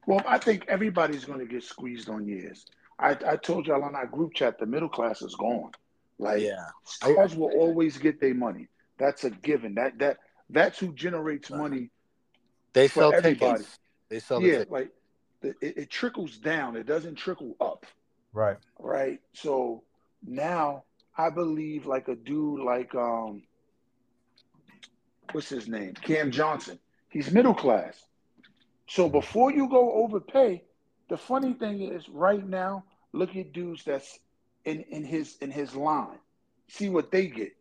Well, 0.06 0.22
I 0.28 0.38
think 0.38 0.66
everybody's 0.68 1.26
going 1.26 1.40
to 1.40 1.46
get 1.46 1.64
squeezed 1.64 2.10
on 2.10 2.28
years. 2.28 2.66
I, 3.00 3.18
I 3.26 3.36
told 3.38 3.68
y'all 3.68 3.84
on 3.84 3.96
our 3.96 4.06
group 4.06 4.34
chat 4.34 4.60
the 4.60 4.66
middle 4.66 4.90
class 4.90 5.22
is 5.22 5.36
gone. 5.36 5.72
Like 6.20 6.42
yeah, 6.42 6.68
stars 6.84 7.36
will 7.36 7.52
always 7.52 7.98
get 7.98 8.22
their 8.22 8.36
money. 8.36 8.68
That's 8.98 9.24
a 9.24 9.32
given. 9.32 9.76
That 9.76 9.98
that 10.00 10.18
that's 10.50 10.78
who 10.78 10.94
generates 10.94 11.50
money. 11.50 11.90
They 12.74 12.88
sell 12.88 13.14
everybody. 13.14 13.54
tickets. 13.54 13.80
They 14.10 14.20
sell 14.20 14.42
yeah, 14.42 14.60
tickets. 14.60 14.72
like 14.72 14.92
it, 15.42 15.56
it 15.62 15.90
trickles 15.90 16.38
down. 16.38 16.76
It 16.76 16.86
doesn't 16.86 17.16
trickle 17.16 17.56
up. 17.60 17.86
Right. 18.32 18.58
Right. 18.80 19.20
So 19.34 19.84
now 20.24 20.84
I 21.18 21.30
believe 21.30 21.86
like 21.86 22.08
a 22.08 22.16
dude 22.16 22.62
like 22.62 22.94
um 22.96 23.44
what's 25.32 25.50
his 25.50 25.68
name? 25.68 25.94
Cam 25.94 26.32
Johnson. 26.32 26.80
He's 27.10 27.32
middle 27.32 27.54
class. 27.54 28.04
So 28.88 29.10
before 29.10 29.52
you 29.52 29.70
go 29.70 29.94
overpay, 29.94 30.64
the 31.10 31.18
funny 31.18 31.54
thing 31.54 31.82
is 31.82 32.10
right 32.10 32.48
now, 32.48 32.84
look 33.12 33.36
at 33.36 33.54
dudes 33.54 33.84
that's 33.84 34.20
in, 34.66 34.82
in 34.90 35.04
his 35.04 35.38
in 35.42 35.52
his 35.52 35.76
line. 35.76 36.20
See 36.68 36.90
what 36.90 37.12
they 37.12 37.28
get. 37.28 37.54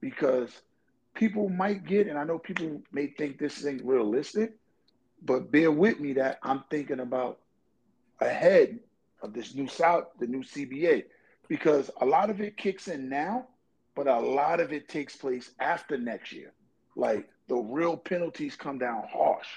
Because 0.00 0.50
people 1.14 1.48
might 1.48 1.86
get, 1.86 2.06
and 2.06 2.18
I 2.18 2.24
know 2.24 2.38
people 2.38 2.82
may 2.92 3.08
think 3.08 3.38
this 3.38 3.64
ain't 3.64 3.84
realistic, 3.84 4.54
but 5.22 5.50
bear 5.50 5.70
with 5.70 6.00
me 6.00 6.12
that 6.14 6.38
I'm 6.42 6.64
thinking 6.70 7.00
about 7.00 7.38
ahead 8.20 8.78
of 9.22 9.32
this 9.32 9.54
new 9.54 9.66
South, 9.66 10.04
the 10.18 10.26
new 10.26 10.42
CBA, 10.42 11.04
because 11.48 11.90
a 12.00 12.06
lot 12.06 12.30
of 12.30 12.40
it 12.40 12.56
kicks 12.56 12.88
in 12.88 13.08
now, 13.08 13.46
but 13.94 14.06
a 14.06 14.18
lot 14.18 14.60
of 14.60 14.72
it 14.72 14.88
takes 14.88 15.16
place 15.16 15.52
after 15.60 15.96
next 15.96 16.32
year. 16.32 16.52
Like 16.96 17.28
the 17.48 17.56
real 17.56 17.96
penalties 17.96 18.56
come 18.56 18.78
down 18.78 19.04
harsh. 19.10 19.48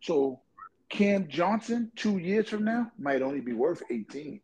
So 0.00 0.40
Cam 0.88 1.28
Johnson, 1.28 1.90
two 1.96 2.18
years 2.18 2.48
from 2.48 2.64
now, 2.64 2.90
might 2.98 3.22
only 3.22 3.40
be 3.40 3.52
worth 3.52 3.82
18. 3.90 4.40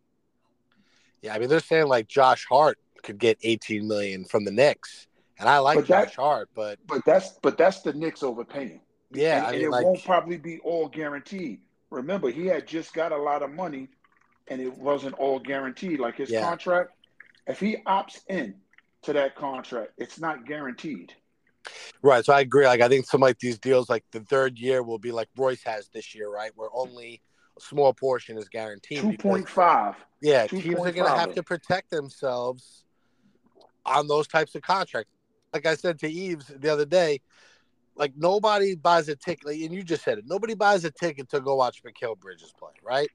Yeah, 1.22 1.34
I 1.34 1.38
mean 1.38 1.48
they're 1.48 1.60
saying 1.60 1.88
like 1.88 2.08
Josh 2.08 2.46
Hart 2.48 2.78
could 3.02 3.18
get 3.18 3.38
18 3.42 3.86
million 3.86 4.24
from 4.24 4.44
the 4.44 4.50
Knicks. 4.50 5.06
And 5.38 5.48
I 5.48 5.58
like 5.58 5.86
that, 5.86 6.08
Josh 6.08 6.16
Hart, 6.16 6.50
but 6.54 6.78
but 6.86 7.02
that's 7.06 7.30
but 7.42 7.56
that's 7.56 7.80
the 7.80 7.92
Knicks 7.92 8.22
overpaying. 8.22 8.80
Yeah, 9.12 9.38
and, 9.38 9.46
I 9.46 9.50
mean, 9.52 9.54
and 9.56 9.64
it 9.64 9.70
like, 9.70 9.84
won't 9.84 10.04
probably 10.04 10.36
be 10.36 10.60
all 10.60 10.88
guaranteed. 10.88 11.60
Remember, 11.90 12.30
he 12.30 12.46
had 12.46 12.66
just 12.66 12.94
got 12.94 13.10
a 13.10 13.16
lot 13.16 13.42
of 13.42 13.50
money, 13.50 13.88
and 14.50 14.60
it 14.60 14.76
wasn't 14.76 15.14
all 15.14 15.38
guaranteed. 15.38 16.00
Like 16.00 16.16
his 16.16 16.30
yeah. 16.30 16.42
contract, 16.42 16.90
if 17.46 17.58
he 17.58 17.78
opts 17.86 18.20
in 18.28 18.54
to 19.02 19.12
that 19.14 19.36
contract, 19.36 19.92
it's 19.96 20.20
not 20.20 20.44
guaranteed. 20.44 21.14
Right. 22.02 22.24
So 22.24 22.32
I 22.32 22.40
agree. 22.40 22.66
Like 22.66 22.80
I 22.80 22.88
think 22.88 23.06
some 23.06 23.20
like 23.20 23.38
these 23.38 23.58
deals, 23.58 23.88
like 23.88 24.04
the 24.10 24.20
third 24.20 24.58
year 24.58 24.82
will 24.82 24.98
be 24.98 25.12
like 25.12 25.28
Royce 25.36 25.62
has 25.62 25.88
this 25.94 26.14
year, 26.14 26.30
right? 26.30 26.50
Where 26.56 26.68
only 26.74 27.22
a 27.56 27.60
small 27.60 27.94
portion 27.94 28.36
is 28.36 28.48
guaranteed. 28.48 29.00
Two 29.00 29.16
point 29.16 29.48
five. 29.48 29.94
Yeah, 30.20 30.46
2. 30.46 30.60
teams 30.60 30.76
5. 30.76 30.86
are 30.86 30.92
going 30.92 31.10
to 31.10 31.18
have 31.18 31.34
to 31.34 31.42
protect 31.42 31.90
themselves 31.90 32.84
on 33.86 34.06
those 34.06 34.26
types 34.26 34.54
of 34.54 34.62
contracts. 34.62 35.10
Like 35.54 35.64
I 35.66 35.74
said 35.74 35.98
to 36.00 36.08
Yves 36.08 36.46
the 36.58 36.70
other 36.70 36.84
day, 36.84 37.20
like 37.96 38.12
nobody 38.16 38.74
buys 38.74 39.08
a 39.08 39.16
ticket, 39.16 39.46
like, 39.46 39.60
and 39.60 39.72
you 39.74 39.82
just 39.82 40.04
said 40.04 40.18
it. 40.18 40.24
Nobody 40.26 40.54
buys 40.54 40.84
a 40.84 40.90
ticket 40.90 41.28
to 41.30 41.40
go 41.40 41.56
watch 41.56 41.82
Mikal 41.82 42.18
Bridges 42.18 42.52
play, 42.58 42.72
right? 42.82 43.08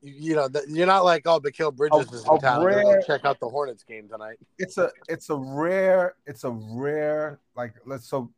You 0.00 0.36
know, 0.36 0.48
you're 0.68 0.86
not 0.86 1.04
like, 1.04 1.26
oh, 1.26 1.40
Mikal 1.40 1.74
Bridges 1.74 2.10
a, 2.12 2.14
is 2.14 2.24
in 2.24 2.38
town. 2.38 2.64
Rare, 2.64 3.02
check 3.06 3.24
out 3.24 3.40
the 3.40 3.48
Hornets 3.48 3.82
game 3.82 4.08
tonight. 4.08 4.38
It's 4.58 4.78
a, 4.78 4.90
it's 5.08 5.30
a 5.30 5.36
rare, 5.36 6.14
it's 6.26 6.44
a 6.44 6.50
rare. 6.50 7.40
Like, 7.56 7.74
let's 7.84 8.08
so 8.08 8.30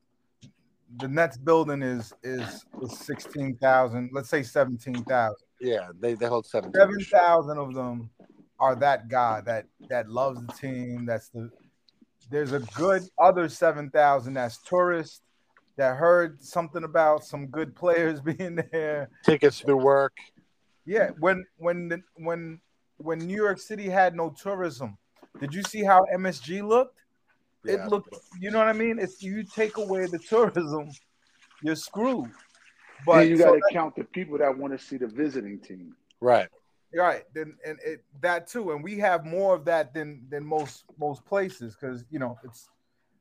the 0.99 1.09
Nets 1.09 1.37
building 1.37 1.83
is 1.83 2.13
is, 2.23 2.65
is 2.83 2.99
sixteen 2.99 3.57
thousand. 3.57 4.11
Let's 4.13 4.29
say 4.29 4.43
seventeen 4.43 5.05
thousand. 5.05 5.47
Yeah, 5.61 5.89
they 5.99 6.15
they 6.15 6.27
hold 6.27 6.47
seven. 6.47 6.73
Seven 6.75 7.01
thousand 7.01 7.59
of 7.59 7.75
them 7.75 8.11
are 8.59 8.75
that 8.77 9.09
guy 9.09 9.41
that 9.43 9.67
that 9.89 10.09
loves 10.09 10.41
the 10.45 10.53
team. 10.53 11.07
That's 11.07 11.29
the. 11.29 11.51
There's 12.31 12.53
a 12.53 12.61
good 12.75 13.03
other 13.19 13.49
seven 13.49 13.91
thousand 13.91 14.35
that's 14.35 14.63
tourists 14.63 15.23
that 15.77 15.97
heard 15.97 16.43
something 16.43 16.85
about 16.85 17.25
some 17.25 17.47
good 17.47 17.75
players 17.75 18.21
being 18.21 18.63
there. 18.73 19.11
Tickets 19.25 19.61
through 19.61 19.83
work. 19.83 20.17
Yeah, 20.91 21.11
when 21.21 21.47
when 21.57 21.89
the, 21.89 22.03
when 22.17 22.61
when 22.97 23.21
New 23.21 23.37
York 23.37 23.61
City 23.61 23.89
had 23.89 24.17
no 24.17 24.31
tourism, 24.31 24.99
did 25.39 25.55
you 25.55 25.63
see 25.63 25.85
how 25.85 26.05
MSG 26.13 26.67
looked? 26.67 26.99
Yeah. 27.65 27.75
It 27.75 27.91
looked, 27.91 28.13
you 28.41 28.51
know 28.51 28.59
what 28.59 28.67
I 28.67 28.73
mean? 28.73 28.99
If 28.99 29.23
you 29.23 29.45
take 29.45 29.77
away 29.77 30.07
the 30.07 30.19
tourism, 30.19 30.91
you're 31.63 31.77
screwed. 31.77 32.33
But 33.07 33.29
you 33.29 33.39
got 33.39 33.53
to 33.53 33.61
count 33.71 33.95
the 33.95 34.03
people 34.03 34.37
that 34.39 34.59
want 34.59 34.77
to 34.77 34.85
see 34.85 34.97
the 34.97 35.07
visiting 35.07 35.61
team. 35.61 35.95
Right. 36.21 36.49
Right. 36.93 37.23
Then 37.35 37.57
and 37.65 37.79
it, 37.87 38.03
that 38.21 38.49
too, 38.49 38.73
and 38.73 38.83
we 38.83 38.99
have 38.99 39.25
more 39.25 39.55
of 39.55 39.65
that 39.67 39.95
than 39.95 40.27
than 40.29 40.45
most 40.45 40.87
most 40.99 41.25
places 41.25 41.77
because 41.81 42.05
you 42.11 42.19
know 42.19 42.37
it's 42.43 42.69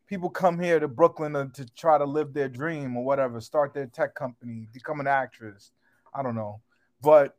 people 0.07 0.31
come 0.31 0.59
here 0.59 0.79
to 0.79 0.87
Brooklyn 0.87 1.33
to, 1.33 1.51
to 1.53 1.71
try 1.75 1.99
to 1.99 2.05
live 2.05 2.33
their 2.33 2.49
dream 2.49 2.97
or 2.97 3.05
whatever, 3.05 3.39
start 3.39 3.75
their 3.75 3.85
tech 3.85 4.15
company, 4.15 4.67
become 4.73 4.99
an 4.99 5.05
actress. 5.05 5.69
I 6.15 6.23
don't 6.23 6.35
know, 6.35 6.61
but 7.03 7.35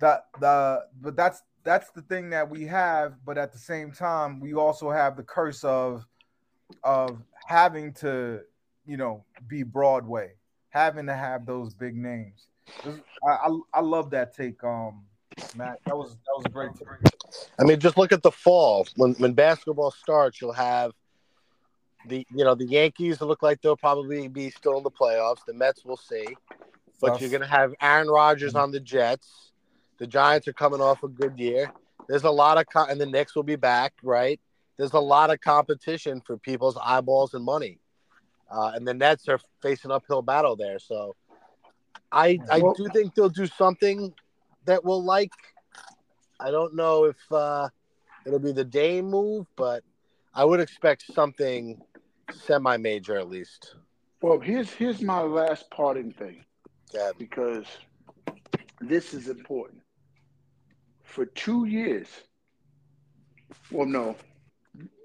that 0.00 0.26
the 0.40 0.84
but 1.00 1.16
that's 1.16 1.42
that's 1.62 1.90
the 1.90 2.02
thing 2.02 2.30
that 2.30 2.48
we 2.48 2.64
have 2.64 3.14
but 3.24 3.38
at 3.38 3.52
the 3.52 3.58
same 3.58 3.90
time 3.92 4.40
we 4.40 4.54
also 4.54 4.90
have 4.90 5.16
the 5.16 5.22
curse 5.22 5.64
of 5.64 6.06
of 6.82 7.22
having 7.46 7.92
to 7.92 8.40
you 8.86 8.96
know 8.96 9.24
be 9.48 9.62
broadway 9.62 10.32
having 10.74 11.06
to 11.06 11.14
have 11.14 11.46
those 11.46 11.72
big 11.72 11.96
names. 11.96 12.48
I, 12.84 13.30
I, 13.30 13.58
I 13.74 13.80
love 13.80 14.10
that 14.10 14.34
take 14.34 14.62
um 14.64 15.04
matt. 15.56 15.78
That 15.86 15.96
was 15.96 16.10
that 16.10 16.34
was 16.36 16.46
a 16.46 16.48
great. 16.48 16.74
Take. 16.74 16.88
i 17.58 17.64
mean 17.64 17.78
just 17.78 17.96
look 17.96 18.12
at 18.12 18.22
the 18.22 18.32
fall. 18.32 18.86
When 18.96 19.14
when 19.14 19.32
basketball 19.32 19.92
starts 19.92 20.40
you'll 20.40 20.52
have 20.52 20.92
the 22.08 22.26
you 22.34 22.44
know 22.44 22.54
the 22.54 22.66
yankees 22.66 23.20
look 23.20 23.42
like 23.42 23.62
they'll 23.62 23.76
probably 23.76 24.28
be 24.28 24.50
still 24.50 24.76
in 24.76 24.82
the 24.82 24.90
playoffs. 24.90 25.44
The 25.46 25.54
mets 25.54 25.84
will 25.84 25.96
see. 25.96 26.26
But 27.00 27.20
you're 27.20 27.30
going 27.30 27.42
to 27.42 27.46
have 27.46 27.74
aaron 27.82 28.08
rodgers 28.08 28.54
on 28.54 28.70
the 28.70 28.80
jets 28.80 29.52
the 29.98 30.06
Giants 30.06 30.48
are 30.48 30.52
coming 30.52 30.80
off 30.80 31.02
a 31.02 31.08
good 31.08 31.38
year. 31.38 31.72
There's 32.08 32.24
a 32.24 32.30
lot 32.30 32.58
of 32.58 32.66
co- 32.72 32.86
and 32.86 33.00
the 33.00 33.06
Knicks 33.06 33.34
will 33.34 33.42
be 33.42 33.56
back, 33.56 33.94
right? 34.02 34.40
There's 34.76 34.92
a 34.92 35.00
lot 35.00 35.30
of 35.30 35.40
competition 35.40 36.20
for 36.20 36.36
people's 36.36 36.76
eyeballs 36.82 37.34
and 37.34 37.44
money, 37.44 37.78
uh, 38.50 38.72
and 38.74 38.86
the 38.86 38.94
Nets 38.94 39.28
are 39.28 39.38
facing 39.62 39.90
uphill 39.90 40.22
battle 40.22 40.56
there. 40.56 40.78
So, 40.78 41.14
I 42.10 42.40
I 42.50 42.60
do 42.60 42.88
think 42.92 43.14
they'll 43.14 43.28
do 43.28 43.46
something 43.46 44.12
that 44.66 44.84
will 44.84 45.02
like. 45.02 45.32
I 46.40 46.50
don't 46.50 46.74
know 46.74 47.04
if 47.04 47.16
uh, 47.32 47.68
it'll 48.26 48.40
be 48.40 48.52
the 48.52 48.64
Dame 48.64 49.06
move, 49.06 49.46
but 49.56 49.84
I 50.34 50.44
would 50.44 50.60
expect 50.60 51.04
something 51.14 51.80
semi-major 52.32 53.16
at 53.16 53.28
least. 53.28 53.76
Well, 54.20 54.40
here's 54.40 54.70
here's 54.72 55.00
my 55.00 55.20
last 55.20 55.70
parting 55.70 56.12
thing. 56.12 56.44
Yeah. 56.92 57.12
Because 57.16 57.66
this 58.80 59.14
is 59.14 59.28
important 59.28 59.83
for 61.14 61.26
two 61.26 61.66
years. 61.66 62.08
Well, 63.70 63.86
no, 63.86 64.16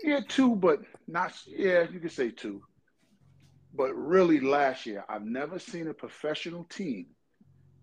yeah, 0.03 0.21
two, 0.27 0.55
but 0.55 0.79
not, 1.07 1.33
yeah, 1.45 1.85
you 1.89 1.99
could 1.99 2.11
say 2.11 2.31
two. 2.31 2.63
But 3.75 3.93
really, 3.93 4.39
last 4.39 4.87
year, 4.87 5.05
I've 5.07 5.23
never 5.23 5.59
seen 5.59 5.87
a 5.87 5.93
professional 5.93 6.63
team 6.63 7.05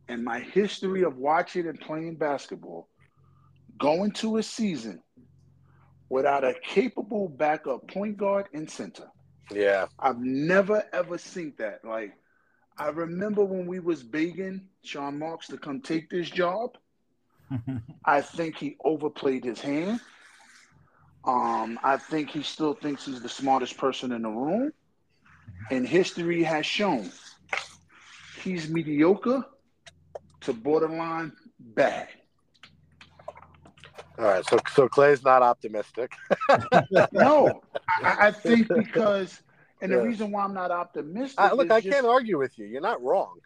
in 0.09 0.25
my 0.25 0.41
history 0.41 1.05
of 1.05 1.17
watching 1.17 1.69
and 1.69 1.81
playing 1.81 2.17
basketball 2.17 2.89
go 3.79 4.03
into 4.03 4.39
a 4.39 4.43
season 4.43 5.01
without 6.09 6.45
a 6.45 6.55
capable 6.65 7.29
backup 7.29 7.87
point 7.89 8.17
guard 8.17 8.47
and 8.53 8.69
center. 8.69 9.07
Yeah. 9.53 9.87
I've 10.01 10.19
never 10.19 10.83
ever 10.93 11.19
seen 11.19 11.55
that. 11.59 11.85
Like 11.85 12.15
I 12.79 12.89
remember 12.89 13.45
when 13.45 13.67
we 13.67 13.79
was 13.79 14.03
begging 14.03 14.69
Sean 14.83 15.19
Marks 15.19 15.47
to 15.49 15.59
come 15.59 15.81
take 15.81 16.11
this 16.11 16.29
job. 16.29 16.77
I 18.05 18.21
think 18.21 18.57
he 18.57 18.77
overplayed 18.85 19.45
his 19.45 19.61
hand. 19.61 20.01
Um, 21.25 21.79
I 21.83 21.97
think 21.97 22.31
he 22.31 22.43
still 22.43 22.75
thinks 22.75 23.07
he's 23.07 23.21
the 23.21 23.29
smartest 23.29 23.77
person 23.77 24.13
in 24.13 24.23
the 24.23 24.29
room. 24.29 24.73
And 25.71 25.87
history 25.87 26.43
has 26.43 26.67
shown 26.67 27.11
he's 28.43 28.69
mediocre 28.69 29.45
to 30.43 30.53
borderline 30.53 31.33
bad. 31.59 32.09
All 34.19 34.25
right, 34.25 34.45
so 34.49 34.59
so 34.73 34.89
Clay's 34.89 35.23
not 35.25 35.43
optimistic. 35.43 36.13
no, 37.13 37.61
I, 38.03 38.29
I, 38.29 38.31
think 38.31 38.69
because, 38.75 39.43
and 39.83 39.93
the 39.93 40.01
reason 40.01 40.31
why 40.31 40.45
I'm 40.45 40.55
not 40.55 40.71
optimistic. 40.71 41.39
I, 41.39 41.53
look, 41.53 41.71
I 41.71 41.81
just, 41.81 41.93
can't 41.93 42.07
argue 42.07 42.39
with 42.39 42.59
you. 42.59 42.65
You're 42.65 42.81
not 42.81 43.03
wrong. 43.03 43.39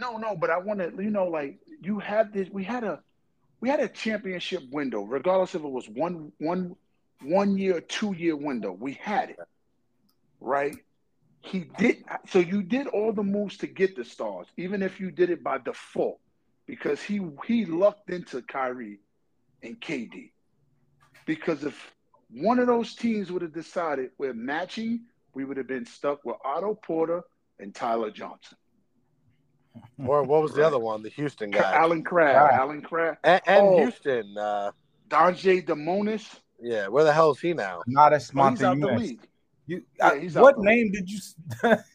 No, 0.00 0.16
no, 0.16 0.34
but 0.34 0.50
I 0.50 0.58
want 0.58 0.80
to, 0.80 0.90
you 1.00 1.10
know, 1.10 1.26
like 1.26 1.58
you 1.80 2.00
had 2.00 2.32
this. 2.32 2.48
We 2.50 2.64
had 2.64 2.82
a 2.82 3.00
we 3.66 3.70
had 3.70 3.80
a 3.80 3.88
championship 3.88 4.62
window, 4.70 5.02
regardless 5.02 5.56
if 5.56 5.64
it 5.64 5.68
was 5.68 5.88
one 5.88 6.30
one 6.38 6.76
one 7.20 7.58
year, 7.58 7.80
two 7.80 8.12
year 8.12 8.36
window. 8.36 8.70
We 8.70 8.92
had 8.92 9.30
it, 9.30 9.40
right? 10.40 10.76
He 11.40 11.66
did 11.76 12.04
so. 12.28 12.38
You 12.38 12.62
did 12.62 12.86
all 12.86 13.12
the 13.12 13.24
moves 13.24 13.56
to 13.56 13.66
get 13.66 13.96
the 13.96 14.04
stars, 14.04 14.46
even 14.56 14.84
if 14.84 15.00
you 15.00 15.10
did 15.10 15.30
it 15.30 15.42
by 15.42 15.58
default, 15.58 16.20
because 16.68 17.02
he 17.02 17.20
he 17.44 17.64
lucked 17.64 18.08
into 18.08 18.40
Kyrie 18.40 19.00
and 19.64 19.80
KD. 19.80 20.30
Because 21.26 21.64
if 21.64 21.92
one 22.30 22.60
of 22.60 22.68
those 22.68 22.94
teams 22.94 23.32
would 23.32 23.42
have 23.42 23.52
decided 23.52 24.10
we're 24.16 24.32
matching, 24.32 25.06
we 25.34 25.44
would 25.44 25.56
have 25.56 25.66
been 25.66 25.86
stuck 25.86 26.24
with 26.24 26.36
Otto 26.44 26.74
Porter 26.74 27.24
and 27.58 27.74
Tyler 27.74 28.12
Johnson. 28.12 28.58
Or 30.04 30.22
what 30.22 30.42
was 30.42 30.52
the 30.52 30.66
other 30.66 30.78
one? 30.78 31.02
The 31.02 31.08
Houston 31.10 31.50
guy. 31.50 31.74
Allen 31.74 32.02
Crabbe, 32.02 32.36
Right. 32.36 32.54
Allen 32.54 32.82
Crabbe, 32.82 33.16
and 33.24 33.40
and 33.46 33.66
Oh. 33.66 33.76
Houston. 33.78 34.36
Uh, 34.38 34.70
Donjay 35.08 35.64
Demonis. 35.64 36.40
yeah, 36.60 36.88
where 36.88 37.04
the 37.04 37.12
hell 37.12 37.30
is 37.30 37.40
he 37.40 37.52
now? 37.54 37.82
Not 37.86 38.12
as 38.12 38.30
Oh, 38.36 38.48
he's 38.50 38.62
out 38.62 38.78
the 38.80 38.86
league. 38.88 39.26
You, 39.68 39.82
Yeah, 39.98 40.08
I- 40.08 40.18
he's 40.18 40.36
out 40.36 40.42
what 40.42 40.56
the 40.56 40.62
name 40.62 40.90
did 40.92 41.10
you? 41.10 41.18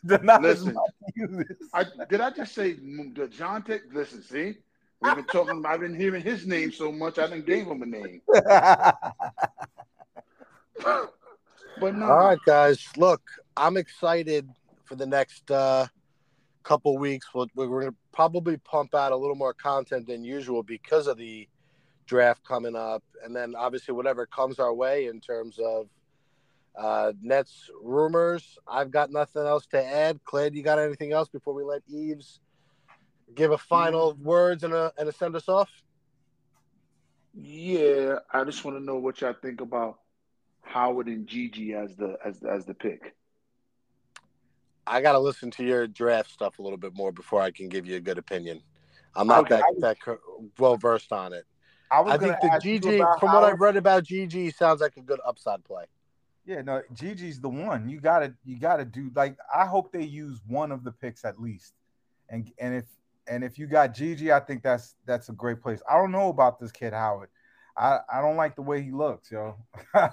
the 0.03 0.39
Listen. 0.41 0.75
I, 1.73 1.85
did 2.09 2.21
I 2.21 2.29
just 2.31 2.53
say 2.53 2.73
DeJounte? 2.75 3.79
Listen, 3.93 4.21
see, 4.21 4.55
we've 5.01 5.15
been 5.15 5.25
talking. 5.25 5.63
I've 5.65 5.79
been 5.79 5.95
hearing 5.95 6.21
his 6.21 6.45
name 6.45 6.71
so 6.71 6.91
much. 6.91 7.17
I 7.19 7.27
didn't 7.27 7.45
gave 7.45 7.67
him 7.67 7.81
a 7.81 7.85
name. 7.85 8.21
But 11.79 11.95
no, 11.95 12.05
All 12.05 12.17
right, 12.25 12.37
guys. 12.45 12.85
Look, 12.97 13.21
I'm 13.55 13.77
excited 13.77 14.47
for 14.83 14.95
the 14.95 15.05
next 15.05 15.49
uh, 15.49 15.87
couple 16.63 16.97
weeks. 16.97 17.27
We'll, 17.33 17.47
we're 17.55 17.67
going 17.67 17.91
to 17.91 17.95
probably 18.11 18.57
pump 18.57 18.95
out 18.95 19.11
a 19.11 19.15
little 19.15 19.35
more 19.35 19.53
content 19.53 20.07
than 20.07 20.23
usual 20.23 20.63
because 20.63 21.07
of 21.07 21.17
the 21.17 21.47
draft 22.05 22.43
coming 22.43 22.75
up, 22.75 23.03
and 23.23 23.35
then 23.35 23.55
obviously 23.55 23.93
whatever 23.93 24.25
comes 24.25 24.59
our 24.59 24.73
way 24.73 25.07
in 25.07 25.19
terms 25.19 25.59
of 25.59 25.87
uh, 26.75 27.13
Nets 27.21 27.69
rumors. 27.81 28.57
I've 28.67 28.91
got 28.91 29.11
nothing 29.11 29.43
else 29.43 29.65
to 29.67 29.83
add. 29.83 30.23
Clay, 30.23 30.49
you 30.53 30.63
got 30.63 30.79
anything 30.79 31.13
else 31.13 31.29
before 31.29 31.53
we 31.53 31.63
let 31.63 31.83
Yves 31.87 32.39
give 33.33 33.51
a 33.51 33.57
final 33.57 34.13
words 34.21 34.63
and 34.63 34.73
a 34.73 34.91
and 34.97 35.07
a 35.07 35.11
send 35.11 35.35
us 35.35 35.47
off? 35.47 35.69
yeah, 37.33 38.15
I 38.31 38.43
just 38.43 38.65
want 38.65 38.77
to 38.77 38.83
know 38.83 38.97
what 38.97 39.21
y'all 39.21 39.33
think 39.41 39.61
about 39.61 39.99
Howard 40.61 41.07
and 41.07 41.27
GG 41.27 41.73
as 41.73 41.95
the 41.95 42.17
as 42.23 42.43
as 42.43 42.65
the 42.65 42.73
pick. 42.73 43.15
I 44.91 45.01
got 45.01 45.13
to 45.13 45.19
listen 45.19 45.49
to 45.51 45.63
your 45.63 45.87
draft 45.87 46.29
stuff 46.29 46.59
a 46.59 46.61
little 46.61 46.77
bit 46.77 46.93
more 46.93 47.13
before 47.13 47.41
I 47.41 47.49
can 47.49 47.69
give 47.69 47.85
you 47.87 47.95
a 47.95 47.99
good 48.01 48.17
opinion. 48.17 48.61
I'm 49.15 49.25
not 49.27 49.45
Okay. 49.51 49.61
that 49.79 49.97
that 50.05 50.17
well 50.59 50.75
versed 50.75 51.13
on 51.13 51.31
it. 51.33 51.45
I 51.89 52.01
was 52.01 52.13
I 52.13 52.17
think 52.17 52.35
the 52.41 52.47
GG, 52.49 52.95
about 52.95 53.19
from 53.19 53.31
what 53.33 53.43
I've 53.43 53.59
read 53.59 53.77
about 53.77 54.03
GG, 54.03 54.53
sounds 54.55 54.81
like 54.81 54.97
a 54.97 55.01
good 55.01 55.19
upside 55.25 55.63
play. 55.63 55.85
Yeah, 56.45 56.61
no, 56.61 56.81
GG's 56.93 57.39
the 57.39 57.49
one. 57.49 57.87
You 57.89 58.01
gotta 58.01 58.33
you 58.43 58.59
gotta 58.59 58.83
do 58.85 59.11
like 59.15 59.37
I 59.53 59.65
hope 59.65 59.91
they 59.91 60.03
use 60.03 60.39
one 60.47 60.71
of 60.71 60.83
the 60.83 60.91
picks 60.91 61.23
at 61.23 61.39
least. 61.41 61.73
And 62.29 62.51
and 62.59 62.75
if 62.75 62.85
and 63.27 63.43
if 63.43 63.57
you 63.59 63.67
got 63.67 63.93
Gigi, 63.93 64.31
I 64.31 64.39
think 64.41 64.61
that's 64.63 64.95
that's 65.05 65.29
a 65.29 65.33
great 65.33 65.61
place. 65.61 65.81
I 65.89 65.95
don't 65.95 66.11
know 66.11 66.29
about 66.29 66.59
this 66.59 66.71
kid 66.71 66.93
Howard. 66.93 67.29
I, 67.77 67.99
I 68.13 68.21
don't 68.21 68.35
like 68.35 68.55
the 68.57 68.61
way 68.61 68.81
he 68.81 68.91
looks, 68.91 69.31
yo. 69.31 69.55
I, 69.93 70.09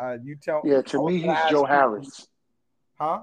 I, 0.00 0.18
you 0.22 0.36
tell 0.36 0.62
Yeah, 0.64 0.82
to 0.82 1.04
me, 1.06 1.18
he's 1.18 1.38
Joe 1.50 1.60
you- 1.62 1.66
Harris. 1.66 2.28
Huh? 3.00 3.22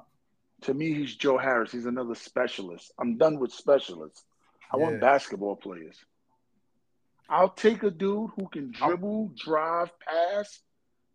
To 0.64 0.74
me, 0.74 0.94
he's 0.94 1.16
Joe 1.16 1.38
Harris. 1.38 1.72
He's 1.72 1.86
another 1.86 2.16
specialist. 2.16 2.92
I'm 3.00 3.18
done 3.18 3.40
with 3.40 3.52
specialists. 3.54 4.24
I 4.72 4.78
want 4.78 5.00
basketball 5.00 5.56
players. 5.56 5.98
I'll 7.30 7.50
take 7.50 7.84
a 7.84 7.92
dude 7.92 8.32
who 8.36 8.48
can 8.48 8.72
dribble, 8.72 9.34
drive, 9.38 9.92
pass, 10.00 10.60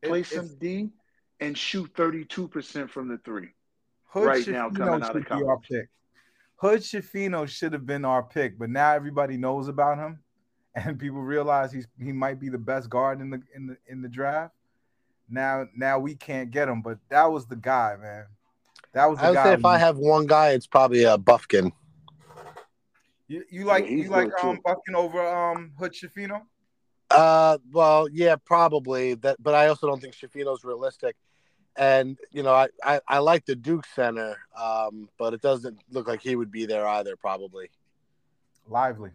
play 0.02 0.20
It- 0.20 0.26
some 0.26 0.48
D, 0.58 0.90
and 1.40 1.56
shoot 1.56 1.92
32% 1.94 2.90
from 2.90 3.08
the 3.08 3.18
three. 3.18 3.48
Hood 4.08 4.26
right 4.26 4.46
now 4.46 4.68
coming 4.68 5.02
out 5.02 5.16
of 5.16 5.24
be 5.24 5.30
our 5.30 5.40
college. 5.40 5.68
pick. 5.68 5.88
Hood-Schifino 6.56 7.48
should 7.48 7.72
have 7.72 7.86
been 7.86 8.04
our 8.04 8.22
pick, 8.22 8.58
but 8.58 8.70
now 8.70 8.92
everybody 8.92 9.36
knows 9.36 9.68
about 9.68 9.98
him, 9.98 10.22
and 10.74 10.98
people 10.98 11.20
realize 11.20 11.72
he's 11.72 11.88
he 11.98 12.12
might 12.12 12.38
be 12.38 12.48
the 12.48 12.58
best 12.58 12.88
guard 12.88 13.20
in 13.20 13.30
the 13.30 13.42
in 13.54 13.66
the 13.66 13.76
in 13.86 14.02
the 14.02 14.08
draft. 14.08 14.54
Now 15.28 15.66
now 15.74 15.98
we 15.98 16.14
can't 16.14 16.50
get 16.50 16.68
him, 16.68 16.82
but 16.82 16.98
that 17.08 17.24
was 17.24 17.46
the 17.46 17.56
guy, 17.56 17.96
man. 18.00 18.26
That 18.94 19.06
was 19.10 19.18
the 19.18 19.24
I 19.24 19.28
would 19.30 19.34
guy. 19.36 19.44
say 19.44 19.52
if 19.54 19.64
I 19.64 19.78
have 19.78 19.98
one 19.98 20.26
guy, 20.26 20.50
it's 20.50 20.66
probably 20.66 21.04
a 21.04 21.16
Bufkin. 21.18 21.72
you, 23.28 23.44
you 23.50 23.64
like 23.64 23.84
Yeah, 23.84 23.90
you 23.90 24.08
like 24.10 24.28
good, 24.30 24.44
um 24.48 24.56
too. 24.56 24.62
Bufkin 24.62 24.94
over 24.94 25.26
um 25.26 25.72
Hood-Schifino? 25.78 26.42
Uh, 27.10 27.58
well, 27.72 28.08
yeah, 28.10 28.36
probably 28.36 29.14
that, 29.14 29.36
but 29.42 29.54
I 29.54 29.66
also 29.68 29.86
don't 29.86 30.00
think 30.00 30.14
Schifino's 30.14 30.64
realistic. 30.64 31.14
And 31.76 32.18
you 32.30 32.42
know, 32.42 32.52
I, 32.52 32.68
I, 32.84 33.00
I 33.08 33.18
like 33.18 33.46
the 33.46 33.54
Duke 33.54 33.86
center, 33.94 34.36
um, 34.60 35.08
but 35.18 35.32
it 35.34 35.40
doesn't 35.40 35.78
look 35.90 36.06
like 36.06 36.20
he 36.20 36.36
would 36.36 36.50
be 36.50 36.66
there 36.66 36.86
either. 36.86 37.16
Probably, 37.16 37.70
Lively. 38.68 39.10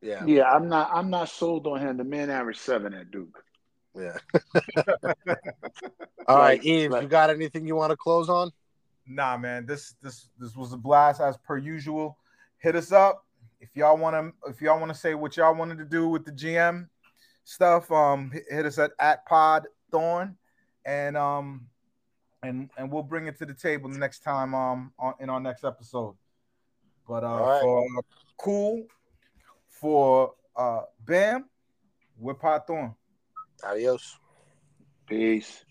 yeah, 0.00 0.24
Yeah, 0.26 0.50
I'm 0.50 0.68
not. 0.68 0.90
I'm 0.92 1.10
not 1.10 1.28
sold 1.28 1.66
on 1.68 1.78
him. 1.80 1.96
The 1.96 2.04
man 2.04 2.28
averaged 2.30 2.60
seven 2.60 2.92
at 2.94 3.10
Duke. 3.12 3.44
yeah. 3.96 4.18
All 6.26 6.38
right, 6.38 6.60
Yves, 6.64 6.90
like- 6.92 7.02
you 7.02 7.08
got 7.08 7.30
anything 7.30 7.66
you 7.68 7.76
want 7.76 7.90
to 7.90 7.96
close 7.96 8.28
on? 8.28 8.50
Nah, 9.06 9.36
man, 9.36 9.66
this 9.66 9.94
this 10.02 10.28
this 10.38 10.56
was 10.56 10.72
a 10.72 10.76
blast 10.76 11.20
as 11.20 11.36
per 11.36 11.56
usual. 11.56 12.16
Hit 12.58 12.76
us 12.76 12.92
up 12.92 13.24
if 13.60 13.70
y'all 13.74 13.96
want 13.96 14.14
to 14.14 14.50
if 14.50 14.60
y'all 14.60 14.78
want 14.78 14.92
to 14.92 14.98
say 14.98 15.14
what 15.14 15.36
y'all 15.36 15.54
wanted 15.54 15.78
to 15.78 15.84
do 15.84 16.08
with 16.08 16.24
the 16.24 16.32
GM 16.32 16.88
stuff. 17.44 17.90
Um, 17.90 18.30
hit, 18.30 18.44
hit 18.48 18.66
us 18.66 18.78
at 18.78 18.92
at 18.98 19.26
Pod 19.26 19.66
Thorn, 19.90 20.36
and 20.84 21.16
um, 21.16 21.66
and 22.42 22.70
and 22.76 22.90
we'll 22.90 23.02
bring 23.02 23.26
it 23.26 23.38
to 23.38 23.46
the 23.46 23.54
table 23.54 23.88
next 23.88 24.20
time 24.20 24.54
um 24.54 24.92
on 24.98 25.14
in 25.20 25.30
our 25.30 25.40
next 25.40 25.64
episode. 25.64 26.16
But 27.08 27.24
uh, 27.24 27.28
All 27.28 27.48
right. 27.48 27.60
for 27.62 28.02
cool 28.38 28.86
for 29.68 30.34
uh 30.56 30.82
Bam, 31.04 31.48
we're 32.18 32.34
Pod 32.34 32.66
Thorn. 32.66 32.94
Adios. 33.64 34.18
Peace. 35.06 35.64